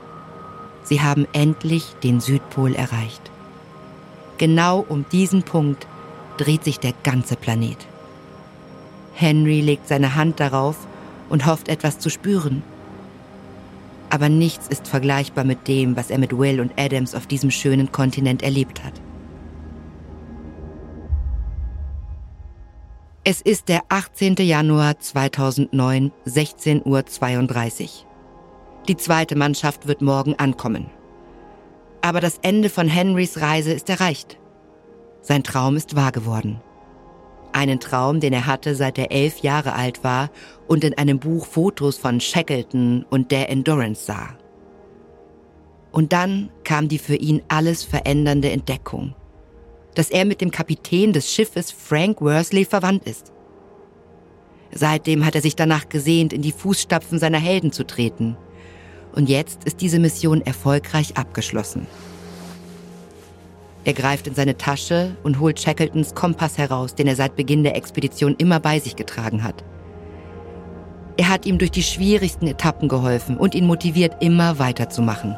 Sie 0.81 1.01
haben 1.01 1.27
endlich 1.33 1.85
den 2.01 2.19
Südpol 2.19 2.73
erreicht. 2.73 3.21
Genau 4.39 4.83
um 4.89 5.05
diesen 5.11 5.43
Punkt 5.43 5.85
dreht 6.37 6.63
sich 6.63 6.79
der 6.79 6.93
ganze 7.03 7.35
Planet. 7.35 7.77
Henry 9.13 9.61
legt 9.61 9.87
seine 9.87 10.15
Hand 10.15 10.39
darauf 10.39 10.87
und 11.29 11.45
hofft 11.45 11.67
etwas 11.67 11.99
zu 11.99 12.09
spüren. 12.09 12.63
Aber 14.09 14.29
nichts 14.29 14.67
ist 14.67 14.87
vergleichbar 14.87 15.43
mit 15.43 15.67
dem, 15.67 15.95
was 15.95 16.09
er 16.09 16.17
mit 16.17 16.35
Will 16.35 16.59
und 16.59 16.73
Adams 16.75 17.13
auf 17.13 17.27
diesem 17.27 17.51
schönen 17.51 17.91
Kontinent 17.91 18.41
erlebt 18.41 18.83
hat. 18.83 18.93
Es 23.25 23.39
ist 23.39 23.69
der 23.69 23.83
18. 23.87 24.35
Januar 24.39 24.99
2009, 24.99 26.11
16.32 26.27 26.83
Uhr. 26.83 27.87
Die 28.89 28.97
zweite 28.97 29.37
Mannschaft 29.37 29.87
wird 29.87 30.01
morgen 30.01 30.35
ankommen. 30.35 30.89
Aber 32.01 32.19
das 32.19 32.39
Ende 32.41 32.67
von 32.67 32.89
Henrys 32.89 33.39
Reise 33.39 33.71
ist 33.71 33.89
erreicht. 33.89 34.37
Sein 35.21 35.41
Traum 35.41 35.77
ist 35.77 35.95
wahr 35.95 36.11
geworden. 36.11 36.59
Einen 37.53 37.79
Traum, 37.79 38.19
den 38.19 38.33
er 38.33 38.45
hatte, 38.45 38.75
seit 38.75 38.97
er 38.97 39.13
elf 39.13 39.39
Jahre 39.39 39.71
alt 39.71 40.03
war 40.03 40.29
und 40.67 40.83
in 40.83 40.97
einem 40.97 41.19
Buch 41.19 41.45
Fotos 41.45 41.97
von 41.97 42.19
Shackleton 42.19 43.05
und 43.09 43.31
der 43.31 43.49
Endurance 43.49 44.03
sah. 44.03 44.35
Und 45.93 46.11
dann 46.11 46.49
kam 46.65 46.89
die 46.89 46.99
für 46.99 47.15
ihn 47.15 47.41
alles 47.47 47.85
verändernde 47.85 48.51
Entdeckung 48.51 49.15
dass 49.95 50.09
er 50.09 50.25
mit 50.25 50.41
dem 50.41 50.51
Kapitän 50.51 51.13
des 51.13 51.31
Schiffes 51.31 51.71
Frank 51.71 52.21
Worsley 52.21 52.65
verwandt 52.65 53.05
ist. 53.05 53.31
Seitdem 54.71 55.25
hat 55.25 55.35
er 55.35 55.41
sich 55.41 55.55
danach 55.55 55.89
gesehnt, 55.89 56.33
in 56.33 56.41
die 56.41 56.51
Fußstapfen 56.51 57.19
seiner 57.19 57.39
Helden 57.39 57.71
zu 57.71 57.85
treten. 57.85 58.37
Und 59.13 59.29
jetzt 59.29 59.65
ist 59.65 59.81
diese 59.81 59.99
Mission 59.99 60.41
erfolgreich 60.41 61.15
abgeschlossen. 61.15 61.85
Er 63.85 63.93
greift 63.93 64.27
in 64.27 64.33
seine 64.33 64.57
Tasche 64.57 65.17
und 65.23 65.39
holt 65.39 65.59
Shackletons 65.59 66.15
Kompass 66.15 66.57
heraus, 66.57 66.95
den 66.95 67.07
er 67.07 67.15
seit 67.15 67.35
Beginn 67.35 67.63
der 67.63 67.75
Expedition 67.75 68.35
immer 68.37 68.59
bei 68.59 68.79
sich 68.79 68.95
getragen 68.95 69.43
hat. 69.43 69.63
Er 71.17 71.29
hat 71.29 71.45
ihm 71.45 71.59
durch 71.59 71.71
die 71.71 71.83
schwierigsten 71.83 72.47
Etappen 72.47 72.87
geholfen 72.87 73.37
und 73.37 73.53
ihn 73.53 73.67
motiviert, 73.67 74.23
immer 74.23 74.57
weiterzumachen. 74.57 75.35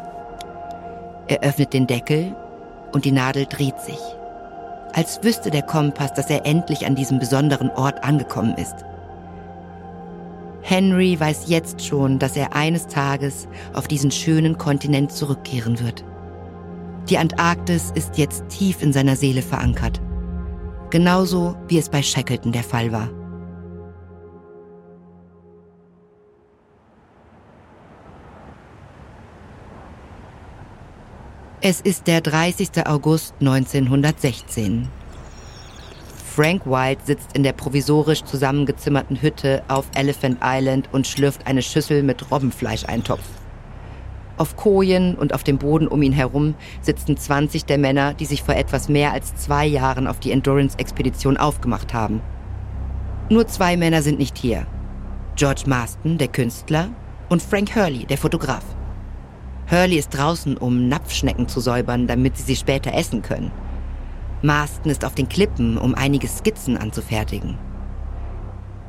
Er 1.27 1.41
öffnet 1.41 1.73
den 1.73 1.87
Deckel 1.87 2.35
und 2.93 3.03
die 3.03 3.11
Nadel 3.11 3.45
dreht 3.45 3.79
sich. 3.79 3.99
Als 4.95 5.21
wüsste 5.23 5.51
der 5.51 5.61
Kompass, 5.61 6.13
dass 6.13 6.29
er 6.29 6.45
endlich 6.45 6.85
an 6.85 6.95
diesem 6.95 7.19
besonderen 7.19 7.69
Ort 7.69 8.01
angekommen 8.05 8.55
ist. 8.55 8.85
Henry 10.61 11.19
weiß 11.19 11.47
jetzt 11.47 11.85
schon, 11.85 12.17
dass 12.17 12.37
er 12.37 12.55
eines 12.55 12.87
Tages 12.87 13.49
auf 13.73 13.89
diesen 13.89 14.09
schönen 14.09 14.57
Kontinent 14.57 15.11
zurückkehren 15.11 15.81
wird. 15.81 16.05
Die 17.09 17.17
Antarktis 17.17 17.91
ist 17.93 18.17
jetzt 18.17 18.47
tief 18.47 18.81
in 18.81 18.93
seiner 18.93 19.17
Seele 19.17 19.41
verankert. 19.41 19.99
Genauso 20.91 21.57
wie 21.67 21.77
es 21.77 21.89
bei 21.89 22.01
Shackleton 22.01 22.53
der 22.53 22.63
Fall 22.63 22.93
war. 22.93 23.09
Es 31.67 31.81
ist 31.81 32.05
der 32.05 32.21
30. 32.21 32.85
August 32.85 33.33
1916. 33.39 34.87
Frank 36.35 36.67
White 36.67 37.01
sitzt 37.05 37.35
in 37.35 37.41
der 37.41 37.53
provisorisch 37.53 38.23
zusammengezimmerten 38.23 39.19
Hütte 39.19 39.63
auf 39.67 39.87
Elephant 39.95 40.37
Island 40.43 40.87
und 40.91 41.07
schlürft 41.07 41.47
eine 41.47 41.63
Schüssel 41.63 42.03
mit 42.03 42.29
Robbenfleischeintopf. 42.29 43.23
Auf 44.37 44.55
Kojen 44.55 45.15
und 45.15 45.33
auf 45.33 45.43
dem 45.43 45.57
Boden 45.57 45.87
um 45.87 46.03
ihn 46.03 46.13
herum 46.13 46.53
sitzen 46.81 47.17
20 47.17 47.65
der 47.65 47.79
Männer, 47.79 48.13
die 48.13 48.25
sich 48.25 48.43
vor 48.43 48.53
etwas 48.53 48.87
mehr 48.87 49.11
als 49.11 49.33
zwei 49.35 49.65
Jahren 49.65 50.05
auf 50.05 50.19
die 50.19 50.33
Endurance-Expedition 50.33 51.35
aufgemacht 51.35 51.95
haben. 51.95 52.21
Nur 53.31 53.47
zwei 53.47 53.75
Männer 53.75 54.03
sind 54.03 54.19
nicht 54.19 54.37
hier. 54.37 54.67
George 55.35 55.63
Marston, 55.65 56.19
der 56.19 56.27
Künstler, 56.27 56.89
und 57.27 57.41
Frank 57.41 57.75
Hurley, 57.75 58.05
der 58.05 58.19
Fotograf. 58.19 58.74
Hurley 59.69 59.97
ist 59.97 60.09
draußen, 60.09 60.57
um 60.57 60.87
Napfschnecken 60.87 61.47
zu 61.47 61.59
säubern, 61.59 62.07
damit 62.07 62.37
sie 62.37 62.43
sie 62.43 62.55
später 62.55 62.93
essen 62.93 63.21
können. 63.21 63.51
Marston 64.41 64.91
ist 64.91 65.03
auf 65.03 65.15
den 65.15 65.27
Klippen, 65.27 65.77
um 65.77 65.95
einige 65.95 66.27
Skizzen 66.27 66.77
anzufertigen. 66.77 67.57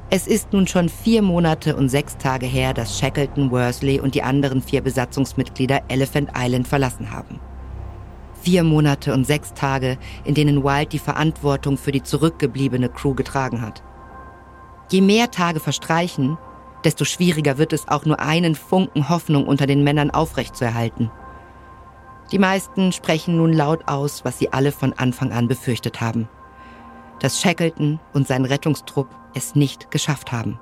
Es 0.09 0.27
ist 0.27 0.53
nun 0.53 0.67
schon 0.67 0.89
vier 0.89 1.23
Monate 1.23 1.75
und 1.75 1.89
sechs 1.89 2.17
Tage 2.17 2.47
her, 2.47 2.75
dass 2.75 2.99
Shackleton, 2.99 3.51
Worsley 3.51 3.99
und 3.99 4.15
die 4.15 4.23
anderen 4.23 4.63
vier 4.63 4.83
Besatzungsmitglieder 4.83 5.81
Elephant 5.89 6.31
Island 6.37 6.69
verlassen 6.69 7.11
haben. 7.11 7.41
Vier 8.41 8.63
Monate 8.63 9.13
und 9.15 9.27
sechs 9.27 9.55
Tage, 9.55 9.99
in 10.25 10.35
denen 10.35 10.63
Wild 10.63 10.93
die 10.93 11.01
Verantwortung 11.01 11.77
für 11.77 11.91
die 11.91 12.03
zurückgebliebene 12.03 12.89
Crew 12.89 13.15
getragen 13.15 13.63
hat. 13.63 13.83
Je 14.91 15.01
mehr 15.01 15.33
Tage 15.33 15.59
verstreichen, 15.59 16.39
desto 16.87 17.05
schwieriger 17.05 17.59
wird 17.59 17.73
es 17.73 17.89
auch 17.89 18.05
nur 18.05 18.21
einen 18.21 18.55
Funken 18.55 19.09
Hoffnung 19.09 19.49
unter 19.49 19.67
den 19.67 19.83
Männern 19.83 20.13
aufrechtzuerhalten. 20.13 21.11
Die 22.31 22.39
meisten 22.39 22.93
sprechen 22.93 23.37
nun 23.37 23.53
laut 23.53 23.89
aus, 23.89 24.25
was 24.25 24.39
sie 24.39 24.53
alle 24.53 24.71
von 24.71 24.93
Anfang 24.93 25.33
an 25.33 25.49
befürchtet 25.49 26.01
haben. 26.01 26.29
Dass 27.19 27.41
Shackleton 27.41 27.99
und 28.13 28.29
sein 28.29 28.45
Rettungstrupp 28.45 29.09
es 29.35 29.57
nicht 29.57 29.91
geschafft 29.91 30.31
haben. 30.31 30.61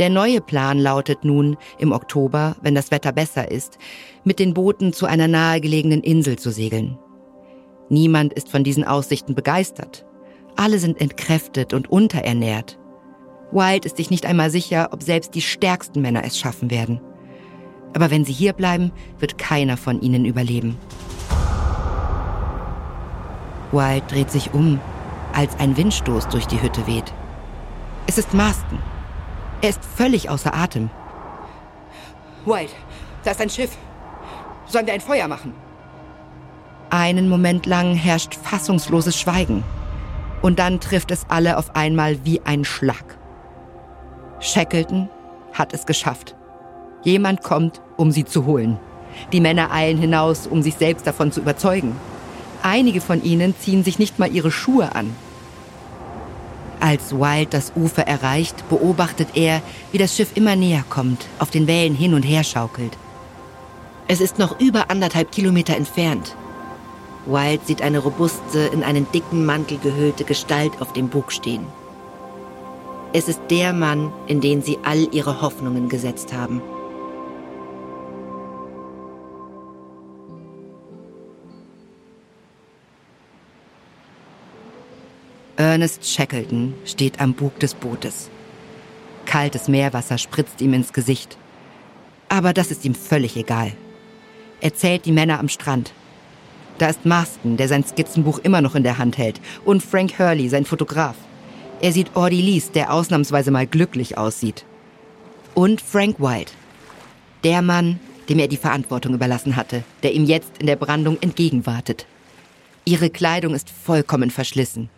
Der 0.00 0.10
neue 0.10 0.40
Plan 0.40 0.76
lautet 0.76 1.24
nun, 1.24 1.56
im 1.78 1.92
Oktober, 1.92 2.56
wenn 2.60 2.74
das 2.74 2.90
Wetter 2.90 3.12
besser 3.12 3.48
ist, 3.48 3.78
mit 4.24 4.40
den 4.40 4.54
Booten 4.54 4.92
zu 4.92 5.06
einer 5.06 5.28
nahegelegenen 5.28 6.02
Insel 6.02 6.36
zu 6.36 6.50
segeln. 6.50 6.98
Niemand 7.90 8.32
ist 8.32 8.48
von 8.48 8.64
diesen 8.64 8.82
Aussichten 8.82 9.36
begeistert. 9.36 10.04
Alle 10.56 10.80
sind 10.80 11.00
entkräftet 11.00 11.74
und 11.74 11.88
unterernährt. 11.88 12.76
Wild 13.56 13.86
ist 13.86 13.96
sich 13.96 14.10
nicht 14.10 14.26
einmal 14.26 14.50
sicher, 14.50 14.90
ob 14.92 15.02
selbst 15.02 15.34
die 15.34 15.40
stärksten 15.40 16.02
Männer 16.02 16.24
es 16.24 16.38
schaffen 16.38 16.70
werden. 16.70 17.00
Aber 17.94 18.10
wenn 18.10 18.22
sie 18.22 18.32
hier 18.34 18.52
bleiben, 18.52 18.92
wird 19.18 19.38
keiner 19.38 19.78
von 19.78 20.02
ihnen 20.02 20.26
überleben. 20.26 20.76
Wild 23.72 24.04
dreht 24.10 24.30
sich 24.30 24.52
um, 24.52 24.78
als 25.32 25.58
ein 25.58 25.74
Windstoß 25.74 26.28
durch 26.28 26.46
die 26.46 26.60
Hütte 26.60 26.86
weht. 26.86 27.14
Es 28.06 28.18
ist 28.18 28.34
Marston. 28.34 28.78
Er 29.62 29.70
ist 29.70 29.82
völlig 29.82 30.28
außer 30.28 30.54
Atem. 30.54 30.90
Wild, 32.44 32.74
da 33.24 33.30
ist 33.30 33.40
ein 33.40 33.48
Schiff. 33.48 33.74
Sollen 34.66 34.86
wir 34.86 34.92
ein 34.92 35.00
Feuer 35.00 35.28
machen? 35.28 35.54
Einen 36.90 37.30
Moment 37.30 37.64
lang 37.64 37.94
herrscht 37.94 38.34
fassungsloses 38.34 39.18
Schweigen. 39.18 39.64
Und 40.42 40.58
dann 40.58 40.78
trifft 40.78 41.10
es 41.10 41.24
alle 41.30 41.56
auf 41.56 41.74
einmal 41.74 42.22
wie 42.26 42.42
ein 42.44 42.66
Schlag. 42.66 43.15
Shackleton 44.40 45.08
hat 45.52 45.72
es 45.72 45.86
geschafft. 45.86 46.34
Jemand 47.02 47.42
kommt, 47.42 47.80
um 47.96 48.10
sie 48.10 48.24
zu 48.24 48.44
holen. 48.44 48.78
Die 49.32 49.40
Männer 49.40 49.70
eilen 49.72 49.98
hinaus, 49.98 50.46
um 50.46 50.62
sich 50.62 50.74
selbst 50.74 51.06
davon 51.06 51.32
zu 51.32 51.40
überzeugen. 51.40 51.96
Einige 52.62 53.00
von 53.00 53.22
ihnen 53.22 53.54
ziehen 53.58 53.84
sich 53.84 53.98
nicht 53.98 54.18
mal 54.18 54.30
ihre 54.34 54.50
Schuhe 54.50 54.94
an. 54.94 55.14
Als 56.80 57.12
Wild 57.12 57.54
das 57.54 57.72
Ufer 57.74 58.06
erreicht, 58.06 58.68
beobachtet 58.68 59.28
er, 59.34 59.62
wie 59.92 59.98
das 59.98 60.14
Schiff 60.14 60.36
immer 60.36 60.56
näher 60.56 60.84
kommt, 60.88 61.26
auf 61.38 61.50
den 61.50 61.66
Wellen 61.66 61.94
hin 61.94 62.12
und 62.12 62.22
her 62.22 62.44
schaukelt. 62.44 62.96
Es 64.08 64.20
ist 64.20 64.38
noch 64.38 64.60
über 64.60 64.90
anderthalb 64.90 65.32
Kilometer 65.32 65.76
entfernt. 65.76 66.36
Wild 67.24 67.66
sieht 67.66 67.82
eine 67.82 67.98
robuste, 67.98 68.70
in 68.72 68.84
einen 68.84 69.10
dicken 69.10 69.46
Mantel 69.46 69.78
gehüllte 69.78 70.24
Gestalt 70.24 70.80
auf 70.80 70.92
dem 70.92 71.08
Bug 71.08 71.32
stehen. 71.32 71.66
Es 73.18 73.28
ist 73.28 73.40
der 73.48 73.72
Mann, 73.72 74.12
in 74.26 74.42
den 74.42 74.60
sie 74.60 74.76
all 74.82 75.08
ihre 75.10 75.40
Hoffnungen 75.40 75.88
gesetzt 75.88 76.34
haben. 76.34 76.60
Ernest 85.56 86.06
Shackleton 86.06 86.74
steht 86.84 87.18
am 87.18 87.32
Bug 87.32 87.58
des 87.58 87.72
Bootes. 87.72 88.28
Kaltes 89.24 89.66
Meerwasser 89.66 90.18
spritzt 90.18 90.60
ihm 90.60 90.74
ins 90.74 90.92
Gesicht. 90.92 91.38
Aber 92.28 92.52
das 92.52 92.70
ist 92.70 92.84
ihm 92.84 92.94
völlig 92.94 93.38
egal. 93.38 93.72
Er 94.60 94.74
zählt 94.74 95.06
die 95.06 95.12
Männer 95.12 95.40
am 95.40 95.48
Strand. 95.48 95.94
Da 96.76 96.88
ist 96.90 97.06
Marston, 97.06 97.56
der 97.56 97.68
sein 97.68 97.82
Skizzenbuch 97.82 98.40
immer 98.40 98.60
noch 98.60 98.74
in 98.74 98.82
der 98.82 98.98
Hand 98.98 99.16
hält, 99.16 99.40
und 99.64 99.82
Frank 99.82 100.18
Hurley, 100.18 100.50
sein 100.50 100.66
Fotograf. 100.66 101.16
Er 101.80 101.92
sieht 101.92 102.16
Ordilis, 102.16 102.70
der 102.70 102.92
ausnahmsweise 102.92 103.50
mal 103.50 103.66
glücklich 103.66 104.16
aussieht. 104.16 104.64
Und 105.54 105.80
Frank 105.80 106.20
White. 106.20 106.52
Der 107.44 107.60
Mann, 107.60 108.00
dem 108.28 108.38
er 108.38 108.48
die 108.48 108.56
Verantwortung 108.56 109.14
überlassen 109.14 109.56
hatte, 109.56 109.84
der 110.02 110.14
ihm 110.14 110.24
jetzt 110.24 110.58
in 110.58 110.66
der 110.66 110.76
Brandung 110.76 111.18
entgegenwartet. 111.20 112.06
Ihre 112.84 113.10
Kleidung 113.10 113.54
ist 113.54 113.68
vollkommen 113.68 114.30
verschlissen. 114.30 114.88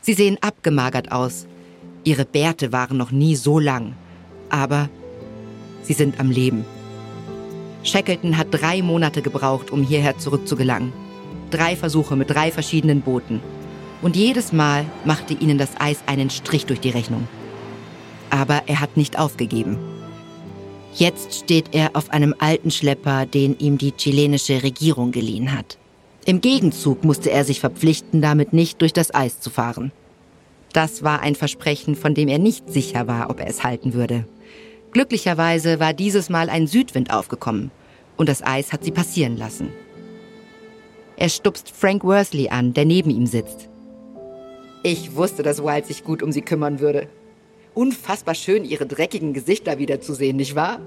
Sie 0.00 0.14
sehen 0.14 0.38
abgemagert 0.40 1.12
aus. 1.12 1.46
Ihre 2.04 2.24
Bärte 2.24 2.72
waren 2.72 2.96
noch 2.96 3.10
nie 3.10 3.36
so 3.36 3.58
lang. 3.58 3.94
Aber 4.48 4.88
sie 5.82 5.94
sind 5.94 6.20
am 6.20 6.30
Leben. 6.30 6.64
Shackleton 7.82 8.38
hat 8.38 8.48
drei 8.50 8.82
Monate 8.82 9.20
gebraucht, 9.20 9.70
um 9.70 9.82
hierher 9.82 10.16
zurückzugelangen. 10.16 10.92
Drei 11.50 11.76
Versuche 11.76 12.16
mit 12.16 12.30
drei 12.30 12.50
verschiedenen 12.50 13.02
Booten. 13.02 13.40
Und 14.04 14.16
jedes 14.16 14.52
Mal 14.52 14.84
machte 15.06 15.32
ihnen 15.32 15.56
das 15.56 15.80
Eis 15.80 16.00
einen 16.04 16.28
Strich 16.28 16.66
durch 16.66 16.78
die 16.78 16.90
Rechnung. 16.90 17.26
Aber 18.28 18.64
er 18.66 18.80
hat 18.80 18.98
nicht 18.98 19.18
aufgegeben. 19.18 19.78
Jetzt 20.94 21.34
steht 21.34 21.70
er 21.72 21.96
auf 21.96 22.10
einem 22.10 22.34
alten 22.38 22.70
Schlepper, 22.70 23.24
den 23.24 23.58
ihm 23.58 23.78
die 23.78 23.92
chilenische 23.92 24.62
Regierung 24.62 25.10
geliehen 25.10 25.56
hat. 25.56 25.78
Im 26.26 26.42
Gegenzug 26.42 27.02
musste 27.02 27.30
er 27.30 27.44
sich 27.44 27.60
verpflichten, 27.60 28.20
damit 28.20 28.52
nicht 28.52 28.82
durch 28.82 28.92
das 28.92 29.14
Eis 29.14 29.40
zu 29.40 29.48
fahren. 29.48 29.90
Das 30.74 31.02
war 31.02 31.20
ein 31.20 31.34
Versprechen, 31.34 31.96
von 31.96 32.14
dem 32.14 32.28
er 32.28 32.38
nicht 32.38 32.70
sicher 32.70 33.06
war, 33.06 33.30
ob 33.30 33.40
er 33.40 33.46
es 33.46 33.64
halten 33.64 33.94
würde. 33.94 34.26
Glücklicherweise 34.92 35.80
war 35.80 35.94
dieses 35.94 36.28
Mal 36.28 36.50
ein 36.50 36.66
Südwind 36.66 37.10
aufgekommen 37.10 37.70
und 38.18 38.28
das 38.28 38.42
Eis 38.42 38.70
hat 38.70 38.84
sie 38.84 38.92
passieren 38.92 39.38
lassen. 39.38 39.70
Er 41.16 41.30
stupst 41.30 41.70
Frank 41.70 42.04
Worsley 42.04 42.50
an, 42.50 42.74
der 42.74 42.84
neben 42.84 43.08
ihm 43.08 43.26
sitzt. 43.26 43.70
Ich 44.86 45.16
wusste, 45.16 45.42
dass 45.42 45.62
Wild 45.62 45.86
sich 45.86 46.04
gut 46.04 46.22
um 46.22 46.30
sie 46.30 46.42
kümmern 46.42 46.78
würde. 46.78 47.08
Unfassbar 47.72 48.34
schön, 48.34 48.66
ihre 48.66 48.84
dreckigen 48.84 49.32
Gesichter 49.32 49.78
wiederzusehen, 49.78 50.36
nicht 50.36 50.56
wahr? 50.56 50.78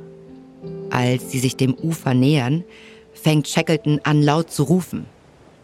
Als 0.91 1.32
sie 1.32 1.39
sich 1.39 1.56
dem 1.56 1.74
Ufer 1.74 2.14
nähern, 2.14 2.64
fängt 3.12 3.48
Shackleton 3.48 4.00
an 4.04 4.22
laut 4.22 4.52
zu 4.52 4.64
rufen. 4.64 5.08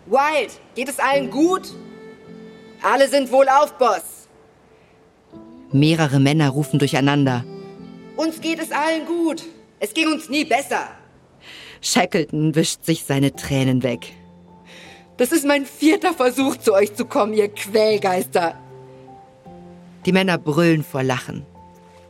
Wild, 0.07 0.49
geht 0.73 0.89
es 0.89 0.97
allen 0.97 1.29
gut? 1.29 1.75
Alle 2.81 3.07
sind 3.07 3.31
wohl 3.31 3.47
auf, 3.47 3.77
Boss. 3.77 4.27
Mehrere 5.71 6.19
Männer 6.19 6.49
rufen 6.49 6.79
durcheinander. 6.79 7.45
Uns 8.17 8.41
geht 8.41 8.59
es 8.59 8.71
allen 8.71 9.05
gut. 9.05 9.43
Es 9.79 9.93
ging 9.93 10.07
uns 10.07 10.27
nie 10.29 10.43
besser. 10.43 10.89
Shackleton 11.81 12.55
wischt 12.55 12.84
sich 12.84 13.03
seine 13.03 13.36
Tränen 13.36 13.84
weg. 13.84 14.11
Das 15.18 15.32
ist 15.32 15.45
mein 15.45 15.66
vierter 15.66 16.14
Versuch, 16.14 16.57
zu 16.57 16.74
euch 16.74 16.95
zu 16.95 17.05
kommen, 17.05 17.34
ihr 17.34 17.49
Quälgeister. 17.49 18.55
Die 20.05 20.11
Männer 20.11 20.38
brüllen 20.38 20.84
vor 20.84 21.03
Lachen 21.03 21.45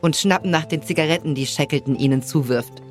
und 0.00 0.16
schnappen 0.16 0.50
nach 0.50 0.64
den 0.64 0.82
Zigaretten, 0.82 1.34
die 1.34 1.46
Shackleton 1.46 1.96
ihnen 1.96 2.22
zuwirft. 2.22 2.82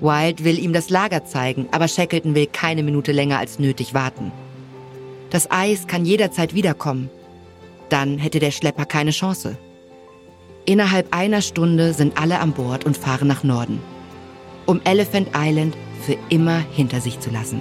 Wild 0.00 0.44
will 0.44 0.58
ihm 0.58 0.72
das 0.74 0.90
Lager 0.90 1.24
zeigen, 1.24 1.66
aber 1.72 1.88
Shackleton 1.88 2.34
will 2.34 2.46
keine 2.46 2.82
Minute 2.82 3.12
länger 3.12 3.38
als 3.38 3.58
nötig 3.58 3.94
warten. 3.94 4.32
Das 5.30 5.50
Eis 5.50 5.86
kann 5.86 6.04
jederzeit 6.04 6.54
wiederkommen. 6.54 7.10
Dann 7.88 8.18
hätte 8.18 8.38
der 8.38 8.50
Schlepper 8.50 8.84
keine 8.84 9.10
Chance. 9.12 9.56
Innerhalb 10.66 11.14
einer 11.14 11.40
Stunde 11.40 11.94
sind 11.94 12.20
alle 12.20 12.40
an 12.40 12.52
Bord 12.52 12.84
und 12.84 12.96
fahren 12.96 13.28
nach 13.28 13.44
Norden, 13.44 13.80
um 14.66 14.80
Elephant 14.84 15.28
Island 15.34 15.76
für 16.02 16.16
immer 16.28 16.58
hinter 16.58 17.00
sich 17.00 17.18
zu 17.20 17.30
lassen. 17.30 17.60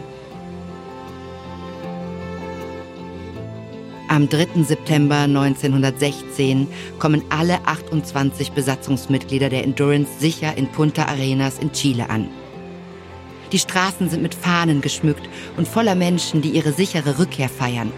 Am 4.07 4.29
3. 4.29 4.63
September 4.63 5.21
1916 5.21 6.67
kommen 6.99 7.23
alle 7.29 7.57
28 7.65 8.51
Besatzungsmitglieder 8.51 9.49
der 9.49 9.63
Endurance 9.63 10.19
sicher 10.19 10.55
in 10.55 10.67
Punta 10.67 11.05
Arenas 11.05 11.57
in 11.57 11.71
Chile 11.71 12.07
an. 12.07 12.27
Die 13.51 13.57
Straßen 13.57 14.09
sind 14.09 14.21
mit 14.21 14.35
Fahnen 14.35 14.81
geschmückt 14.81 15.27
und 15.57 15.67
voller 15.67 15.95
Menschen, 15.95 16.43
die 16.43 16.49
ihre 16.49 16.71
sichere 16.71 17.17
Rückkehr 17.17 17.49
feiern. 17.49 17.91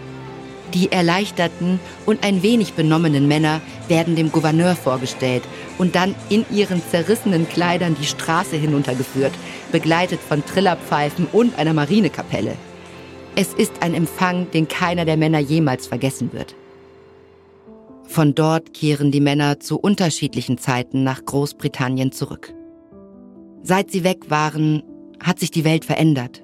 Die 0.72 0.90
erleichterten 0.90 1.78
und 2.06 2.24
ein 2.24 2.42
wenig 2.42 2.72
benommenen 2.72 3.28
Männer 3.28 3.60
werden 3.88 4.16
dem 4.16 4.32
Gouverneur 4.32 4.76
vorgestellt 4.76 5.42
und 5.76 5.94
dann 5.94 6.14
in 6.30 6.46
ihren 6.50 6.82
zerrissenen 6.90 7.48
Kleidern 7.48 7.96
die 8.00 8.06
Straße 8.06 8.56
hinuntergeführt, 8.56 9.32
begleitet 9.72 10.20
von 10.26 10.44
Trillerpfeifen 10.44 11.26
und 11.32 11.58
einer 11.58 11.74
Marinekapelle. 11.74 12.56
Es 13.40 13.54
ist 13.54 13.84
ein 13.84 13.94
Empfang, 13.94 14.50
den 14.50 14.66
keiner 14.66 15.04
der 15.04 15.16
Männer 15.16 15.38
jemals 15.38 15.86
vergessen 15.86 16.32
wird. 16.32 16.56
Von 18.02 18.34
dort 18.34 18.74
kehren 18.74 19.12
die 19.12 19.20
Männer 19.20 19.60
zu 19.60 19.78
unterschiedlichen 19.78 20.58
Zeiten 20.58 21.04
nach 21.04 21.24
Großbritannien 21.24 22.10
zurück. 22.10 22.52
Seit 23.62 23.92
sie 23.92 24.02
weg 24.02 24.28
waren, 24.28 24.82
hat 25.20 25.38
sich 25.38 25.52
die 25.52 25.62
Welt 25.64 25.84
verändert. 25.84 26.42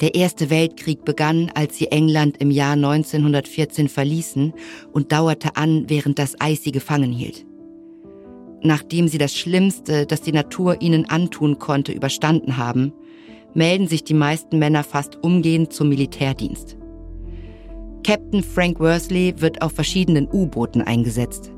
Der 0.00 0.14
Erste 0.14 0.48
Weltkrieg 0.48 1.04
begann, 1.04 1.52
als 1.54 1.76
sie 1.76 1.88
England 1.88 2.38
im 2.38 2.50
Jahr 2.50 2.72
1914 2.72 3.90
verließen 3.90 4.54
und 4.94 5.12
dauerte 5.12 5.56
an, 5.56 5.84
während 5.88 6.18
das 6.18 6.40
Eis 6.40 6.62
sie 6.62 6.72
gefangen 6.72 7.12
hielt. 7.12 7.44
Nachdem 8.62 9.06
sie 9.06 9.18
das 9.18 9.36
Schlimmste, 9.36 10.06
das 10.06 10.22
die 10.22 10.32
Natur 10.32 10.80
ihnen 10.80 11.10
antun 11.10 11.58
konnte, 11.58 11.92
überstanden 11.92 12.56
haben, 12.56 12.94
melden 13.56 13.88
sich 13.88 14.04
die 14.04 14.14
meisten 14.14 14.58
Männer 14.58 14.84
fast 14.84 15.16
umgehend 15.24 15.72
zum 15.72 15.88
Militärdienst. 15.88 16.76
Captain 18.04 18.42
Frank 18.42 18.78
Worsley 18.78 19.34
wird 19.38 19.62
auf 19.62 19.72
verschiedenen 19.72 20.28
U-Booten 20.30 20.82
eingesetzt. 20.82 21.50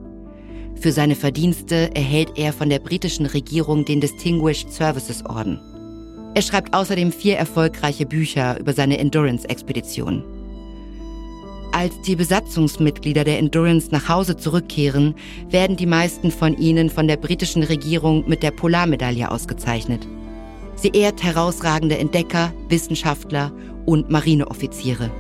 Für 0.77 0.93
seine 0.93 1.17
Verdienste 1.17 1.95
erhält 1.95 2.39
er 2.39 2.53
von 2.53 2.71
der 2.71 2.79
britischen 2.79 3.27
Regierung 3.27 3.85
den 3.85 4.01
Distinguished 4.01 4.73
Services 4.73 5.27
Orden. 5.27 5.59
Er 6.35 6.43
schreibt 6.43 6.73
außerdem 6.73 7.11
vier 7.11 7.37
erfolgreiche 7.37 8.07
Bücher 8.07 8.61
über 8.61 8.73
seine 8.73 8.99
Endurance-Expedition. 8.99 10.23
Als 11.73 12.01
die 12.03 12.17
Besatzungsmitglieder 12.17 13.25
der 13.25 13.39
Endurance 13.39 13.89
nach 13.91 14.09
Hause 14.09 14.37
zurückkehren, 14.37 15.15
werden 15.51 15.77
die 15.77 15.87
meisten 15.87 16.31
von 16.31 16.57
ihnen 16.57 16.91
von 16.91 17.09
der 17.09 17.17
britischen 17.17 17.65
Regierung 17.65 18.27
mit 18.29 18.43
der 18.43 18.53
Polarmedaille 18.53 19.31
ausgezeichnet. 19.31 20.07
Sie 20.81 20.91
ehrt 20.91 21.25
herausragende 21.25 21.99
Entdecker, 21.99 22.53
Wissenschaftler 22.69 23.51
und 23.85 24.11
Marineoffiziere. 24.11 25.11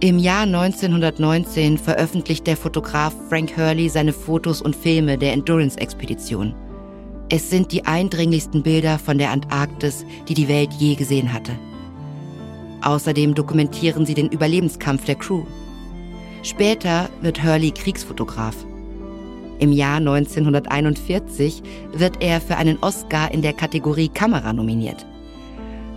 Im 0.00 0.18
Jahr 0.18 0.42
1919 0.42 1.78
veröffentlicht 1.78 2.46
der 2.46 2.56
Fotograf 2.56 3.14
Frank 3.28 3.56
Hurley 3.56 3.88
seine 3.88 4.12
Fotos 4.12 4.60
und 4.60 4.76
Filme 4.76 5.16
der 5.16 5.32
Endurance-Expedition. 5.32 6.54
Es 7.30 7.48
sind 7.48 7.72
die 7.72 7.86
eindringlichsten 7.86 8.62
Bilder 8.62 8.98
von 8.98 9.16
der 9.16 9.30
Antarktis, 9.30 10.04
die 10.28 10.34
die 10.34 10.48
Welt 10.48 10.72
je 10.74 10.94
gesehen 10.96 11.32
hatte. 11.32 11.52
Außerdem 12.82 13.34
dokumentieren 13.34 14.04
sie 14.04 14.14
den 14.14 14.28
Überlebenskampf 14.28 15.04
der 15.04 15.14
Crew. 15.14 15.44
Später 16.42 17.08
wird 17.22 17.42
Hurley 17.42 17.70
Kriegsfotograf. 17.70 18.56
Im 19.62 19.70
Jahr 19.70 19.98
1941 19.98 21.62
wird 21.92 22.20
er 22.20 22.40
für 22.40 22.56
einen 22.56 22.78
Oscar 22.80 23.30
in 23.30 23.42
der 23.42 23.52
Kategorie 23.52 24.08
Kamera 24.08 24.52
nominiert. 24.52 25.06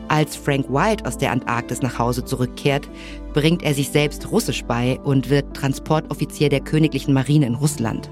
Als 0.08 0.36
Frank 0.36 0.70
White 0.70 1.04
aus 1.08 1.18
der 1.18 1.32
Antarktis 1.32 1.82
nach 1.82 1.98
Hause 1.98 2.24
zurückkehrt, 2.24 2.88
bringt 3.34 3.64
er 3.64 3.74
sich 3.74 3.90
selbst 3.90 4.30
Russisch 4.30 4.64
bei 4.66 5.00
und 5.04 5.32
wird 5.32 5.56
Transportoffizier 5.56 6.50
der 6.50 6.60
Königlichen 6.60 7.12
Marine 7.12 7.48
in 7.48 7.56
Russland. 7.56 8.08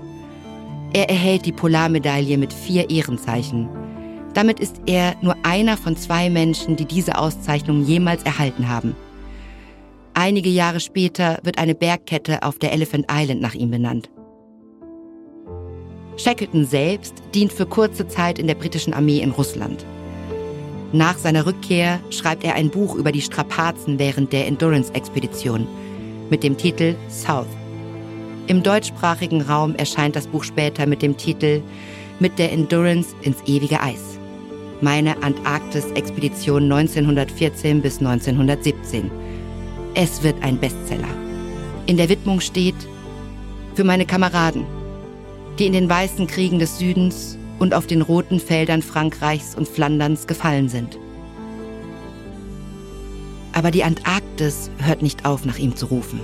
Er 0.92 1.08
erhält 1.08 1.46
die 1.46 1.52
Polarmedaille 1.52 2.40
mit 2.40 2.52
vier 2.52 2.90
Ehrenzeichen. 2.90 3.70
Damit 4.34 4.60
ist 4.60 4.82
er 4.88 5.14
nur 5.22 5.36
einer 5.44 5.78
von 5.78 5.96
zwei 5.96 6.32
Menschen, 6.32 6.78
die 6.78 6.86
diese 6.86 7.16
Auszeichnung 7.16 7.86
jemals 7.86 8.24
erhalten 8.24 8.70
haben. 8.70 8.96
Einige 10.16 10.50
Jahre 10.50 10.80
später 10.80 11.38
wird 11.44 11.60
eine 11.60 11.76
Bergkette 11.76 12.42
auf 12.42 12.58
der 12.58 12.72
Elephant 12.72 13.06
Island 13.12 13.40
nach 13.40 13.54
ihm 13.54 13.70
benannt. 13.70 14.10
Shackleton 16.18 16.66
selbst 16.66 17.16
dient 17.34 17.52
für 17.52 17.66
kurze 17.66 18.08
Zeit 18.08 18.40
in 18.40 18.48
der 18.48 18.56
britischen 18.56 18.94
Armee 18.94 19.20
in 19.20 19.32
Russland. 19.32 19.86
Nach 20.92 21.18
seiner 21.18 21.46
Rückkehr 21.46 22.00
schreibt 22.12 22.44
er 22.44 22.54
ein 22.54 22.70
Buch 22.70 22.96
über 22.96 23.12
die 23.12 23.22
Strapazen 23.22 23.98
während 23.98 24.32
der 24.32 24.46
Endurance-Expedition 24.48 25.68
mit 26.30 26.44
dem 26.44 26.56
Titel 26.56 26.96
South. 27.10 27.48
Im 28.46 28.62
deutschsprachigen 28.62 29.42
Raum 29.42 29.74
erscheint 29.76 30.16
das 30.16 30.28
Buch 30.28 30.44
später 30.44 30.86
mit 30.86 31.02
dem 31.02 31.18
Titel 31.18 31.62
Mit 32.20 32.38
der 32.38 32.52
Endurance 32.52 33.16
ins 33.22 33.38
ewige 33.48 33.82
Eis. 33.82 34.20
Meine 34.82 35.22
Antarktis-Expedition 35.24 36.72
1914 36.72 37.82
bis 37.82 38.00
1917. 38.00 39.10
Es 39.96 40.22
wird 40.22 40.36
ein 40.44 40.60
Bestseller. 40.60 41.08
In 41.86 41.98
der 41.98 42.10
Widmung 42.10 42.40
steht 42.40 42.76
Für 43.76 43.84
meine 43.84 44.06
Kameraden, 44.06 44.66
die 45.60 45.68
in 45.68 45.74
den 45.74 45.90
weißen 45.90 46.28
Kriegen 46.28 46.60
des 46.60 46.80
Südens 46.80 47.38
und 47.60 47.74
auf 47.74 47.88
den 47.88 48.02
roten 48.02 48.40
Feldern 48.40 48.82
Frankreichs 48.82 49.56
und 49.56 49.68
Flanderns 49.68 50.28
gefallen 50.28 50.70
sind. 50.70 50.98
Aber 53.54 53.70
die 53.70 53.84
Antarktis 53.84 54.72
hört 54.80 55.02
nicht 55.02 55.26
auf, 55.26 55.46
nach 55.46 55.60
ihm 55.60 55.76
zu 55.76 55.86
rufen. 55.86 56.20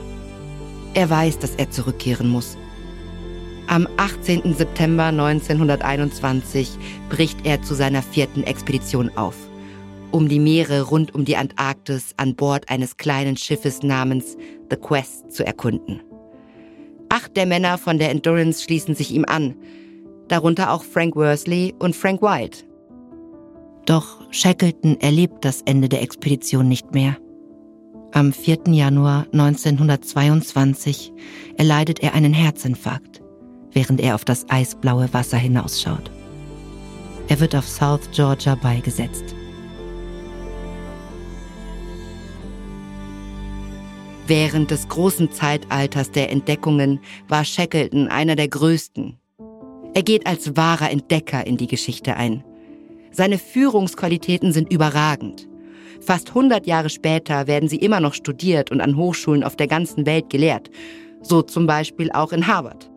Er 0.95 1.09
weiß, 1.09 1.37
dass 1.37 1.55
er 1.55 1.69
zurückkehren 1.69 2.27
muss. 2.27 2.57
Am 3.67 3.87
18. 3.97 4.55
September 4.55 5.05
1921 5.05 6.71
bricht 7.09 7.45
er 7.45 7.61
zu 7.61 7.75
seiner 7.75 8.01
vierten 8.01 8.43
Expedition 8.43 9.11
auf, 9.15 9.35
um 10.09 10.27
die 10.27 10.39
Meere 10.39 10.81
rund 10.81 11.13
um 11.13 11.23
die 11.23 11.37
Antarktis 11.37 12.15
an 12.17 12.35
Bord 12.35 12.67
eines 12.69 12.97
kleinen 12.97 13.37
Schiffes 13.37 13.83
namens 13.83 14.35
The 14.71 14.77
Quest 14.77 15.31
zu 15.31 15.45
erkunden. 15.45 16.01
Acht 17.09 17.35
der 17.35 17.45
Männer 17.45 17.77
von 17.77 17.97
der 17.97 18.11
Endurance 18.11 18.63
schließen 18.63 18.95
sich 18.95 19.11
ihm 19.11 19.25
an, 19.27 19.55
darunter 20.27 20.71
auch 20.71 20.83
Frank 20.83 21.15
Worsley 21.15 21.73
und 21.79 21.95
Frank 21.95 22.21
White. 22.21 22.59
Doch 23.85 24.21
Shackleton 24.31 24.99
erlebt 25.01 25.43
das 25.43 25.61
Ende 25.63 25.89
der 25.89 26.03
Expedition 26.03 26.67
nicht 26.67 26.93
mehr. 26.93 27.17
Am 28.11 28.31
4. 28.31 28.59
Januar 28.67 29.25
1922 29.31 31.11
erleidet 31.57 31.99
er 32.01 32.13
einen 32.13 32.33
Herzinfarkt, 32.33 33.21
während 33.71 34.01
er 34.01 34.15
auf 34.15 34.25
das 34.25 34.47
eisblaue 34.49 35.11
Wasser 35.13 35.37
hinausschaut. 35.37 36.11
Er 37.27 37.39
wird 37.39 37.55
auf 37.55 37.67
South 37.67 38.09
Georgia 38.11 38.55
beigesetzt. 38.55 39.35
Während 44.29 44.69
des 44.69 44.87
großen 44.87 45.31
Zeitalters 45.31 46.11
der 46.11 46.29
Entdeckungen 46.29 46.99
war 47.27 47.43
Shackleton 47.43 48.09
einer 48.09 48.35
der 48.35 48.47
größten. 48.47 49.17
Er 49.95 50.03
geht 50.03 50.27
als 50.27 50.55
wahrer 50.55 50.91
Entdecker 50.91 51.47
in 51.47 51.57
die 51.57 51.65
Geschichte 51.65 52.15
ein. 52.15 52.43
Seine 53.09 53.39
Führungsqualitäten 53.39 54.51
sind 54.51 54.71
überragend. 54.71 55.49
Fast 55.99 56.29
100 56.29 56.67
Jahre 56.67 56.91
später 56.91 57.47
werden 57.47 57.67
sie 57.67 57.77
immer 57.77 58.01
noch 58.01 58.13
studiert 58.13 58.69
und 58.69 58.81
an 58.81 58.97
Hochschulen 58.97 59.43
auf 59.43 59.55
der 59.55 59.65
ganzen 59.65 60.05
Welt 60.05 60.29
gelehrt, 60.29 60.69
so 61.23 61.41
zum 61.41 61.65
Beispiel 61.65 62.11
auch 62.11 62.31
in 62.31 62.45
Harvard. 62.45 62.87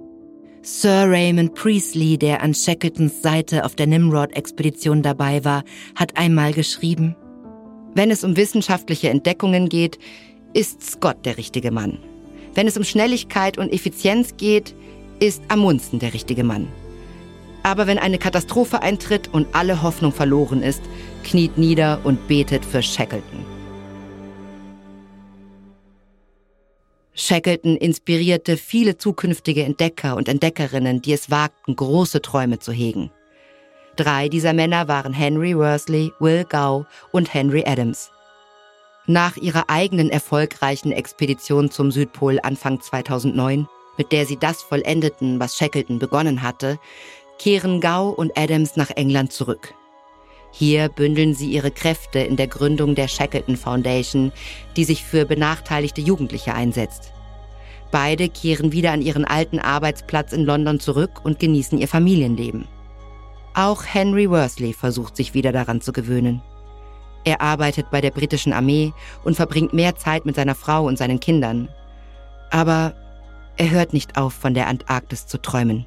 Sir 0.61 1.07
Raymond 1.09 1.55
Priestley, 1.55 2.19
der 2.19 2.43
an 2.43 2.53
Shackletons 2.53 3.23
Seite 3.23 3.65
auf 3.65 3.75
der 3.75 3.87
Nimrod-Expedition 3.87 5.01
dabei 5.01 5.43
war, 5.47 5.65
hat 5.95 6.19
einmal 6.19 6.53
geschrieben, 6.53 7.17
wenn 7.95 8.11
es 8.11 8.23
um 8.23 8.37
wissenschaftliche 8.37 9.11
Entdeckungen 9.11 9.69
geht, 9.69 9.99
ist 10.55 10.83
Scott 10.83 11.25
der 11.25 11.37
richtige 11.37 11.71
Mann. 11.71 11.99
Wenn 12.55 12.67
es 12.67 12.77
um 12.77 12.85
Schnelligkeit 12.85 13.59
und 13.59 13.73
Effizienz 13.73 14.37
geht, 14.37 14.75
ist 15.21 15.43
Amundsen 15.49 15.99
der 15.99 16.13
richtige 16.15 16.45
Mann. 16.45 16.69
Aber 17.63 17.87
wenn 17.87 17.99
eine 17.99 18.19
Katastrophe 18.19 18.83
eintritt 18.83 19.29
und 19.33 19.47
alle 19.55 19.83
Hoffnung 19.83 20.13
verloren 20.13 20.63
ist, 20.63 20.83
kniet 21.23 21.57
nieder 21.59 22.01
und 22.05 22.27
betet 22.29 22.65
für 22.65 22.83
Shackleton. 22.83 23.45
Shackleton 27.15 27.77
inspirierte 27.77 28.57
viele 28.57 28.97
zukünftige 28.97 29.65
Entdecker 29.65 30.17
und 30.17 30.29
Entdeckerinnen, 30.29 31.03
die 31.03 31.13
es 31.13 31.31
wagten, 31.31 31.77
große 31.77 32.23
Träume 32.23 32.59
zu 32.59 32.73
hegen. 32.73 33.11
Drei 33.97 34.29
dieser 34.31 34.55
Männer 34.55 34.89
waren 34.89 35.13
Henry 35.13 35.57
Worsley, 35.57 36.13
Will 36.19 36.45
Gow 36.45 36.87
und 37.13 37.33
Henry 37.33 37.65
Adams. 37.67 38.12
Nach 39.09 39.37
ihrer 39.37 39.69
eigenen 39.69 40.11
erfolgreichen 40.11 40.93
Expedition 40.93 41.73
zum 41.73 41.91
Südpol 41.91 42.39
Anfang 42.41 42.81
2009, 42.81 43.67
mit 43.99 44.13
der 44.13 44.27
sie 44.27 44.37
das 44.37 44.63
vollendeten, 44.63 45.41
was 45.41 45.57
Shackleton 45.57 45.99
begonnen 45.99 46.43
hatte, 46.43 46.79
kehren 47.39 47.81
Gow 47.81 48.17
und 48.17 48.39
Adams 48.39 48.77
nach 48.77 48.91
England 48.91 49.33
zurück. 49.33 49.75
Hier 50.53 50.89
bündeln 50.89 51.35
sie 51.35 51.51
ihre 51.51 51.73
Kräfte 51.73 52.21
in 52.21 52.37
der 52.37 52.47
Gründung 52.47 52.95
der 52.95 53.09
Shackleton 53.09 53.57
Foundation, 53.57 54.31
die 54.77 54.85
sich 54.85 55.03
für 55.03 55.25
benachteiligte 55.25 56.01
Jugendliche 56.01 56.55
einsetzt. 56.55 57.13
Beide 57.91 58.29
kehren 58.29 58.71
wieder 58.71 58.93
an 58.93 59.03
ihren 59.03 59.25
alten 59.25 59.59
Arbeitsplatz 59.59 60.33
in 60.33 60.45
London 60.45 60.79
zurück 60.79 61.25
und 61.25 61.41
genießen 61.41 61.79
ihr 61.79 61.89
Familienleben. 61.89 62.69
Auch 63.55 63.85
Henry 63.85 64.31
Worsley 64.31 64.73
versucht 64.73 65.17
sich 65.17 65.35
wieder 65.35 65.51
daran 65.51 65.81
zu 65.81 65.93
gewöhnen. 65.93 66.41
Er 67.25 67.41
arbeitet 67.41 67.91
bei 67.91 68.01
der 68.01 68.11
britischen 68.11 68.53
Armee 68.53 68.93
und 69.25 69.37
verbringt 69.37 69.73
mehr 69.73 69.97
Zeit 69.97 70.27
mit 70.27 70.37
seiner 70.37 70.55
Frau 70.55 70.87
und 70.87 70.99
seinen 70.99 71.21
Kindern. 71.21 71.69
Aber 72.51 72.95
er 73.57 73.71
hört 73.71 73.93
nicht 73.93 74.17
auf, 74.17 74.35
von 74.35 74.55
der 74.55 74.67
Antarktis 74.67 75.27
zu 75.27 75.41
träumen. 75.41 75.87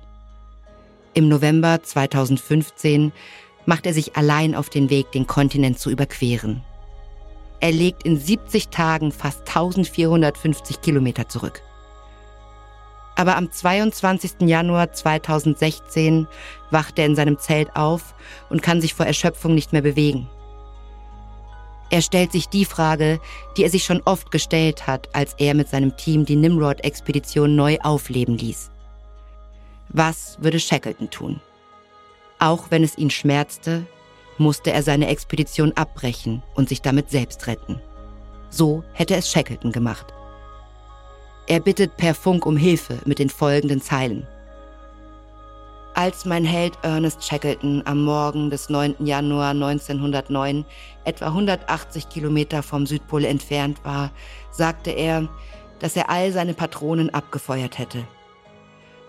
Im 1.14 1.28
November 1.28 1.82
2015 1.82 3.12
macht 3.66 3.86
er 3.86 3.94
sich 3.94 4.16
allein 4.16 4.56
auf 4.56 4.70
den 4.70 4.90
Weg, 4.90 5.12
den 5.12 5.28
Kontinent 5.28 5.80
zu 5.80 5.90
überqueren. 5.90 6.64
Er 7.60 7.72
legt 7.72 8.04
in 8.04 8.18
70 8.18 8.70
Tagen 8.70 9.12
fast 9.12 9.48
1450 9.48 10.82
Kilometer 10.82 11.28
zurück. 11.28 11.62
Aber 13.16 13.38
am 13.38 13.52
22. 13.52 14.42
Januar 14.42 14.92
2016 14.92 16.28
wacht 16.70 17.00
er 17.00 17.06
in 17.06 17.16
seinem 17.16 17.40
Zelt 17.40 17.76
auf 17.76 18.14
und 18.50 18.62
kann 18.62 18.82
sich 18.82 18.94
vor 18.94 19.06
Erschöpfung 19.06 19.56
nicht 19.56 19.72
mehr 19.72 19.82
bewegen. 19.82 20.28
Er 21.90 22.02
stellt 22.02 22.32
sich 22.32 22.50
die 22.50 22.66
Frage, 22.66 23.20
die 23.56 23.64
er 23.64 23.70
sich 23.70 23.84
schon 23.84 24.02
oft 24.06 24.32
gestellt 24.32 24.88
hat, 24.88 25.10
als 25.14 25.36
er 25.38 25.54
mit 25.54 25.70
seinem 25.70 25.96
Team 25.98 26.26
die 26.26 26.36
Nimrod-Expedition 26.36 27.56
neu 27.56 27.78
aufleben 27.82 28.38
ließ. 28.38 28.72
Was 29.90 30.38
würde 30.42 30.60
Shackleton 30.60 31.10
tun? 31.10 31.40
Auch 32.40 32.72
wenn 32.72 32.84
es 32.84 32.98
ihn 32.98 33.10
schmerzte, 33.10 33.86
musste 34.38 34.72
er 34.72 34.84
seine 34.84 35.08
Expedition 35.08 35.72
abbrechen 35.74 36.44
und 36.56 36.70
sich 36.70 36.82
damit 36.82 37.10
selbst 37.10 37.48
retten. 37.48 37.80
So 38.50 38.84
hätte 38.94 39.16
es 39.16 39.30
Shackleton 39.30 39.72
gemacht. 39.72 40.14
Er 41.48 41.60
bittet 41.60 41.96
per 41.98 42.16
Funk 42.16 42.46
um 42.46 42.58
Hilfe 42.58 43.00
mit 43.06 43.20
den 43.20 43.30
folgenden 43.30 43.80
Zeilen. 43.82 44.28
Als 45.98 46.26
mein 46.26 46.44
Held 46.44 46.78
Ernest 46.82 47.24
Shackleton 47.24 47.82
am 47.86 48.04
Morgen 48.04 48.50
des 48.50 48.68
9. 48.68 48.96
Januar 49.00 49.52
1909 49.52 50.66
etwa 51.06 51.28
180 51.28 52.10
Kilometer 52.10 52.64
vom 52.64 52.86
Südpol 52.86 53.24
entfernt 53.24 53.80
war, 53.86 54.12
sagte 54.52 54.92
er, 54.92 55.30
dass 55.80 55.96
er 55.96 56.10
all 56.10 56.34
seine 56.34 56.54
Patronen 56.54 57.12
abgefeuert 57.12 57.78
hätte. 57.78 58.06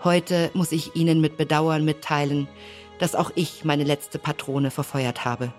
Heute 0.01 0.49
muss 0.53 0.71
ich 0.71 0.95
Ihnen 0.95 1.19
mit 1.19 1.35
Bedauern 1.35 1.83
mitteilen, 1.83 2.47
dass 2.99 3.15
auch 3.15 3.31
ich 3.35 3.65
meine 3.65 3.83
letzte 3.83 4.17
Patrone 4.17 4.71
verfeuert 4.71 5.25
habe. 5.25 5.51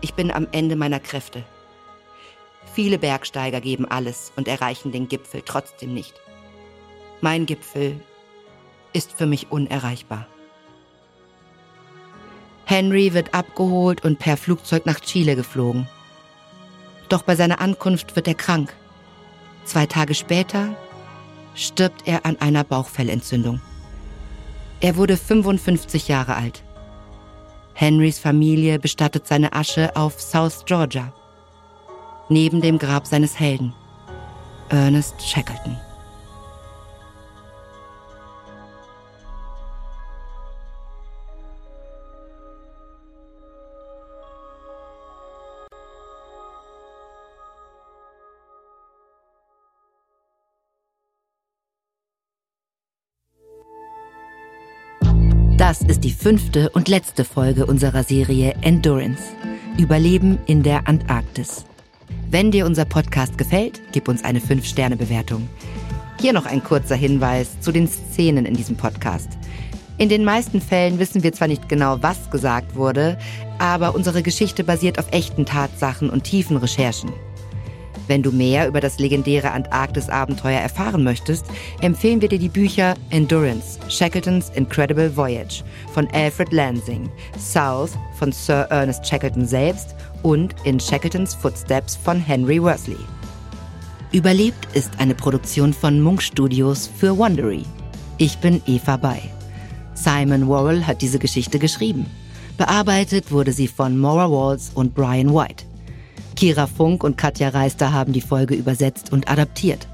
Ich 0.00 0.14
bin 0.14 0.30
am 0.30 0.48
Ende 0.52 0.74
meiner 0.74 1.00
Kräfte. 1.00 1.44
Viele 2.72 2.98
Bergsteiger 2.98 3.60
geben 3.60 3.84
alles 3.84 4.32
und 4.36 4.48
erreichen 4.48 4.90
den 4.90 5.06
Gipfel 5.06 5.42
trotzdem 5.44 5.92
nicht. 5.92 6.14
Mein 7.20 7.44
Gipfel 7.44 8.00
ist 8.92 9.12
für 9.12 9.26
mich 9.26 9.50
unerreichbar. 9.50 10.26
Henry 12.64 13.14
wird 13.14 13.34
abgeholt 13.34 14.04
und 14.04 14.18
per 14.18 14.36
Flugzeug 14.36 14.86
nach 14.86 15.00
Chile 15.00 15.34
geflogen. 15.34 15.88
Doch 17.08 17.22
bei 17.22 17.34
seiner 17.34 17.60
Ankunft 17.60 18.14
wird 18.14 18.28
er 18.28 18.34
krank. 18.34 18.72
Zwei 19.64 19.86
Tage 19.86 20.14
später 20.14 20.76
stirbt 21.54 22.06
er 22.06 22.24
an 22.24 22.36
einer 22.40 22.62
Bauchfellentzündung. 22.62 23.60
Er 24.80 24.96
wurde 24.96 25.16
55 25.16 26.08
Jahre 26.08 26.36
alt. 26.36 26.62
Henrys 27.74 28.18
Familie 28.18 28.78
bestattet 28.78 29.26
seine 29.26 29.52
Asche 29.52 29.96
auf 29.96 30.20
South 30.20 30.64
Georgia, 30.64 31.12
neben 32.28 32.60
dem 32.60 32.78
Grab 32.78 33.06
seines 33.06 33.38
Helden, 33.38 33.74
Ernest 34.68 35.20
Shackleton. 35.20 35.76
Das 55.80 55.96
ist 55.96 56.04
die 56.04 56.12
fünfte 56.12 56.68
und 56.70 56.88
letzte 56.88 57.24
Folge 57.24 57.64
unserer 57.64 58.04
Serie 58.04 58.54
Endurance. 58.60 59.22
Überleben 59.78 60.38
in 60.44 60.62
der 60.62 60.86
Antarktis. 60.86 61.64
Wenn 62.30 62.50
dir 62.50 62.66
unser 62.66 62.84
Podcast 62.84 63.38
gefällt, 63.38 63.80
gib 63.92 64.06
uns 64.06 64.22
eine 64.22 64.40
5-Sterne-Bewertung. 64.40 65.48
Hier 66.20 66.34
noch 66.34 66.44
ein 66.44 66.62
kurzer 66.62 66.96
Hinweis 66.96 67.58
zu 67.60 67.72
den 67.72 67.88
Szenen 67.88 68.44
in 68.44 68.54
diesem 68.54 68.76
Podcast. 68.76 69.30
In 69.96 70.10
den 70.10 70.22
meisten 70.22 70.60
Fällen 70.60 70.98
wissen 70.98 71.22
wir 71.22 71.32
zwar 71.32 71.48
nicht 71.48 71.66
genau, 71.70 72.02
was 72.02 72.30
gesagt 72.30 72.76
wurde, 72.76 73.16
aber 73.58 73.94
unsere 73.94 74.22
Geschichte 74.22 74.64
basiert 74.64 74.98
auf 74.98 75.10
echten 75.12 75.46
Tatsachen 75.46 76.10
und 76.10 76.24
tiefen 76.24 76.58
Recherchen. 76.58 77.10
Wenn 78.10 78.24
du 78.24 78.32
mehr 78.32 78.66
über 78.66 78.80
das 78.80 78.98
legendäre 78.98 79.52
Antarktis-Abenteuer 79.52 80.58
erfahren 80.58 81.04
möchtest, 81.04 81.46
empfehlen 81.80 82.20
wir 82.20 82.28
dir 82.28 82.40
die 82.40 82.48
Bücher 82.48 82.96
Endurance, 83.10 83.78
Shackletons 83.88 84.50
Incredible 84.56 85.16
Voyage 85.16 85.62
von 85.94 86.08
Alfred 86.08 86.52
Lansing, 86.52 87.08
South 87.38 87.92
von 88.18 88.32
Sir 88.32 88.66
Ernest 88.70 89.06
Shackleton 89.06 89.46
selbst 89.46 89.94
und 90.24 90.56
In 90.64 90.80
Shackletons 90.80 91.36
Footsteps 91.36 91.94
von 91.94 92.18
Henry 92.18 92.60
Worsley. 92.60 92.98
Überlebt 94.10 94.66
ist 94.74 94.90
eine 94.98 95.14
Produktion 95.14 95.72
von 95.72 96.00
Munk 96.00 96.20
Studios 96.20 96.90
für 96.98 97.16
Wondery. 97.16 97.62
Ich 98.18 98.38
bin 98.38 98.60
Eva 98.66 98.96
Bay. 98.96 99.20
Simon 99.94 100.48
Worrell 100.48 100.84
hat 100.84 101.00
diese 101.00 101.20
Geschichte 101.20 101.60
geschrieben. 101.60 102.06
Bearbeitet 102.58 103.30
wurde 103.30 103.52
sie 103.52 103.68
von 103.68 103.96
Maura 103.96 104.28
Walls 104.28 104.72
und 104.74 104.96
Brian 104.96 105.32
White. 105.32 105.69
Kira 106.40 106.66
Funk 106.66 107.04
und 107.04 107.18
Katja 107.18 107.50
Reister 107.50 107.92
haben 107.92 108.14
die 108.14 108.22
Folge 108.22 108.54
übersetzt 108.54 109.12
und 109.12 109.30
adaptiert. 109.30 109.86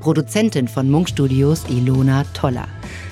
Produzentin 0.00 0.66
von 0.66 0.88
Munk 0.88 1.10
Studios 1.10 1.64
Ilona 1.68 2.24
Toller. 2.32 2.66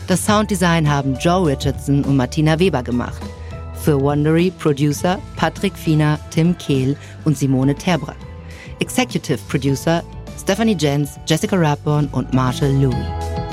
Das 0.07 0.25
Sounddesign 0.25 0.89
haben 0.89 1.15
Joe 1.21 1.49
Richardson 1.49 2.03
und 2.03 2.17
Martina 2.17 2.59
Weber 2.59 2.83
gemacht. 2.83 3.21
Für 3.75 4.01
Wondery 4.01 4.51
Producer 4.59 5.19
Patrick 5.37 5.77
Fiener, 5.77 6.19
Tim 6.31 6.57
Kehl 6.57 6.97
und 7.27 7.37
Simone 7.37 7.75
Terbra. 7.75 8.15
Executive 8.81 9.41
Producer 9.51 10.03
Stephanie 10.41 10.77
Jens, 10.81 11.21
Jessica 11.27 11.57
Rapborn 11.57 12.09
und 12.13 12.33
Marshall 12.33 12.73
Louis. 12.73 13.48